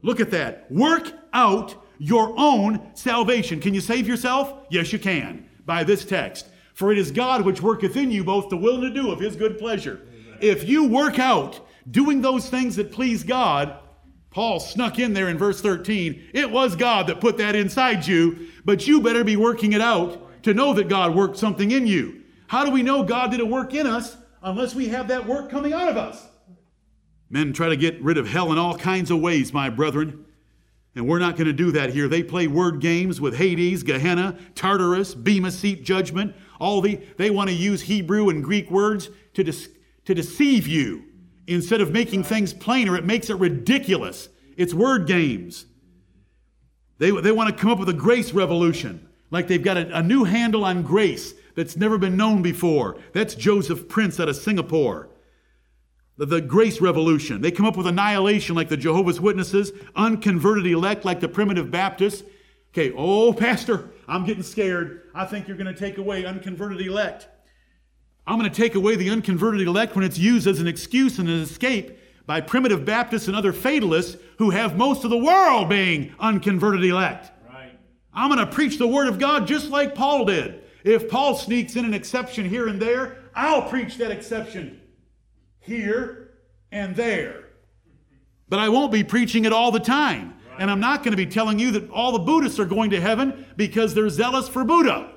Look 0.01 0.19
at 0.19 0.31
that. 0.31 0.69
Work 0.69 1.13
out 1.31 1.73
your 1.99 2.33
own 2.37 2.91
salvation. 2.95 3.61
Can 3.61 3.73
you 3.73 3.79
save 3.79 4.09
yourself? 4.09 4.67
Yes, 4.71 4.91
you 4.91 4.99
can. 4.99 5.47
By 5.65 5.85
this 5.85 6.03
text. 6.03 6.49
For 6.73 6.91
it 6.91 6.97
is 6.97 7.11
God 7.11 7.45
which 7.45 7.61
worketh 7.61 7.95
in 7.95 8.11
you 8.11 8.25
both 8.25 8.49
to 8.49 8.57
will 8.57 8.83
and 8.83 8.93
to 8.93 9.01
do 9.01 9.09
of 9.09 9.21
his 9.21 9.37
good 9.37 9.57
pleasure. 9.57 10.01
If 10.41 10.67
you 10.67 10.85
work 10.85 11.17
out 11.17 11.61
doing 11.89 12.21
those 12.21 12.49
things 12.49 12.75
that 12.75 12.91
please 12.91 13.23
God, 13.23 13.77
Paul 14.31 14.59
snuck 14.59 14.99
in 14.99 15.13
there 15.13 15.29
in 15.29 15.37
verse 15.37 15.61
13. 15.61 16.29
It 16.33 16.49
was 16.49 16.75
God 16.75 17.07
that 17.07 17.21
put 17.21 17.37
that 17.37 17.55
inside 17.55 18.07
you, 18.07 18.47
but 18.65 18.87
you 18.87 19.01
better 19.01 19.23
be 19.23 19.35
working 19.35 19.73
it 19.73 19.81
out 19.81 20.43
to 20.43 20.53
know 20.53 20.73
that 20.73 20.89
God 20.89 21.15
worked 21.15 21.37
something 21.37 21.71
in 21.71 21.85
you. 21.85 22.23
How 22.47 22.65
do 22.65 22.71
we 22.71 22.83
know 22.83 23.03
God 23.03 23.31
did 23.31 23.39
a 23.39 23.45
work 23.45 23.73
in 23.73 23.87
us 23.87 24.17
unless 24.41 24.75
we 24.75 24.87
have 24.89 25.07
that 25.09 25.25
work 25.25 25.49
coming 25.49 25.73
out 25.73 25.87
of 25.87 25.97
us? 25.97 26.25
Men 27.29 27.53
try 27.53 27.69
to 27.69 27.77
get 27.77 28.01
rid 28.01 28.17
of 28.17 28.27
hell 28.27 28.51
in 28.51 28.57
all 28.57 28.77
kinds 28.77 29.11
of 29.11 29.19
ways, 29.19 29.53
my 29.53 29.69
brethren. 29.69 30.25
And 30.95 31.07
we're 31.07 31.19
not 31.19 31.35
going 31.35 31.47
to 31.47 31.53
do 31.53 31.71
that 31.71 31.91
here. 31.91 32.07
They 32.07 32.21
play 32.21 32.45
word 32.47 32.79
games 32.79 33.19
with 33.19 33.35
Hades, 33.35 33.81
Gehenna, 33.81 34.37
Tartarus, 34.53 35.15
Bema 35.15 35.49
Seat 35.49 35.83
Judgment. 35.83 36.35
All 36.59 36.81
the 36.81 36.99
they 37.17 37.31
want 37.31 37.49
to 37.49 37.55
use 37.55 37.81
Hebrew 37.81 38.29
and 38.29 38.43
Greek 38.43 38.69
words 38.69 39.09
to, 39.33 39.43
to 39.43 40.13
deceive 40.13 40.67
you 40.67 41.05
instead 41.47 41.81
of 41.81 41.91
making 41.91 42.23
things 42.23 42.53
plainer, 42.53 42.95
it 42.95 43.05
makes 43.05 43.29
it 43.29 43.35
ridiculous. 43.35 44.29
It's 44.57 44.73
word 44.73 45.07
games. 45.07 45.65
They, 46.99 47.11
they 47.11 47.31
want 47.31 47.55
to 47.55 47.61
come 47.61 47.71
up 47.71 47.79
with 47.79 47.89
a 47.89 47.93
grace 47.93 48.33
revolution, 48.33 49.09
like 49.31 49.47
they've 49.47 49.63
got 49.63 49.77
a, 49.77 49.97
a 49.97 50.03
new 50.03 50.23
handle 50.23 50.63
on 50.63 50.83
grace 50.83 51.33
that's 51.55 51.75
never 51.75 51.97
been 51.97 52.17
known 52.17 52.41
before. 52.41 52.97
That's 53.13 53.35
Joseph 53.35 53.89
Prince 53.89 54.19
out 54.19 54.29
of 54.29 54.35
Singapore. 54.35 55.09
The, 56.17 56.25
the 56.25 56.41
grace 56.41 56.79
revolution. 56.79 57.41
They 57.41 57.51
come 57.51 57.65
up 57.65 57.75
with 57.75 57.87
annihilation 57.87 58.55
like 58.55 58.69
the 58.69 58.77
Jehovah's 58.77 59.19
Witnesses, 59.19 59.71
unconverted 59.95 60.65
elect 60.67 61.05
like 61.05 61.19
the 61.19 61.27
primitive 61.27 61.71
Baptists. 61.71 62.23
Okay, 62.71 62.93
oh, 62.95 63.33
Pastor, 63.37 63.89
I'm 64.07 64.25
getting 64.25 64.43
scared. 64.43 65.01
I 65.13 65.25
think 65.25 65.47
you're 65.47 65.57
going 65.57 65.73
to 65.73 65.79
take 65.79 65.97
away 65.97 66.25
unconverted 66.25 66.81
elect. 66.81 67.27
I'm 68.25 68.39
going 68.39 68.49
to 68.49 68.55
take 68.55 68.75
away 68.75 68.95
the 68.95 69.09
unconverted 69.09 69.61
elect 69.67 69.95
when 69.95 70.05
it's 70.05 70.17
used 70.17 70.47
as 70.47 70.59
an 70.59 70.67
excuse 70.67 71.19
and 71.19 71.27
an 71.27 71.41
escape 71.41 71.99
by 72.25 72.39
primitive 72.39 72.85
Baptists 72.85 73.27
and 73.27 73.35
other 73.35 73.51
fatalists 73.51 74.17
who 74.37 74.49
have 74.51 74.77
most 74.77 75.03
of 75.03 75.09
the 75.09 75.17
world 75.17 75.67
being 75.69 76.15
unconverted 76.19 76.83
elect. 76.83 77.31
Right. 77.49 77.77
I'm 78.13 78.29
going 78.33 78.45
to 78.45 78.51
preach 78.51 78.77
the 78.77 78.87
Word 78.87 79.07
of 79.07 79.19
God 79.19 79.45
just 79.45 79.69
like 79.69 79.93
Paul 79.93 80.25
did. 80.25 80.61
If 80.83 81.09
Paul 81.09 81.35
sneaks 81.35 81.75
in 81.75 81.85
an 81.85 81.93
exception 81.93 82.47
here 82.47 82.67
and 82.67 82.81
there, 82.81 83.17
I'll 83.35 83.63
preach 83.69 83.97
that 83.97 84.11
exception 84.11 84.81
here 85.59 86.31
and 86.71 86.95
there. 86.95 87.49
But 88.47 88.59
I 88.59 88.69
won't 88.69 88.91
be 88.91 89.03
preaching 89.03 89.45
it 89.45 89.53
all 89.53 89.71
the 89.71 89.79
time. 89.79 90.35
And 90.59 90.69
I'm 90.69 90.79
not 90.79 91.03
going 91.03 91.11
to 91.11 91.17
be 91.17 91.25
telling 91.25 91.57
you 91.57 91.71
that 91.71 91.89
all 91.89 92.11
the 92.11 92.19
Buddhists 92.19 92.59
are 92.59 92.65
going 92.65 92.91
to 92.91 93.01
heaven 93.01 93.45
because 93.57 93.93
they're 93.93 94.09
zealous 94.09 94.47
for 94.47 94.63
Buddha. 94.63 95.12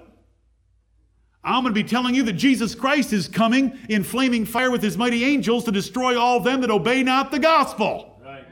I'm 1.46 1.62
going 1.62 1.72
to 1.72 1.80
be 1.80 1.88
telling 1.88 2.16
you 2.16 2.24
that 2.24 2.32
Jesus 2.32 2.74
Christ 2.74 3.12
is 3.12 3.28
coming 3.28 3.78
in 3.88 4.02
flaming 4.02 4.44
fire 4.44 4.70
with 4.70 4.82
his 4.82 4.98
mighty 4.98 5.24
angels 5.24 5.64
to 5.64 5.70
destroy 5.70 6.18
all 6.18 6.40
them 6.40 6.60
that 6.62 6.72
obey 6.72 7.04
not 7.04 7.30
the 7.30 7.38
gospel. 7.38 8.20
Right. 8.24 8.44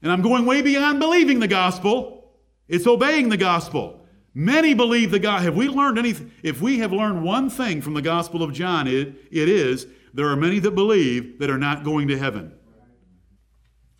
And 0.00 0.12
I'm 0.12 0.22
going 0.22 0.46
way 0.46 0.62
beyond 0.62 1.00
believing 1.00 1.40
the 1.40 1.48
gospel. 1.48 2.36
It's 2.68 2.86
obeying 2.86 3.28
the 3.28 3.36
gospel. 3.36 4.06
Many 4.32 4.72
believe 4.72 5.10
the 5.10 5.18
God. 5.18 5.42
Have 5.42 5.56
we 5.56 5.68
learned 5.68 5.98
anything? 5.98 6.30
If 6.44 6.62
we 6.62 6.78
have 6.78 6.92
learned 6.92 7.24
one 7.24 7.50
thing 7.50 7.82
from 7.82 7.94
the 7.94 8.02
gospel 8.02 8.44
of 8.44 8.52
John, 8.52 8.86
it, 8.86 9.12
it 9.32 9.48
is 9.48 9.88
there 10.14 10.28
are 10.28 10.36
many 10.36 10.60
that 10.60 10.76
believe 10.76 11.40
that 11.40 11.50
are 11.50 11.58
not 11.58 11.82
going 11.82 12.06
to 12.06 12.16
heaven. 12.16 12.52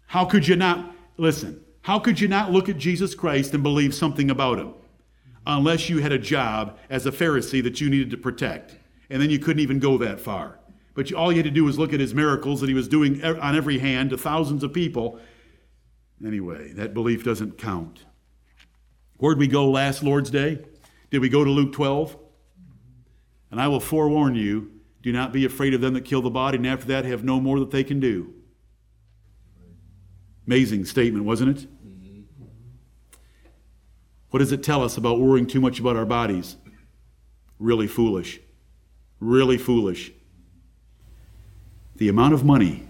How 0.07 0.25
could 0.25 0.47
you 0.47 0.55
not, 0.55 0.95
listen, 1.17 1.65
how 1.83 1.99
could 1.99 2.21
you 2.21 2.29
not 2.29 2.53
look 2.53 2.69
at 2.69 2.79
Jesus 2.79 3.17
Christ 3.17 3.53
and 3.53 3.65
believe 3.65 3.95
something 3.95 4.31
about 4.31 4.61
him? 4.61 4.75
Unless 5.47 5.89
you 5.89 5.99
had 5.99 6.13
a 6.13 6.19
job 6.19 6.79
as 6.89 7.07
a 7.07 7.13
Pharisee 7.13 7.63
that 7.63 7.81
you 7.81 7.89
needed 7.89 8.11
to 8.11 8.17
protect. 8.17 8.77
And 9.09 9.21
then 9.21 9.31
you 9.31 9.39
couldn't 9.39 9.61
even 9.61 9.79
go 9.79 9.99
that 9.99 10.21
far. 10.21 10.61
But 10.95 11.11
you, 11.11 11.17
all 11.17 11.33
you 11.33 11.39
had 11.39 11.45
to 11.45 11.51
do 11.51 11.65
was 11.65 11.79
look 11.79 11.93
at 11.93 12.01
his 12.01 12.15
miracles 12.15 12.61
that 12.61 12.69
he 12.69 12.75
was 12.75 12.89
doing 12.89 13.25
on 13.25 13.57
every 13.57 13.79
hand 13.79 14.11
to 14.11 14.19
thousands 14.19 14.63
of 14.63 14.73
people. 14.73 15.19
Anyway, 16.25 16.73
that 16.75 16.95
belief 16.95 17.25
doesn't 17.25 17.59
count. 17.59 18.05
Where'd 19.19 19.39
we 19.39 19.49
go 19.49 19.71
last 19.71 20.03
Lord's 20.03 20.31
Day? 20.31 20.65
Did 21.11 21.21
we 21.21 21.29
go 21.29 21.45
to 21.45 21.51
Luke 21.51 21.73
12? 21.73 22.17
And 23.51 23.61
I 23.61 23.69
will 23.69 23.81
forewarn 23.81 24.35
you 24.35 24.81
do 25.03 25.13
not 25.13 25.33
be 25.33 25.45
afraid 25.45 25.75
of 25.75 25.81
them 25.81 25.95
that 25.95 26.05
kill 26.05 26.23
the 26.23 26.31
body, 26.31 26.59
and 26.59 26.67
after 26.67 26.87
that 26.89 27.05
have 27.05 27.25
no 27.25 27.41
more 27.41 27.59
that 27.61 27.71
they 27.71 27.85
can 27.85 28.01
do. 28.01 28.35
Amazing 30.47 30.85
statement, 30.85 31.25
wasn't 31.25 31.59
it? 31.59 31.69
What 34.31 34.39
does 34.39 34.53
it 34.53 34.63
tell 34.63 34.83
us 34.83 34.97
about 34.97 35.19
worrying 35.19 35.47
too 35.47 35.61
much 35.61 35.81
about 35.81 35.97
our 35.97 36.07
bodies? 36.07 36.57
Really 37.59 37.87
foolish. 37.87 38.41
Really 39.19 39.59
foolish. 39.59 40.13
The 41.97 42.09
amount 42.09 42.35
of 42.35 42.45
money 42.45 42.85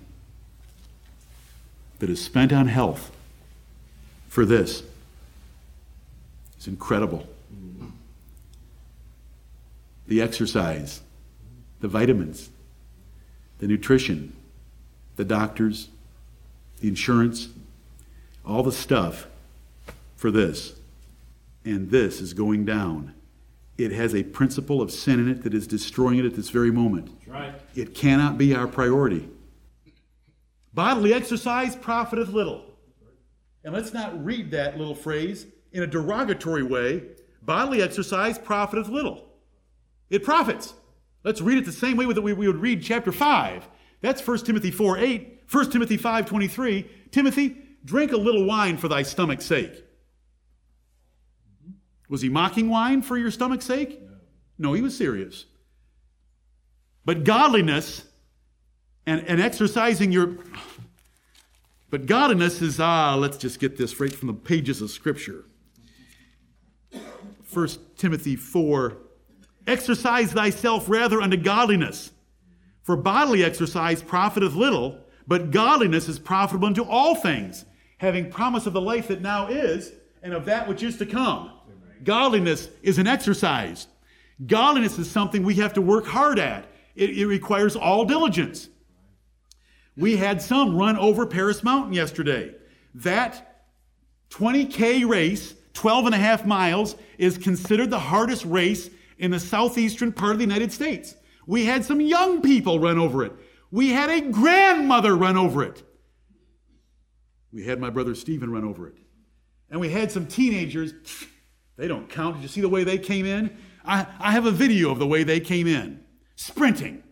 that 1.99 2.11
is 2.11 2.23
spent 2.23 2.53
on 2.53 2.69
health 2.69 3.11
for 4.29 4.45
this 4.45 4.83
is 6.59 6.69
incredible. 6.69 7.27
The 10.07 10.21
exercise, 10.21 11.01
the 11.81 11.89
vitamins, 11.89 12.51
the 13.59 13.67
nutrition, 13.67 14.35
the 15.17 15.25
doctors, 15.25 15.89
the 16.81 16.89
insurance, 16.89 17.49
all 18.47 18.63
the 18.63 18.73
stuff 18.73 19.27
for 20.17 20.31
this 20.31 20.75
and 21.65 21.91
this 21.91 22.21
is 22.21 22.33
going 22.33 22.65
down. 22.65 23.15
It 23.77 23.93
has 23.93 24.15
a 24.15 24.23
principle 24.23 24.83
of 24.83 24.91
sin 24.91 25.21
in 25.21 25.29
it 25.29 25.43
that 25.43 25.55
is 25.55 25.67
destroying 25.67 26.19
it 26.19 26.25
at 26.25 26.35
this 26.35 26.51
very 26.51 26.71
moment. 26.71 27.11
Right. 27.27 27.55
It 27.75 27.95
cannot 27.95 28.37
be 28.37 28.55
our 28.55 28.67
priority. 28.67 29.29
Bodily 30.75 31.15
exercise 31.15 31.77
profiteth 31.77 32.29
little. 32.29 32.65
And 33.65 33.75
let's 33.75 33.93
not 33.93 34.23
read 34.25 34.51
that 34.53 34.79
little 34.79 34.95
phrase 34.95 35.47
in 35.73 35.83
a 35.83 35.87
derogatory 35.87 36.63
way. 36.63 37.05
Bodily 37.43 37.83
exercise 37.83 38.39
profiteth 38.39 38.89
little. 38.89 39.27
It 40.11 40.25
profits. 40.25 40.75
Let's 41.25 41.41
read 41.41 41.59
it 41.59 41.65
the 41.65 41.73
same 41.73 41.97
way 41.97 42.11
that 42.13 42.23
we 42.23 42.33
would 42.33 42.57
read 42.57 42.83
chapter 42.83 43.13
5. 43.13 43.69
That's 44.01 44.27
1 44.27 44.39
Timothy 44.39 44.71
4 44.71 44.99
8. 44.99 45.43
1 45.51 45.71
Timothy 45.71 45.97
5 45.97 46.27
23. 46.27 46.91
Timothy, 47.11 47.57
drink 47.85 48.13
a 48.13 48.17
little 48.17 48.45
wine 48.45 48.77
for 48.77 48.89
thy 48.89 49.03
stomach's 49.03 49.45
sake 49.45 49.85
was 52.11 52.21
he 52.21 52.29
mocking 52.29 52.69
wine 52.69 53.01
for 53.01 53.17
your 53.17 53.31
stomach's 53.31 53.65
sake? 53.65 54.03
No, 54.59 54.75
he 54.75 54.83
was 54.83 54.99
serious. 54.99 55.47
But 57.05 57.25
godliness 57.25 58.05
and, 59.07 59.27
and 59.27 59.41
exercising 59.41 60.13
your. 60.13 60.37
But 61.89 62.07
godliness 62.07 62.61
is, 62.61 62.79
ah, 62.79 63.15
let's 63.15 63.39
just 63.39 63.59
get 63.59 63.79
this 63.79 63.99
right 63.99 64.15
from 64.15 64.27
the 64.27 64.35
pages 64.35 64.83
of 64.83 64.91
Scripture. 64.91 65.45
1 67.53 67.69
Timothy 67.97 68.37
4 68.37 68.97
Exercise 69.67 70.33
thyself 70.33 70.89
rather 70.89 71.23
unto 71.23 71.37
godliness. 71.37 72.11
For 72.83 72.97
bodily 72.97 73.45
exercise 73.45 74.03
profiteth 74.03 74.55
little, 74.55 74.99
but 75.29 75.53
godliness 75.53 76.09
is 76.09 76.19
profitable 76.19 76.67
unto 76.67 76.83
all 76.83 77.15
things, 77.15 77.65
having 77.99 78.31
promise 78.31 78.67
of 78.67 78.73
the 78.73 78.81
life 78.81 79.09
that 79.09 79.21
now 79.21 79.47
is 79.47 79.93
and 80.23 80.33
of 80.33 80.47
that 80.47 80.67
which 80.67 80.83
is 80.83 80.97
to 80.99 81.07
come. 81.07 81.53
Godliness 82.05 82.69
is 82.83 82.99
an 82.99 83.07
exercise. 83.07 83.87
Godliness 84.47 84.99
is 84.99 85.11
something 85.11 85.45
we 85.45 85.57
have 85.57 85.75
to 85.75 85.83
work 85.83 86.07
hard 86.07 86.39
at. 86.39 86.67
It, 86.95 87.11
it 87.11 87.27
requires 87.27 87.77
all 87.77 88.05
diligence. 88.05 88.69
We 89.97 90.17
had 90.17 90.41
some 90.41 90.77
run 90.77 90.97
over 90.97 91.27
Paris 91.27 91.63
Mountain 91.63 91.93
yesterday. 91.93 92.55
That 92.95 93.65
20K 94.31 95.09
race, 95.09 95.55
12 95.75 96.07
and 96.07 96.15
a 96.15 96.19
half 96.19 96.47
miles, 96.47 96.97
is 97.19 97.37
considered 97.37 97.91
the 97.91 97.99
hardest 97.99 98.45
race 98.45 98.89
in 99.19 99.31
the 99.31 99.41
southeastern 99.41 100.13
part 100.13 100.33
of 100.33 100.39
the 100.39 100.45
United 100.45 100.73
States. 100.73 101.15
We 101.47 101.67
had 101.67 101.85
some 101.85 102.01
young 102.01 102.41
people 102.41 102.81
run 102.81 102.99
over 102.99 103.25
it. 103.25 103.33
We 103.71 103.91
had 103.91 104.11
a 104.11 104.21
grandmother 104.31 105.17
run 105.17 105.37
over 105.37 105.63
it. 105.63 105.83
We 107.53 107.65
had 107.65 107.81
my 107.81 107.91
brother 107.91 108.15
Stephen 108.15 108.51
run 108.51 108.65
over 108.65 108.89
it. 108.89 108.95
And 109.71 109.81
we 109.81 109.91
had 109.91 110.11
some 110.11 110.27
teenagers 110.27 110.95
they 111.81 111.89
don't 111.89 112.11
count. 112.11 112.37
Did 112.37 112.43
you 112.43 112.49
see 112.49 112.61
the 112.61 112.69
way 112.69 112.85
they 112.85 112.99
came 112.99 113.25
in? 113.25 113.57
I, 113.87 114.07
I 114.19 114.33
have 114.33 114.45
a 114.45 114.51
video 114.51 114.91
of 114.91 114.99
the 114.99 115.07
way 115.07 115.23
they 115.23 115.41
came 115.41 115.67
in 115.67 116.05
sprinting, 116.37 117.03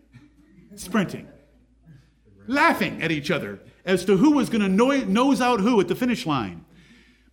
sprinting, 0.75 1.27
laughing 2.45 3.01
at 3.01 3.11
each 3.11 3.31
other 3.31 3.59
as 3.83 4.05
to 4.05 4.15
who 4.17 4.31
was 4.31 4.49
going 4.49 4.61
to 4.61 5.05
nose 5.05 5.41
out 5.41 5.59
who 5.59 5.81
at 5.81 5.87
the 5.87 5.95
finish 5.95 6.27
line. 6.27 6.65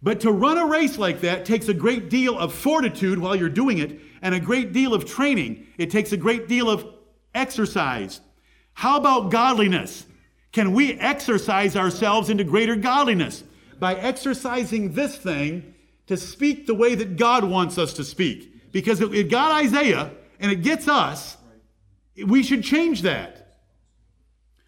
But 0.02 0.20
to 0.20 0.32
run 0.32 0.56
a 0.56 0.64
race 0.64 0.96
like 0.96 1.20
that 1.20 1.44
takes 1.44 1.68
a 1.68 1.74
great 1.74 2.08
deal 2.08 2.38
of 2.38 2.54
fortitude 2.54 3.18
while 3.18 3.36
you're 3.36 3.50
doing 3.50 3.78
it 3.78 4.00
and 4.22 4.34
a 4.34 4.40
great 4.40 4.72
deal 4.72 4.94
of 4.94 5.04
training. 5.04 5.66
It 5.76 5.90
takes 5.90 6.12
a 6.12 6.16
great 6.16 6.48
deal 6.48 6.70
of 6.70 6.86
exercise. 7.34 8.22
How 8.72 8.96
about 8.96 9.30
godliness? 9.30 10.06
Can 10.52 10.72
we 10.72 10.94
exercise 10.94 11.76
ourselves 11.76 12.30
into 12.30 12.44
greater 12.44 12.76
godliness? 12.76 13.44
By 13.78 13.94
exercising 13.94 14.92
this 14.92 15.16
thing, 15.16 15.74
to 16.06 16.16
speak 16.16 16.66
the 16.66 16.74
way 16.74 16.94
that 16.94 17.16
God 17.16 17.44
wants 17.44 17.78
us 17.78 17.92
to 17.94 18.04
speak. 18.04 18.72
Because 18.72 19.00
it 19.00 19.30
got 19.30 19.52
Isaiah 19.52 20.10
and 20.38 20.52
it 20.52 20.62
gets 20.62 20.88
us, 20.88 21.36
we 22.26 22.42
should 22.42 22.62
change 22.62 23.02
that. 23.02 23.58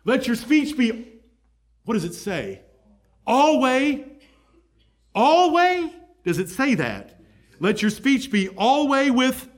Let 0.05 0.26
your 0.26 0.36
speech 0.36 0.76
be, 0.76 1.20
what 1.84 1.95
does 1.95 2.05
it 2.05 2.14
say? 2.14 2.62
always, 3.28 4.05
always, 5.14 5.93
does 6.24 6.39
it 6.39 6.49
say 6.49 6.74
that? 6.76 7.20
Let 7.61 7.82
your 7.82 7.91
speech 7.91 8.32
be 8.32 8.49
always 8.49 9.12
with 9.12 9.49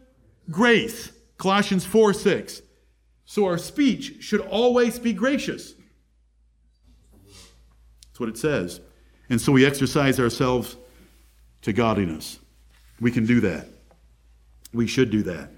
grace. 0.51 1.13
Colossians 1.39 1.87
4 1.87 2.13
6. 2.13 2.63
So 3.25 3.47
our 3.47 3.59
speech 3.59 4.23
should 4.23 4.41
always 4.41 4.99
be 4.99 5.13
gracious. 5.13 5.75
That's 8.09 8.19
what 8.19 8.29
it 8.29 8.37
says. 8.37 8.81
And 9.31 9.41
so 9.41 9.53
we 9.53 9.65
exercise 9.65 10.19
ourselves 10.19 10.77
to 11.63 11.73
godliness. 11.73 12.39
We 13.01 13.11
can 13.11 13.27
do 13.27 13.41
that. 13.41 13.67
We 14.73 14.87
should 14.87 15.11
do 15.11 15.23
that. 15.25 15.51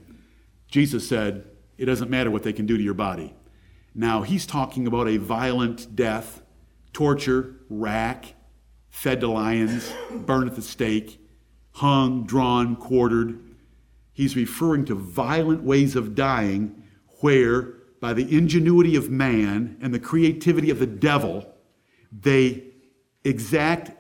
Jesus 0.69 1.09
said, 1.09 1.45
It 1.79 1.87
doesn't 1.87 2.11
matter 2.11 2.31
what 2.31 2.43
they 2.43 2.53
can 2.53 2.67
do 2.67 2.77
to 2.77 2.83
your 2.83 2.95
body. 2.95 3.35
Now, 3.95 4.23
he's 4.23 4.47
talking 4.47 4.87
about 4.87 5.09
a 5.09 5.19
violent 5.19 5.95
death, 5.95 6.43
torture, 6.93 7.57
rack, 7.69 8.35
fed 8.89 9.21
to 9.21 9.29
lions, 9.29 9.93
burned 10.11 10.49
at 10.49 10.57
the 10.57 10.63
stake, 10.63 11.21
hung, 11.73 12.25
drawn, 12.25 12.77
quartered. 12.77 13.39
He's 14.13 14.37
referring 14.37 14.87
to 14.87 14.95
violent 14.95 15.63
ways 15.63 15.97
of 15.97 16.15
dying 16.15 16.83
where, 17.21 17.75
by 18.01 18.13
the 18.13 18.37
ingenuity 18.37 18.97
of 18.97 19.11
man 19.11 19.77
and 19.81 19.93
the 19.93 20.01
creativity 20.01 20.71
of 20.71 20.79
the 20.79 20.87
devil, 20.87 21.47
they 22.11 22.65
exact 23.25 23.93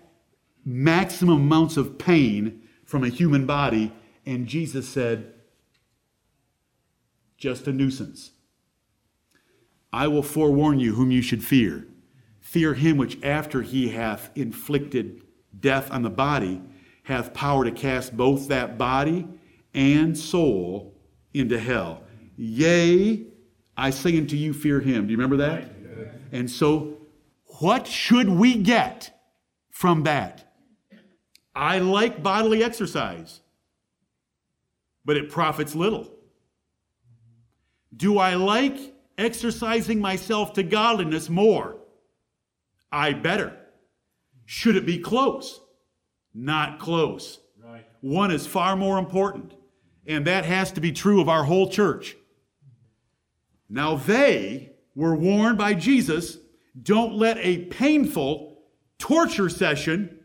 maximum 0.64 1.42
amounts 1.42 1.76
of 1.76 1.98
pain 1.98 2.62
from 2.84 3.04
a 3.04 3.08
human 3.08 3.46
body. 3.46 3.92
And 4.24 4.46
Jesus 4.46 4.88
said, 4.88 5.32
just 7.36 7.66
a 7.66 7.72
nuisance. 7.72 8.30
I 9.92 10.06
will 10.06 10.22
forewarn 10.22 10.78
you 10.78 10.94
whom 10.94 11.10
you 11.10 11.22
should 11.22 11.44
fear. 11.44 11.86
Fear 12.40 12.74
him 12.74 12.96
which, 12.96 13.22
after 13.22 13.62
he 13.62 13.88
hath 13.88 14.30
inflicted 14.36 15.22
death 15.58 15.90
on 15.90 16.02
the 16.02 16.10
body, 16.10 16.62
hath 17.02 17.34
power 17.34 17.64
to 17.64 17.72
cast 17.72 18.16
both 18.16 18.48
that 18.48 18.78
body 18.78 19.26
and 19.74 20.16
soul 20.16 20.94
into 21.34 21.58
hell. 21.58 22.04
Yea, 22.36 23.26
I 23.76 23.90
say 23.90 24.16
unto 24.18 24.36
you, 24.36 24.52
fear 24.52 24.80
him. 24.80 25.06
Do 25.06 25.12
you 25.12 25.16
remember 25.16 25.38
that? 25.38 25.64
And 26.30 26.50
so, 26.50 26.98
what 27.60 27.86
should 27.86 28.28
we 28.28 28.54
get 28.54 29.10
from 29.70 30.04
that? 30.04 30.41
I 31.54 31.78
like 31.78 32.22
bodily 32.22 32.62
exercise, 32.62 33.40
but 35.04 35.16
it 35.16 35.30
profits 35.30 35.74
little. 35.74 36.10
Do 37.94 38.18
I 38.18 38.34
like 38.34 38.94
exercising 39.18 40.00
myself 40.00 40.54
to 40.54 40.62
godliness 40.62 41.28
more? 41.28 41.76
I 42.90 43.12
better. 43.12 43.56
Should 44.46 44.76
it 44.76 44.86
be 44.86 44.98
close? 44.98 45.60
Not 46.34 46.78
close. 46.78 47.38
Right. 47.62 47.86
One 48.00 48.30
is 48.30 48.46
far 48.46 48.76
more 48.76 48.98
important. 48.98 49.54
And 50.06 50.26
that 50.26 50.44
has 50.44 50.72
to 50.72 50.80
be 50.80 50.92
true 50.92 51.20
of 51.20 51.28
our 51.28 51.44
whole 51.44 51.68
church. 51.68 52.16
Now, 53.68 53.96
they 53.96 54.72
were 54.94 55.14
warned 55.14 55.58
by 55.58 55.74
Jesus 55.74 56.38
don't 56.80 57.14
let 57.14 57.36
a 57.38 57.66
painful 57.66 58.58
torture 58.98 59.50
session, 59.50 60.18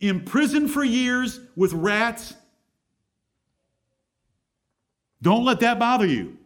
imprisoned 0.00 0.70
for 0.70 0.84
years 0.84 1.40
with 1.56 1.72
rats, 1.72 2.34
don't 5.22 5.44
let 5.44 5.60
that 5.60 5.78
bother 5.78 6.06
you. 6.06 6.38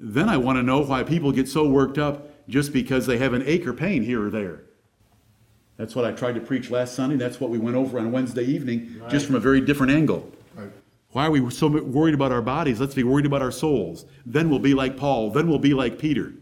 Then 0.00 0.28
I 0.28 0.36
want 0.36 0.56
to 0.56 0.62
know 0.62 0.82
why 0.82 1.02
people 1.02 1.32
get 1.32 1.48
so 1.48 1.68
worked 1.68 1.98
up 1.98 2.48
just 2.48 2.72
because 2.72 3.06
they 3.06 3.18
have 3.18 3.32
an 3.32 3.42
ache 3.46 3.66
or 3.66 3.72
pain 3.72 4.02
here 4.02 4.24
or 4.24 4.30
there. 4.30 4.62
That's 5.76 5.94
what 5.94 6.04
I 6.04 6.12
tried 6.12 6.34
to 6.34 6.40
preach 6.40 6.70
last 6.70 6.94
Sunday. 6.94 7.16
That's 7.16 7.40
what 7.40 7.50
we 7.50 7.58
went 7.58 7.76
over 7.76 7.98
on 7.98 8.10
Wednesday 8.12 8.44
evening, 8.44 8.96
right. 9.00 9.10
just 9.10 9.26
from 9.26 9.34
a 9.34 9.40
very 9.40 9.60
different 9.60 9.92
angle. 9.92 10.32
Why 11.12 11.26
are 11.26 11.30
we 11.30 11.50
so 11.50 11.68
worried 11.68 12.14
about 12.14 12.32
our 12.32 12.42
bodies? 12.42 12.80
Let's 12.80 12.94
be 12.94 13.04
worried 13.04 13.26
about 13.26 13.40
our 13.40 13.50
souls. 13.50 14.04
Then 14.26 14.50
we'll 14.50 14.58
be 14.58 14.74
like 14.74 14.96
Paul. 14.96 15.30
Then 15.30 15.48
we'll 15.48 15.58
be 15.58 15.72
like 15.72 15.98
Peter. 15.98 16.34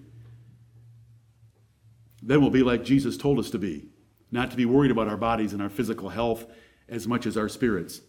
Then 2.22 2.40
we'll 2.40 2.50
be 2.50 2.64
like 2.64 2.84
Jesus 2.84 3.16
told 3.16 3.38
us 3.38 3.50
to 3.50 3.58
be. 3.58 3.86
Not 4.30 4.50
to 4.50 4.56
be 4.56 4.64
worried 4.64 4.90
about 4.90 5.08
our 5.08 5.16
bodies 5.16 5.52
and 5.52 5.62
our 5.62 5.68
physical 5.68 6.08
health 6.08 6.46
as 6.88 7.06
much 7.06 7.26
as 7.26 7.36
our 7.36 7.48
spirits. 7.48 8.00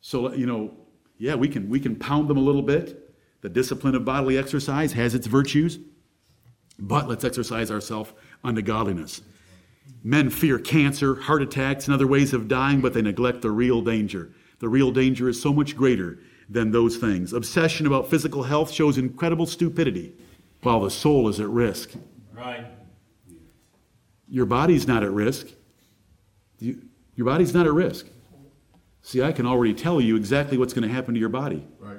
So, 0.00 0.32
you 0.32 0.46
know, 0.46 0.74
yeah, 1.18 1.34
we 1.34 1.48
can, 1.48 1.68
we 1.68 1.80
can 1.80 1.96
pound 1.96 2.28
them 2.28 2.36
a 2.36 2.40
little 2.40 2.62
bit. 2.62 3.14
The 3.42 3.48
discipline 3.48 3.94
of 3.94 4.04
bodily 4.04 4.38
exercise 4.38 4.92
has 4.92 5.14
its 5.14 5.26
virtues, 5.26 5.78
but 6.78 7.08
let's 7.08 7.24
exercise 7.24 7.70
ourselves 7.70 8.12
unto 8.44 8.62
godliness. 8.62 9.22
Men 10.02 10.30
fear 10.30 10.58
cancer, 10.58 11.16
heart 11.16 11.42
attacks, 11.42 11.86
and 11.86 11.94
other 11.94 12.06
ways 12.06 12.32
of 12.32 12.48
dying, 12.48 12.80
but 12.80 12.94
they 12.94 13.02
neglect 13.02 13.42
the 13.42 13.50
real 13.50 13.82
danger 13.82 14.32
the 14.62 14.68
real 14.68 14.92
danger 14.92 15.28
is 15.28 15.42
so 15.42 15.52
much 15.52 15.76
greater 15.76 16.20
than 16.48 16.70
those 16.70 16.96
things. 16.96 17.32
Obsession 17.32 17.84
about 17.84 18.08
physical 18.08 18.44
health 18.44 18.70
shows 18.70 18.96
incredible 18.96 19.44
stupidity 19.44 20.12
while 20.62 20.80
the 20.80 20.90
soul 20.90 21.28
is 21.28 21.40
at 21.40 21.48
risk. 21.48 21.90
Right. 22.32 22.66
Your 24.32 24.46
body's 24.46 24.86
not 24.88 25.02
at 25.02 25.10
risk. 25.10 25.46
You, 26.58 26.80
your 27.16 27.26
body's 27.26 27.52
not 27.52 27.66
at 27.66 27.72
risk. 27.74 28.06
See, 29.02 29.20
I 29.22 29.30
can 29.30 29.44
already 29.44 29.74
tell 29.74 30.00
you 30.00 30.16
exactly 30.16 30.56
what's 30.56 30.72
going 30.72 30.88
to 30.88 30.94
happen 30.94 31.12
to 31.12 31.20
your 31.20 31.28
body. 31.28 31.66
Right. 31.78 31.98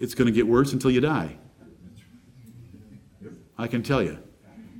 It's 0.00 0.12
going 0.12 0.26
to 0.26 0.32
get 0.32 0.48
worse 0.48 0.72
until 0.72 0.90
you 0.90 1.00
die. 1.00 1.36
Yep. 3.22 3.32
I 3.56 3.68
can 3.68 3.84
tell 3.84 4.02
you. 4.02 4.18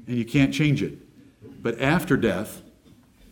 And 0.09 0.17
you 0.19 0.25
can't 0.25 0.53
change 0.53 0.83
it. 0.83 0.99
But 1.63 1.81
after 1.81 2.17
death, 2.17 2.63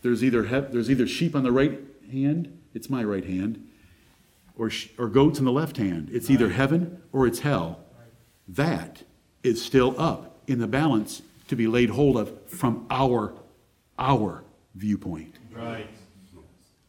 there's 0.02 0.22
either, 0.22 0.44
he- 0.44 0.72
there's 0.72 0.88
either 0.88 1.08
sheep 1.08 1.34
on 1.34 1.42
the 1.42 1.50
right 1.52 1.80
hand 2.12 2.56
it's 2.72 2.88
my 2.88 3.02
right 3.02 3.24
hand, 3.24 3.68
or, 4.56 4.70
sh- 4.70 4.90
or 4.96 5.08
goats 5.08 5.40
in 5.40 5.44
the 5.44 5.52
left 5.52 5.76
hand. 5.78 6.08
It's 6.12 6.30
either 6.30 6.50
heaven 6.50 7.02
or 7.12 7.26
it's 7.26 7.40
hell. 7.40 7.80
Right. 7.98 8.06
That 8.48 9.02
is 9.42 9.64
still 9.64 9.94
up 10.00 10.40
in 10.46 10.58
the 10.60 10.66
balance 10.68 11.22
to 11.48 11.56
be 11.56 11.66
laid 11.66 11.90
hold 11.90 12.16
of 12.16 12.48
from 12.48 12.86
our 12.90 13.34
our 13.98 14.44
viewpoint. 14.74 15.34
Right. 15.52 15.88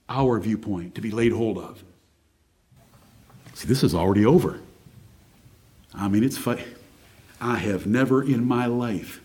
Our 0.09 0.39
viewpoint 0.39 0.95
to 0.95 1.01
be 1.01 1.11
laid 1.11 1.31
hold 1.31 1.57
of. 1.57 1.83
See, 3.53 3.67
this 3.67 3.83
is 3.83 3.95
already 3.95 4.25
over. 4.25 4.59
I 5.93 6.07
mean, 6.07 6.23
it's 6.23 6.37
fun. 6.37 6.59
I 7.39 7.57
have 7.57 7.85
never 7.85 8.23
in 8.23 8.45
my 8.45 8.65
life, 8.65 9.21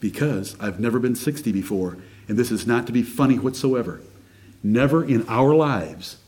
because 0.00 0.56
I've 0.60 0.80
never 0.80 0.98
been 0.98 1.14
60 1.14 1.52
before, 1.52 1.98
and 2.26 2.38
this 2.38 2.50
is 2.50 2.66
not 2.66 2.86
to 2.86 2.92
be 2.92 3.02
funny 3.02 3.38
whatsoever. 3.38 4.00
Never 4.62 5.04
in 5.04 5.28
our 5.28 5.54
lives 5.54 6.18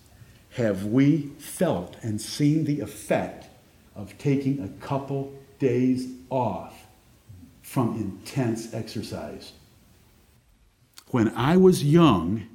have 0.54 0.84
we 0.84 1.30
felt 1.38 1.96
and 2.02 2.20
seen 2.20 2.64
the 2.64 2.80
effect 2.80 3.46
of 3.94 4.16
taking 4.18 4.62
a 4.62 4.68
couple 4.84 5.32
days 5.58 6.08
off 6.28 6.79
from 7.70 7.96
intense 7.96 8.74
exercise. 8.74 9.52
When 11.08 11.28
I 11.36 11.56
was 11.56 11.84
young, 11.84 12.48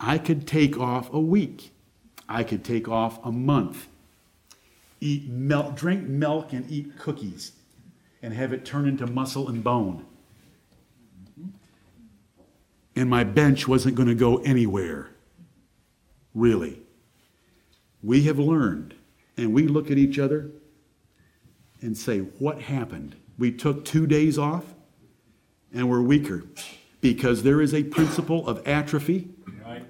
I 0.00 0.18
could 0.18 0.46
take 0.46 0.78
off 0.78 1.12
a 1.12 1.20
week. 1.20 1.72
I 2.28 2.42
could 2.42 2.64
take 2.64 2.88
off 2.88 3.24
a 3.24 3.30
month. 3.30 3.86
Eat 5.00 5.28
milk, 5.28 5.76
drink 5.76 6.08
milk 6.08 6.52
and 6.52 6.70
eat 6.70 6.98
cookies 6.98 7.52
and 8.22 8.32
have 8.34 8.52
it 8.52 8.64
turn 8.64 8.88
into 8.88 9.06
muscle 9.06 9.48
and 9.48 9.62
bone 9.62 10.06
and 12.94 13.08
my 13.08 13.24
bench 13.24 13.66
wasn't 13.66 13.94
going 13.94 14.08
to 14.08 14.14
go 14.14 14.38
anywhere. 14.38 15.10
Really. 16.34 16.80
We 18.02 18.24
have 18.24 18.38
learned, 18.38 18.94
and 19.36 19.52
we 19.52 19.66
look 19.66 19.90
at 19.90 19.98
each 19.98 20.18
other 20.18 20.50
and 21.80 21.96
say, 21.96 22.20
What 22.20 22.62
happened? 22.62 23.16
We 23.42 23.50
took 23.50 23.84
two 23.84 24.06
days 24.06 24.38
off 24.38 24.64
and 25.74 25.90
we're 25.90 26.00
weaker 26.00 26.44
because 27.00 27.42
there 27.42 27.60
is 27.60 27.74
a 27.74 27.82
principle 27.82 28.46
of 28.46 28.64
atrophy 28.68 29.30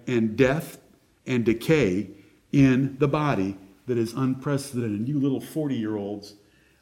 and 0.06 0.38
death 0.38 0.78
and 1.26 1.44
decay 1.44 2.08
in 2.50 2.96
the 2.98 3.08
body 3.08 3.58
that 3.88 3.98
is 3.98 4.14
unprecedented. 4.14 5.06
You 5.06 5.20
little 5.20 5.38
40 5.38 5.74
year 5.74 5.98
olds 5.98 6.32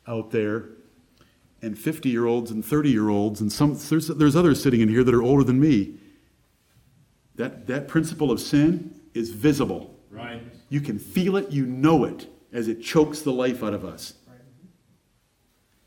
out 0.06 0.30
there, 0.30 0.66
and 1.60 1.76
50 1.76 2.08
year 2.08 2.26
olds, 2.26 2.52
and 2.52 2.64
30 2.64 2.88
year 2.88 3.08
olds, 3.08 3.40
and 3.40 3.50
some, 3.50 3.76
there's, 3.88 4.06
there's 4.06 4.36
others 4.36 4.62
sitting 4.62 4.80
in 4.80 4.88
here 4.88 5.02
that 5.02 5.12
are 5.12 5.24
older 5.24 5.42
than 5.42 5.58
me 5.58 5.94
that, 7.34 7.66
that 7.66 7.88
principle 7.88 8.30
of 8.30 8.38
sin 8.38 8.94
is 9.12 9.30
visible. 9.30 9.98
Right. 10.08 10.40
You 10.68 10.80
can 10.80 11.00
feel 11.00 11.36
it, 11.36 11.50
you 11.50 11.66
know 11.66 12.04
it, 12.04 12.28
as 12.52 12.68
it 12.68 12.80
chokes 12.80 13.22
the 13.22 13.32
life 13.32 13.64
out 13.64 13.74
of 13.74 13.84
us. 13.84 14.14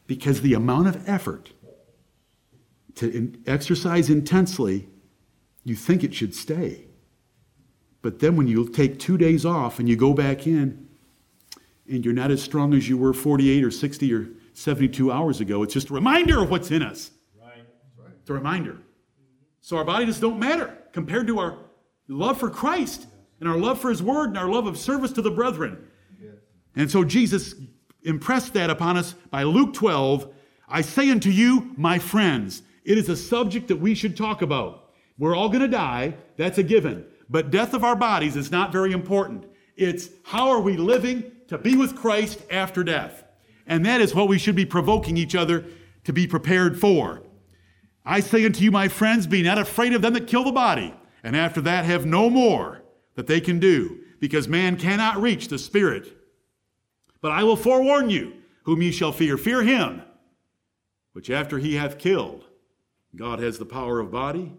Because 0.07 0.41
the 0.41 0.53
amount 0.53 0.87
of 0.87 1.07
effort 1.07 1.51
to 2.95 3.09
in, 3.09 3.43
exercise 3.47 4.09
intensely, 4.09 4.87
you 5.63 5.75
think 5.75 6.03
it 6.03 6.13
should 6.13 6.35
stay. 6.35 6.85
But 8.01 8.19
then 8.19 8.35
when 8.35 8.47
you 8.47 8.67
take 8.67 8.99
two 8.99 9.17
days 9.17 9.45
off 9.45 9.79
and 9.79 9.87
you 9.87 9.95
go 9.95 10.13
back 10.13 10.45
in, 10.45 10.89
and 11.89 12.03
you're 12.03 12.13
not 12.13 12.31
as 12.31 12.41
strong 12.41 12.73
as 12.73 12.87
you 12.87 12.97
were 12.97 13.13
48 13.13 13.63
or 13.63 13.71
60 13.71 14.13
or 14.13 14.27
72 14.53 15.11
hours 15.11 15.41
ago, 15.41 15.63
it's 15.63 15.73
just 15.73 15.89
a 15.89 15.93
reminder 15.93 16.41
of 16.41 16.49
what's 16.49 16.71
in 16.71 16.81
us. 16.81 17.11
Right. 17.39 17.65
It's 18.21 18.29
a 18.29 18.33
reminder. 18.33 18.77
So 19.61 19.77
our 19.77 19.85
bodies 19.85 20.19
don't 20.19 20.39
matter 20.39 20.77
compared 20.91 21.27
to 21.27 21.39
our 21.39 21.57
love 22.07 22.37
for 22.37 22.49
Christ 22.49 23.07
and 23.39 23.49
our 23.49 23.57
love 23.57 23.79
for 23.79 23.89
His 23.89 24.03
Word 24.03 24.29
and 24.29 24.37
our 24.37 24.49
love 24.49 24.67
of 24.67 24.77
service 24.77 25.11
to 25.13 25.21
the 25.21 25.31
brethren. 25.31 25.87
And 26.75 26.89
so 26.89 27.03
Jesus 27.03 27.55
impressed 28.03 28.53
that 28.53 28.69
upon 28.69 28.97
us 28.97 29.13
by 29.29 29.43
Luke 29.43 29.73
12. 29.73 30.33
I 30.67 30.81
say 30.81 31.09
unto 31.09 31.29
you, 31.29 31.73
my 31.77 31.99
friends, 31.99 32.63
it 32.83 32.97
is 32.97 33.09
a 33.09 33.15
subject 33.15 33.67
that 33.67 33.77
we 33.77 33.95
should 33.95 34.17
talk 34.17 34.41
about. 34.41 34.91
We're 35.17 35.35
all 35.35 35.49
going 35.49 35.61
to 35.61 35.67
die. 35.67 36.15
That's 36.37 36.57
a 36.57 36.63
given. 36.63 37.05
But 37.29 37.51
death 37.51 37.73
of 37.73 37.83
our 37.83 37.95
bodies 37.95 38.35
is 38.35 38.51
not 38.51 38.71
very 38.71 38.91
important. 38.91 39.45
It's 39.75 40.09
how 40.23 40.49
are 40.49 40.59
we 40.59 40.77
living 40.77 41.31
to 41.47 41.57
be 41.57 41.75
with 41.75 41.95
Christ 41.95 42.41
after 42.49 42.83
death? 42.83 43.23
And 43.65 43.85
that 43.85 44.01
is 44.01 44.13
what 44.13 44.27
we 44.27 44.37
should 44.37 44.55
be 44.55 44.65
provoking 44.65 45.17
each 45.17 45.35
other 45.35 45.65
to 46.03 46.13
be 46.13 46.27
prepared 46.27 46.79
for. 46.79 47.23
I 48.05 48.19
say 48.19 48.45
unto 48.45 48.63
you, 48.63 48.71
my 48.71 48.87
friends, 48.89 49.27
be 49.27 49.41
not 49.41 49.57
afraid 49.57 49.93
of 49.93 50.01
them 50.01 50.13
that 50.13 50.27
kill 50.27 50.43
the 50.43 50.51
body, 50.51 50.93
and 51.23 51.35
after 51.35 51.61
that 51.61 51.85
have 51.85 52.05
no 52.05 52.29
more 52.29 52.81
that 53.15 53.27
they 53.27 53.39
can 53.39 53.59
do, 53.59 53.99
because 54.19 54.47
man 54.47 54.75
cannot 54.75 55.21
reach 55.21 55.47
the 55.47 55.57
Spirit. 55.57 56.17
But 57.23 57.31
I 57.31 57.45
will 57.45 57.55
forewarn 57.55 58.09
you, 58.09 58.33
whom 58.63 58.81
ye 58.81 58.91
shall 58.91 59.13
fear, 59.13 59.37
fear 59.37 59.63
him, 59.63 60.01
which 61.13 61.29
after 61.29 61.57
he 61.57 61.75
hath 61.75 61.97
killed, 61.97 62.43
God 63.15 63.39
has 63.39 63.57
the 63.57 63.65
power 63.65 64.01
of 64.01 64.11
body 64.11 64.51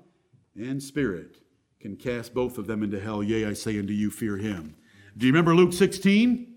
and 0.56 0.82
spirit, 0.82 1.36
can 1.78 1.94
cast 1.94 2.32
both 2.32 2.56
of 2.56 2.66
them 2.66 2.82
into 2.82 2.98
hell. 2.98 3.22
Yea, 3.22 3.44
I 3.44 3.52
say 3.52 3.78
unto 3.78 3.92
you, 3.92 4.10
fear 4.10 4.38
him. 4.38 4.76
Do 5.14 5.26
you 5.26 5.32
remember 5.32 5.54
Luke 5.54 5.74
16? 5.74 6.54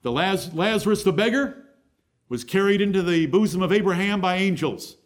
The 0.00 0.10
Laz- 0.10 0.54
Lazarus 0.54 1.02
the 1.02 1.12
beggar 1.12 1.62
was 2.30 2.42
carried 2.42 2.80
into 2.80 3.02
the 3.02 3.26
bosom 3.26 3.60
of 3.60 3.72
Abraham 3.72 4.22
by 4.22 4.36
angels. 4.36 4.96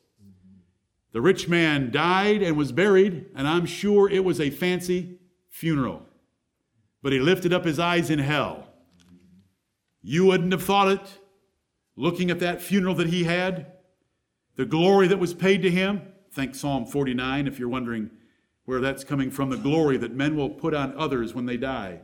The 1.11 1.21
rich 1.21 1.49
man 1.49 1.91
died 1.91 2.43
and 2.43 2.57
was 2.57 2.71
buried, 2.71 3.27
and 3.35 3.49
I'm 3.49 3.67
sure 3.67 4.09
it 4.09 4.25
was 4.25 4.41
a 4.41 4.51
fancy 4.51 5.19
funeral. 5.49 6.03
But 7.03 7.13
he 7.13 7.19
lifted 7.19 7.53
up 7.53 7.65
his 7.65 7.81
eyes 7.81 8.09
in 8.09 8.21
hell. 8.21 8.70
You 10.03 10.27
wouldn't 10.27 10.53
have 10.53 10.63
thought 10.63 10.89
it, 10.89 11.19
looking 11.97 12.31
at 12.31 12.41
that 12.41 12.63
funeral 12.63 12.95
that 12.97 13.09
he 13.09 13.25
had, 13.25 13.73
the 14.57 14.65
glory 14.65 15.07
that 15.09 15.19
was 15.19 15.35
paid 15.35 15.63
to 15.63 15.71
him. 15.71 16.03
Think 16.33 16.55
Psalm 16.55 16.87
49 16.87 17.47
if 17.47 17.59
you're 17.59 17.69
wondering 17.69 18.11
where 18.65 18.81
that's 18.81 19.05
coming 19.05 19.31
from 19.31 19.51
the 19.51 19.57
glory 19.57 19.97
that 19.97 20.15
men 20.15 20.37
will 20.37 20.51
put 20.51 20.75
on 20.75 20.97
others 20.97 21.35
when 21.35 21.47
they 21.47 21.57
die. 21.57 22.01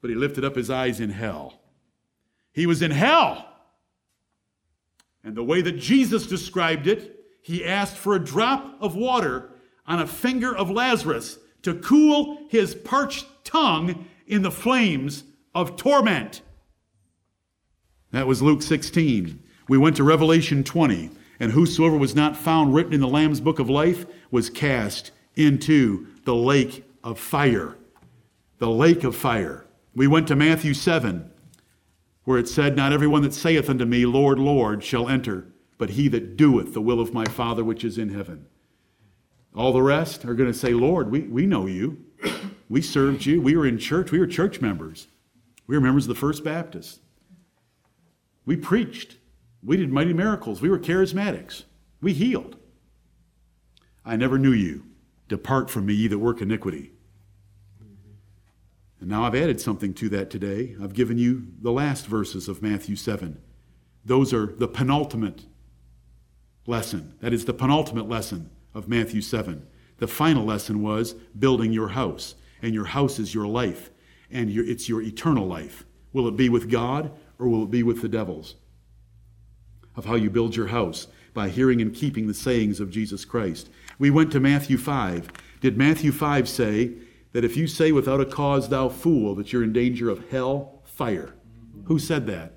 But 0.00 0.10
he 0.10 0.16
lifted 0.16 0.44
up 0.44 0.56
his 0.56 0.70
eyes 0.70 0.98
in 0.98 1.10
hell. 1.10 1.60
He 2.52 2.66
was 2.66 2.80
in 2.80 2.90
hell. 2.90 3.46
And 5.22 5.36
the 5.36 5.44
way 5.44 5.60
that 5.60 5.78
Jesus 5.78 6.26
described 6.26 6.86
it, 6.86 7.24
he 7.42 7.64
asked 7.64 7.96
for 7.96 8.14
a 8.14 8.24
drop 8.24 8.76
of 8.80 8.96
water 8.96 9.50
on 9.86 10.00
a 10.00 10.06
finger 10.06 10.56
of 10.56 10.70
Lazarus 10.70 11.38
to 11.62 11.74
cool 11.74 12.46
his 12.48 12.74
parched 12.74 13.26
tongue 13.44 14.06
in 14.26 14.42
the 14.42 14.50
flames 14.50 15.24
of 15.54 15.76
torment. 15.76 16.42
That 18.12 18.26
was 18.26 18.42
Luke 18.42 18.62
16. 18.62 19.42
We 19.68 19.78
went 19.78 19.96
to 19.96 20.04
Revelation 20.04 20.64
20, 20.64 21.10
and 21.38 21.52
whosoever 21.52 21.96
was 21.96 22.14
not 22.14 22.36
found 22.36 22.74
written 22.74 22.92
in 22.92 23.00
the 23.00 23.08
Lamb's 23.08 23.40
book 23.40 23.58
of 23.58 23.70
life 23.70 24.04
was 24.30 24.50
cast 24.50 25.12
into 25.36 26.06
the 26.24 26.34
lake 26.34 26.84
of 27.04 27.18
fire. 27.18 27.76
The 28.58 28.70
lake 28.70 29.04
of 29.04 29.14
fire. 29.14 29.66
We 29.94 30.06
went 30.06 30.28
to 30.28 30.36
Matthew 30.36 30.74
7, 30.74 31.30
where 32.24 32.38
it 32.38 32.48
said, 32.48 32.76
Not 32.76 32.92
everyone 32.92 33.22
that 33.22 33.34
saith 33.34 33.70
unto 33.70 33.84
me, 33.84 34.06
Lord, 34.06 34.38
Lord, 34.38 34.82
shall 34.84 35.08
enter 35.08 35.50
but 35.80 35.90
he 35.90 36.08
that 36.08 36.36
doeth 36.36 36.74
the 36.74 36.80
will 36.82 37.00
of 37.00 37.14
my 37.14 37.24
Father 37.24 37.64
which 37.64 37.84
is 37.84 37.96
in 37.96 38.10
heaven. 38.10 38.44
All 39.56 39.72
the 39.72 39.80
rest 39.80 40.26
are 40.26 40.34
going 40.34 40.52
to 40.52 40.56
say, 40.56 40.74
Lord, 40.74 41.10
we, 41.10 41.20
we 41.20 41.46
know 41.46 41.66
you. 41.66 42.04
We 42.68 42.82
served 42.82 43.24
you. 43.24 43.40
We 43.40 43.56
were 43.56 43.66
in 43.66 43.78
church. 43.78 44.12
We 44.12 44.18
were 44.18 44.26
church 44.26 44.60
members. 44.60 45.08
We 45.70 45.76
were 45.76 45.82
members 45.82 46.06
of 46.06 46.08
the 46.08 46.16
First 46.16 46.42
Baptist. 46.42 46.98
We 48.44 48.56
preached. 48.56 49.18
We 49.62 49.76
did 49.76 49.92
mighty 49.92 50.12
miracles. 50.12 50.60
We 50.60 50.68
were 50.68 50.80
charismatics. 50.80 51.62
We 52.00 52.12
healed. 52.12 52.56
I 54.04 54.16
never 54.16 54.36
knew 54.36 54.50
you. 54.50 54.86
Depart 55.28 55.70
from 55.70 55.86
me, 55.86 55.94
ye 55.94 56.08
that 56.08 56.18
work 56.18 56.40
iniquity. 56.40 56.90
And 58.98 59.08
now 59.08 59.22
I've 59.22 59.36
added 59.36 59.60
something 59.60 59.94
to 59.94 60.08
that 60.08 60.28
today. 60.28 60.74
I've 60.82 60.92
given 60.92 61.18
you 61.18 61.46
the 61.62 61.70
last 61.70 62.04
verses 62.08 62.48
of 62.48 62.62
Matthew 62.62 62.96
7. 62.96 63.40
Those 64.04 64.34
are 64.34 64.46
the 64.46 64.66
penultimate 64.66 65.44
lesson. 66.66 67.14
That 67.20 67.32
is 67.32 67.44
the 67.44 67.54
penultimate 67.54 68.08
lesson 68.08 68.50
of 68.74 68.88
Matthew 68.88 69.20
7. 69.20 69.64
The 69.98 70.08
final 70.08 70.44
lesson 70.44 70.82
was 70.82 71.12
building 71.38 71.72
your 71.72 71.90
house, 71.90 72.34
and 72.60 72.74
your 72.74 72.86
house 72.86 73.20
is 73.20 73.36
your 73.36 73.46
life, 73.46 73.89
and 74.30 74.50
your, 74.50 74.64
it's 74.64 74.88
your 74.88 75.02
eternal 75.02 75.46
life. 75.46 75.84
Will 76.12 76.28
it 76.28 76.36
be 76.36 76.48
with 76.48 76.70
God 76.70 77.12
or 77.38 77.48
will 77.48 77.64
it 77.64 77.70
be 77.70 77.82
with 77.82 78.02
the 78.02 78.08
devils? 78.08 78.56
Of 79.96 80.04
how 80.04 80.14
you 80.14 80.30
build 80.30 80.56
your 80.56 80.68
house 80.68 81.08
by 81.34 81.48
hearing 81.48 81.80
and 81.80 81.94
keeping 81.94 82.26
the 82.26 82.34
sayings 82.34 82.80
of 82.80 82.90
Jesus 82.90 83.24
Christ. 83.24 83.68
We 83.98 84.10
went 84.10 84.32
to 84.32 84.40
Matthew 84.40 84.78
5. 84.78 85.28
Did 85.60 85.76
Matthew 85.76 86.12
5 86.12 86.48
say 86.48 86.92
that 87.32 87.44
if 87.44 87.56
you 87.56 87.66
say 87.66 87.92
without 87.92 88.20
a 88.20 88.26
cause, 88.26 88.68
thou 88.68 88.88
fool, 88.88 89.34
that 89.36 89.52
you're 89.52 89.62
in 89.62 89.72
danger 89.72 90.10
of 90.10 90.30
hell 90.30 90.82
fire? 90.84 91.34
Who 91.84 91.98
said 91.98 92.26
that? 92.26 92.54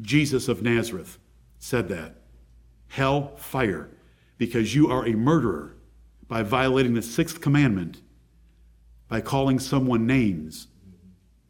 Jesus 0.00 0.48
of 0.48 0.62
Nazareth 0.62 1.18
said 1.58 1.88
that 1.88 2.16
hell 2.88 3.36
fire 3.36 3.90
because 4.38 4.74
you 4.74 4.90
are 4.90 5.06
a 5.06 5.12
murderer 5.12 5.76
by 6.26 6.42
violating 6.42 6.94
the 6.94 7.02
sixth 7.02 7.40
commandment 7.40 8.00
by 9.08 9.20
calling 9.20 9.58
someone 9.58 10.06
names 10.06 10.68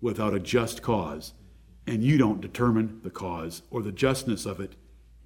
without 0.01 0.35
a 0.35 0.41
just 0.41 0.83
cause. 0.83 1.33
And 1.87 2.05
you 2.05 2.19
don't 2.19 2.41
determine 2.41 3.01
the 3.03 3.11
cause 3.11 3.63
or 3.71 3.83
the 3.83 3.93
justness 3.93 4.47
of 4.47 4.61
it. 4.61 4.75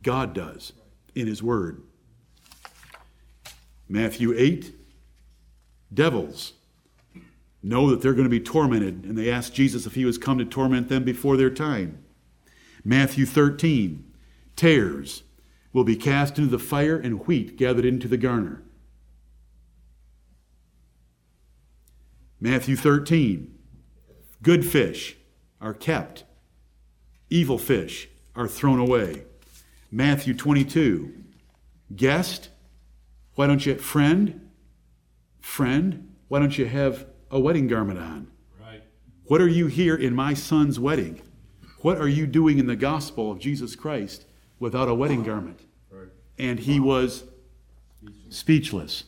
God 0.03 0.33
does 0.33 0.73
in 1.15 1.27
His 1.27 1.43
Word. 1.43 1.83
Matthew 3.89 4.35
8 4.37 4.75
devils 5.93 6.55
know 7.63 7.91
that 7.91 8.01
they're 8.01 8.15
going 8.15 8.25
to 8.25 8.31
be 8.31 8.41
tormented, 8.41 9.05
and 9.05 9.17
they 9.17 9.31
ask 9.31 9.53
Jesus 9.53 9.87
if 9.87 9.95
He 9.95 10.05
was 10.05 10.19
come 10.19 10.39
to 10.39 10.45
torment 10.45 10.89
them 10.89 11.05
before 11.05 11.37
their 11.37 11.51
time. 11.51 12.03
Matthew 12.85 13.27
13 13.27 14.13
tares 14.57 15.23
will 15.73 15.85
be 15.85 15.97
cast 15.97 16.39
into 16.39 16.51
the 16.51 16.59
fire, 16.59 16.97
and 16.97 17.27
wheat 17.27 17.57
gathered 17.57 17.85
into 17.85 18.09
the 18.09 18.17
garner. 18.17 18.63
Matthew 22.41 22.75
13 22.75 23.52
Good 24.43 24.67
fish 24.67 25.17
are 25.61 25.75
kept, 25.75 26.25
evil 27.31 27.59
fish 27.59 28.09
are 28.35 28.49
thrown 28.49 28.79
away. 28.79 29.25
Matthew 29.91 30.35
22 30.35 31.15
Guest, 31.95 32.49
why 33.35 33.47
don't 33.47 33.65
you, 33.65 33.77
friend, 33.77 34.49
friend, 35.41 36.15
why 36.29 36.39
don't 36.39 36.57
you 36.57 36.67
have 36.67 37.07
a 37.31 37.39
wedding 37.39 37.69
garment 37.69 37.99
on? 37.99 38.29
Right. 38.61 38.83
What 39.25 39.41
are 39.41 39.49
you 39.49 39.67
here 39.67 39.95
in 39.95 40.15
my 40.15 40.35
son's 40.35 40.81
wedding? 40.81 41.23
What 41.83 41.99
are 41.99 42.09
you 42.09 42.27
doing 42.27 42.59
in 42.59 42.67
the 42.67 42.77
gospel 42.77 43.31
of 43.31 43.39
Jesus 43.39 43.77
Christ? 43.77 44.25
without 44.63 44.89
a 44.89 44.95
wedding 44.95 45.25
garment. 45.25 45.59
And 46.39 46.61
he 46.61 46.79
was 46.79 47.25
speechless. 48.29 49.05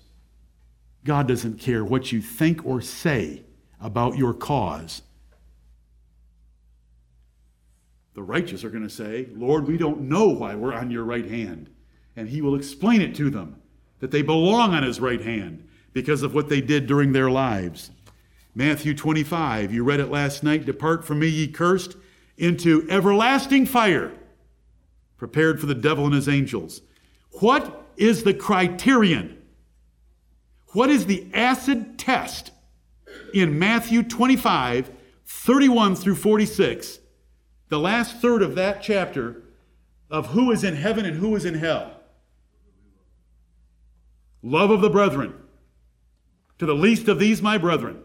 God 1.05 1.29
doesn't 1.29 1.61
care 1.61 1.85
what 1.85 2.11
you 2.11 2.21
think 2.21 2.67
or 2.67 2.81
say 2.81 3.45
about 3.81 4.19
your 4.19 4.35
cause. 4.35 5.03
The 8.15 8.23
righteous 8.23 8.65
are 8.65 8.71
going 8.71 8.85
to 8.85 8.91
say, 8.91 9.29
Lord, 9.35 9.67
we 9.67 9.77
don't 9.77 10.03
know 10.03 10.29
why 10.29 10.55
we're 10.55 10.73
on 10.73 10.91
your 10.91 11.05
right 11.05 11.29
hand. 11.29 11.71
And 12.17 12.29
he 12.29 12.41
will 12.41 12.55
explain 12.55 13.01
it 13.01 13.15
to 13.17 13.29
them 13.29 13.61
that 13.99 14.11
they 14.11 14.23
belong 14.23 14.73
on 14.73 14.83
his 14.83 15.01
right 15.01 15.21
hand 15.21 15.69
because 15.93 16.23
of 16.23 16.35
what 16.35 16.49
they 16.49 16.61
did 16.61 16.87
during 16.87 17.13
their 17.13 17.31
lives. 17.31 17.91
Matthew 18.55 18.95
25, 18.95 19.73
you 19.73 19.83
read 19.83 20.01
it 20.01 20.11
last 20.11 20.43
night 20.45 20.65
Depart 20.65 21.05
from 21.05 21.19
me, 21.19 21.27
ye 21.27 21.49
cursed, 21.49 21.97
into 22.37 22.87
everlasting 22.89 23.67
fire 23.67 24.13
prepared 25.17 25.59
for 25.59 25.67
the 25.67 25.75
devil 25.75 26.05
and 26.05 26.15
his 26.15 26.29
angels. 26.29 26.83
What 27.41 27.87
is 27.97 28.25
the 28.25 28.35
criterion? 28.35 29.41
What 30.69 30.91
is 30.91 31.07
the 31.07 31.27
acid 31.33 31.99
test 31.99 32.51
in 33.33 33.59
Matthew 33.59 34.03
25, 34.03 34.91
31 35.25 35.97
through 35.97 36.17
46, 36.17 36.99
the 37.69 37.79
last 37.79 38.19
third 38.19 38.43
of 38.43 38.55
that 38.55 38.83
chapter 38.83 39.43
of 40.11 40.29
who 40.29 40.51
is 40.51 40.65
in 40.65 40.77
heaven 40.77 41.05
and 41.05 41.17
who 41.17 41.35
is 41.37 41.45
in 41.45 41.55
hell? 41.55 41.93
Love 44.43 44.71
of 44.71 44.81
the 44.81 44.91
brethren. 44.91 45.35
To 46.59 46.67
the 46.67 46.75
least 46.75 47.09
of 47.09 47.19
these, 47.19 47.43
my 47.43 47.59
brethren. 47.59 48.03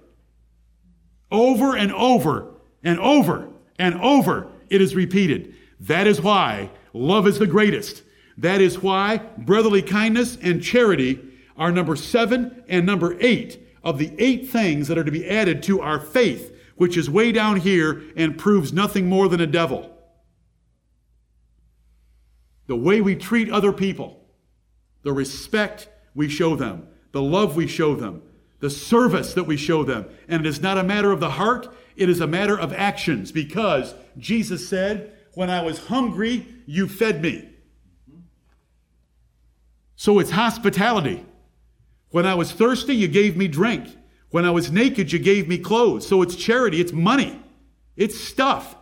Over 1.31 1.75
and 1.75 1.91
over 1.93 2.55
and 2.83 2.99
over 2.99 3.49
and 3.77 3.95
over, 4.01 4.47
it 4.69 4.81
is 4.81 4.95
repeated. 4.95 5.53
That 5.79 6.07
is 6.07 6.21
why 6.21 6.71
Love 6.93 7.27
is 7.27 7.39
the 7.39 7.47
greatest. 7.47 8.03
That 8.37 8.61
is 8.61 8.81
why 8.81 9.17
brotherly 9.37 9.81
kindness 9.81 10.37
and 10.41 10.63
charity 10.63 11.19
are 11.57 11.71
number 11.71 11.95
seven 11.95 12.63
and 12.67 12.85
number 12.85 13.17
eight 13.19 13.59
of 13.83 13.97
the 13.97 14.11
eight 14.17 14.49
things 14.49 14.87
that 14.87 14.97
are 14.97 15.03
to 15.03 15.11
be 15.11 15.29
added 15.29 15.61
to 15.63 15.81
our 15.81 15.99
faith, 15.99 16.55
which 16.79 16.95
is 16.95 17.09
way 17.09 17.31
down 17.33 17.57
here 17.57 18.01
and 18.15 18.37
proves 18.37 18.71
nothing 18.71 19.07
more 19.07 19.27
than 19.27 19.41
a 19.41 19.45
devil. 19.45 19.93
The 22.67 22.75
way 22.77 23.01
we 23.01 23.15
treat 23.15 23.51
other 23.51 23.73
people, 23.73 24.23
the 25.03 25.11
respect 25.11 25.89
we 26.15 26.29
show 26.29 26.55
them, 26.55 26.87
the 27.11 27.21
love 27.21 27.57
we 27.57 27.67
show 27.67 27.95
them, 27.95 28.21
the 28.61 28.69
service 28.69 29.33
that 29.33 29.43
we 29.43 29.57
show 29.57 29.83
them. 29.83 30.05
And 30.29 30.45
it 30.45 30.47
is 30.47 30.61
not 30.61 30.77
a 30.77 30.83
matter 30.83 31.11
of 31.11 31.19
the 31.19 31.31
heart, 31.31 31.67
it 31.97 32.09
is 32.09 32.21
a 32.21 32.27
matter 32.27 32.57
of 32.57 32.71
actions 32.71 33.33
because 33.33 33.93
Jesus 34.17 34.69
said, 34.69 35.11
When 35.33 35.49
I 35.49 35.61
was 35.61 35.87
hungry, 35.87 36.47
you 36.65 36.87
fed 36.87 37.21
me. 37.21 37.49
So 39.97 40.19
it's 40.19 40.31
hospitality. 40.31 41.25
When 42.11 42.25
I 42.25 42.35
was 42.35 42.53
thirsty, 42.53 42.95
you 42.95 43.09
gave 43.09 43.35
me 43.35 43.49
drink. 43.49 43.89
When 44.29 44.45
I 44.45 44.51
was 44.51 44.71
naked, 44.71 45.11
you 45.11 45.19
gave 45.19 45.47
me 45.47 45.57
clothes. 45.57 46.07
So 46.07 46.21
it's 46.21 46.35
charity, 46.35 46.79
it's 46.79 46.93
money, 46.93 47.41
it's 47.95 48.19
stuff. 48.19 48.75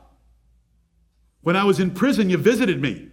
When 1.42 1.56
I 1.56 1.64
was 1.64 1.80
in 1.80 1.92
prison, 1.92 2.30
you 2.30 2.38
visited 2.38 2.82
me. 2.82 3.10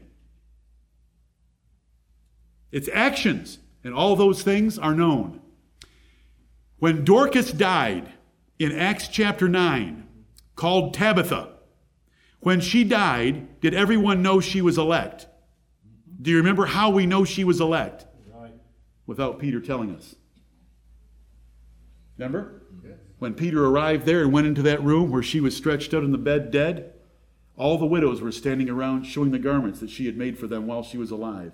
It's 2.73 2.89
actions, 2.93 3.59
and 3.85 3.95
all 3.95 4.17
those 4.17 4.43
things 4.43 4.79
are 4.79 4.95
known. 4.95 5.41
When 6.79 7.05
Dorcas 7.05 7.53
died 7.53 8.13
in 8.59 8.73
Acts 8.73 9.07
chapter 9.07 9.49
9, 9.49 10.09
called 10.57 10.95
Tabitha, 10.95 11.51
when 12.41 12.61
she 12.61 12.83
died, 12.83 13.61
did 13.61 13.75
everyone 13.75 14.23
know 14.23 14.41
she 14.41 14.61
was 14.61 14.77
elect? 14.77 15.29
Do 16.21 16.31
you 16.31 16.37
remember 16.39 16.67
how 16.67 16.91
we 16.91 17.07
know 17.07 17.25
she 17.25 17.45
was 17.45 17.61
elect? 17.61 18.07
Without 19.07 19.39
Peter 19.39 19.61
telling 19.61 19.95
us. 19.95 20.17
Remember? 22.17 22.63
When 23.19 23.35
Peter 23.35 23.65
arrived 23.65 24.07
there 24.07 24.23
and 24.23 24.33
went 24.33 24.47
into 24.47 24.63
that 24.63 24.83
room 24.83 25.11
where 25.11 25.23
she 25.23 25.41
was 25.41 25.57
stretched 25.57 25.95
out 25.95 26.05
in 26.05 26.13
the 26.13 26.19
bed 26.19 26.51
dead, 26.51 26.93
all 27.57 27.79
the 27.79 27.87
widows 27.87 28.21
were 28.21 28.33
standing 28.33 28.69
around 28.69 29.05
showing 29.05 29.31
the 29.31 29.39
garments 29.39 29.81
that 29.81 29.91
she 29.91 30.07
had 30.07 30.17
made 30.17 30.39
for 30.39 30.47
them 30.47 30.67
while 30.67 30.83
she 30.83 30.99
was 30.99 31.11
alive. 31.11 31.53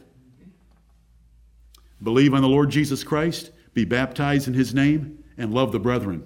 Believe 2.02 2.32
on 2.32 2.40
the 2.40 2.48
Lord 2.48 2.70
Jesus 2.70 3.04
Christ, 3.04 3.50
be 3.74 3.84
baptized 3.84 4.48
in 4.48 4.54
his 4.54 4.74
name, 4.74 5.22
and 5.36 5.54
love 5.54 5.72
the 5.72 5.78
brethren. 5.78 6.24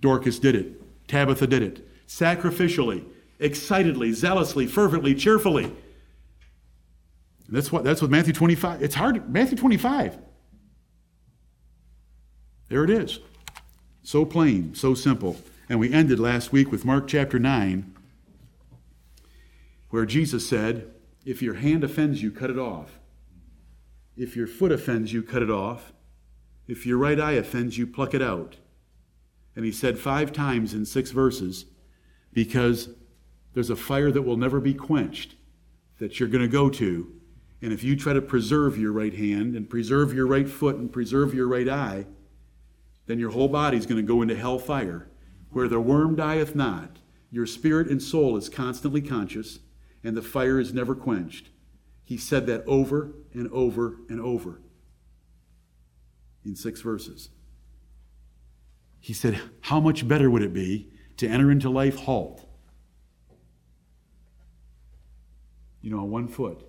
Dorcas 0.00 0.38
did 0.38 0.54
it. 0.54 1.06
Tabitha 1.06 1.46
did 1.46 1.62
it. 1.62 2.06
Sacrificially, 2.06 3.04
excitedly, 3.38 4.12
zealously, 4.12 4.66
fervently, 4.66 5.14
cheerfully. 5.14 5.72
That's 7.48 7.70
what 7.70 7.84
that's 7.84 8.00
what 8.00 8.10
Matthew 8.10 8.32
25. 8.32 8.82
It's 8.82 8.94
hard. 8.94 9.30
Matthew 9.30 9.58
25. 9.58 10.18
There 12.68 12.84
it 12.84 12.90
is. 12.90 13.18
So 14.02 14.24
plain, 14.24 14.74
so 14.74 14.94
simple. 14.94 15.36
And 15.68 15.78
we 15.78 15.92
ended 15.92 16.18
last 16.18 16.52
week 16.52 16.72
with 16.72 16.84
Mark 16.84 17.06
chapter 17.06 17.38
9, 17.38 17.94
where 19.90 20.06
Jesus 20.06 20.48
said, 20.48 20.90
If 21.24 21.42
your 21.42 21.54
hand 21.54 21.84
offends 21.84 22.22
you, 22.22 22.30
cut 22.30 22.50
it 22.50 22.58
off. 22.58 22.98
If 24.16 24.36
your 24.36 24.46
foot 24.46 24.72
offends 24.72 25.12
you, 25.12 25.22
cut 25.22 25.42
it 25.42 25.50
off. 25.50 25.92
If 26.66 26.86
your 26.86 26.98
right 26.98 27.20
eye 27.20 27.32
offends 27.32 27.78
you, 27.78 27.86
pluck 27.86 28.14
it 28.14 28.22
out. 28.22 28.56
And 29.54 29.64
he 29.64 29.72
said 29.72 29.98
five 29.98 30.32
times 30.32 30.74
in 30.74 30.86
six 30.86 31.10
verses, 31.10 31.66
because 32.32 32.88
there's 33.54 33.70
a 33.70 33.76
fire 33.76 34.10
that 34.10 34.22
will 34.22 34.36
never 34.36 34.60
be 34.60 34.74
quenched 34.74 35.34
that 35.98 36.18
you're 36.18 36.28
going 36.28 36.42
to 36.42 36.48
go 36.48 36.70
to. 36.70 37.12
And 37.62 37.72
if 37.72 37.84
you 37.84 37.94
try 37.96 38.12
to 38.12 38.22
preserve 38.22 38.78
your 38.78 38.92
right 38.92 39.14
hand 39.14 39.54
and 39.54 39.68
preserve 39.68 40.14
your 40.14 40.26
right 40.26 40.48
foot 40.48 40.76
and 40.76 40.92
preserve 40.92 41.34
your 41.34 41.46
right 41.46 41.68
eye, 41.68 42.06
then 43.10 43.18
your 43.18 43.30
whole 43.30 43.48
body 43.48 43.76
is 43.76 43.86
going 43.86 44.00
to 44.00 44.06
go 44.06 44.22
into 44.22 44.36
hell 44.36 44.58
fire, 44.58 45.08
where 45.50 45.68
the 45.68 45.80
worm 45.80 46.14
dieth 46.14 46.54
not. 46.54 46.98
Your 47.30 47.46
spirit 47.46 47.88
and 47.88 48.02
soul 48.02 48.36
is 48.36 48.48
constantly 48.48 49.00
conscious, 49.00 49.60
and 50.04 50.16
the 50.16 50.22
fire 50.22 50.60
is 50.60 50.72
never 50.72 50.94
quenched. 50.94 51.48
He 52.04 52.16
said 52.16 52.46
that 52.46 52.64
over 52.66 53.12
and 53.32 53.50
over 53.52 53.96
and 54.08 54.20
over 54.20 54.60
in 56.44 56.54
six 56.56 56.80
verses. 56.80 57.30
He 59.00 59.12
said, 59.12 59.40
How 59.62 59.80
much 59.80 60.06
better 60.06 60.30
would 60.30 60.42
it 60.42 60.52
be 60.52 60.92
to 61.16 61.26
enter 61.26 61.50
into 61.50 61.70
life 61.70 61.96
halt? 61.96 62.46
You 65.80 65.90
know, 65.90 66.04
one 66.04 66.28
foot, 66.28 66.66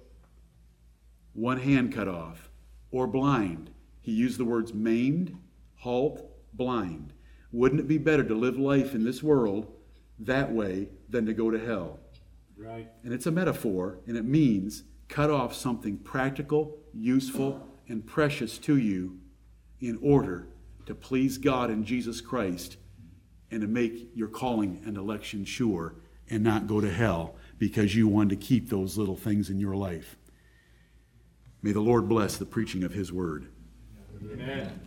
one 1.34 1.60
hand 1.60 1.94
cut 1.94 2.08
off, 2.08 2.50
or 2.92 3.08
blind. 3.08 3.72
He 4.02 4.12
used 4.12 4.40
the 4.40 4.46
words 4.46 4.74
maimed, 4.74 5.38
halt, 5.76 6.31
blind. 6.54 7.14
Wouldn't 7.52 7.82
it 7.82 7.88
be 7.88 7.98
better 7.98 8.24
to 8.24 8.36
live 8.36 8.58
life 8.58 8.94
in 8.96 9.04
this 9.04 9.22
world 9.22 9.72
that 10.20 10.52
way 10.52 10.90
than 11.10 11.26
to 11.26 11.34
go 11.34 11.52
to 11.52 11.60
hell? 11.60 12.00
Right. 12.58 12.90
And 13.04 13.14
it's 13.14 13.26
a 13.26 13.32
metaphor, 13.32 14.00
and 14.08 14.16
it 14.16 14.26
means 14.26 14.84
cut 15.08 15.30
off 15.30 15.54
something 15.54 15.98
practical, 15.98 16.78
useful, 16.94 17.68
and 17.88 18.06
precious 18.06 18.58
to 18.60 18.78
you 18.78 19.20
in 19.82 20.00
order 20.02 20.48
to 20.86 20.96
please 20.96 21.38
God 21.38 21.70
and 21.70 21.86
Jesus 21.86 22.22
Christ 22.22 22.78
and 23.50 23.62
to 23.62 23.68
make 23.68 24.12
your 24.16 24.30
calling 24.30 24.82
and 24.86 24.98
election 24.98 25.44
sure 25.44 25.96
and 26.30 26.44
not 26.44 26.68
go 26.68 26.80
to 26.80 26.90
hell 26.90 27.36
because 27.58 27.96
you 27.96 28.08
want 28.08 28.30
to 28.30 28.36
keep 28.36 28.70
those 28.70 28.98
little 28.98 29.18
things 29.18 29.50
in 29.50 29.60
your 29.60 29.76
life. 29.76 30.18
May 31.62 31.74
the 31.74 31.82
Lord 31.82 32.08
bless 32.08 32.38
the 32.38 32.46
preaching 32.46 32.84
of 32.84 32.94
His 32.94 33.12
word. 33.12 33.48
Amen. 34.32 34.80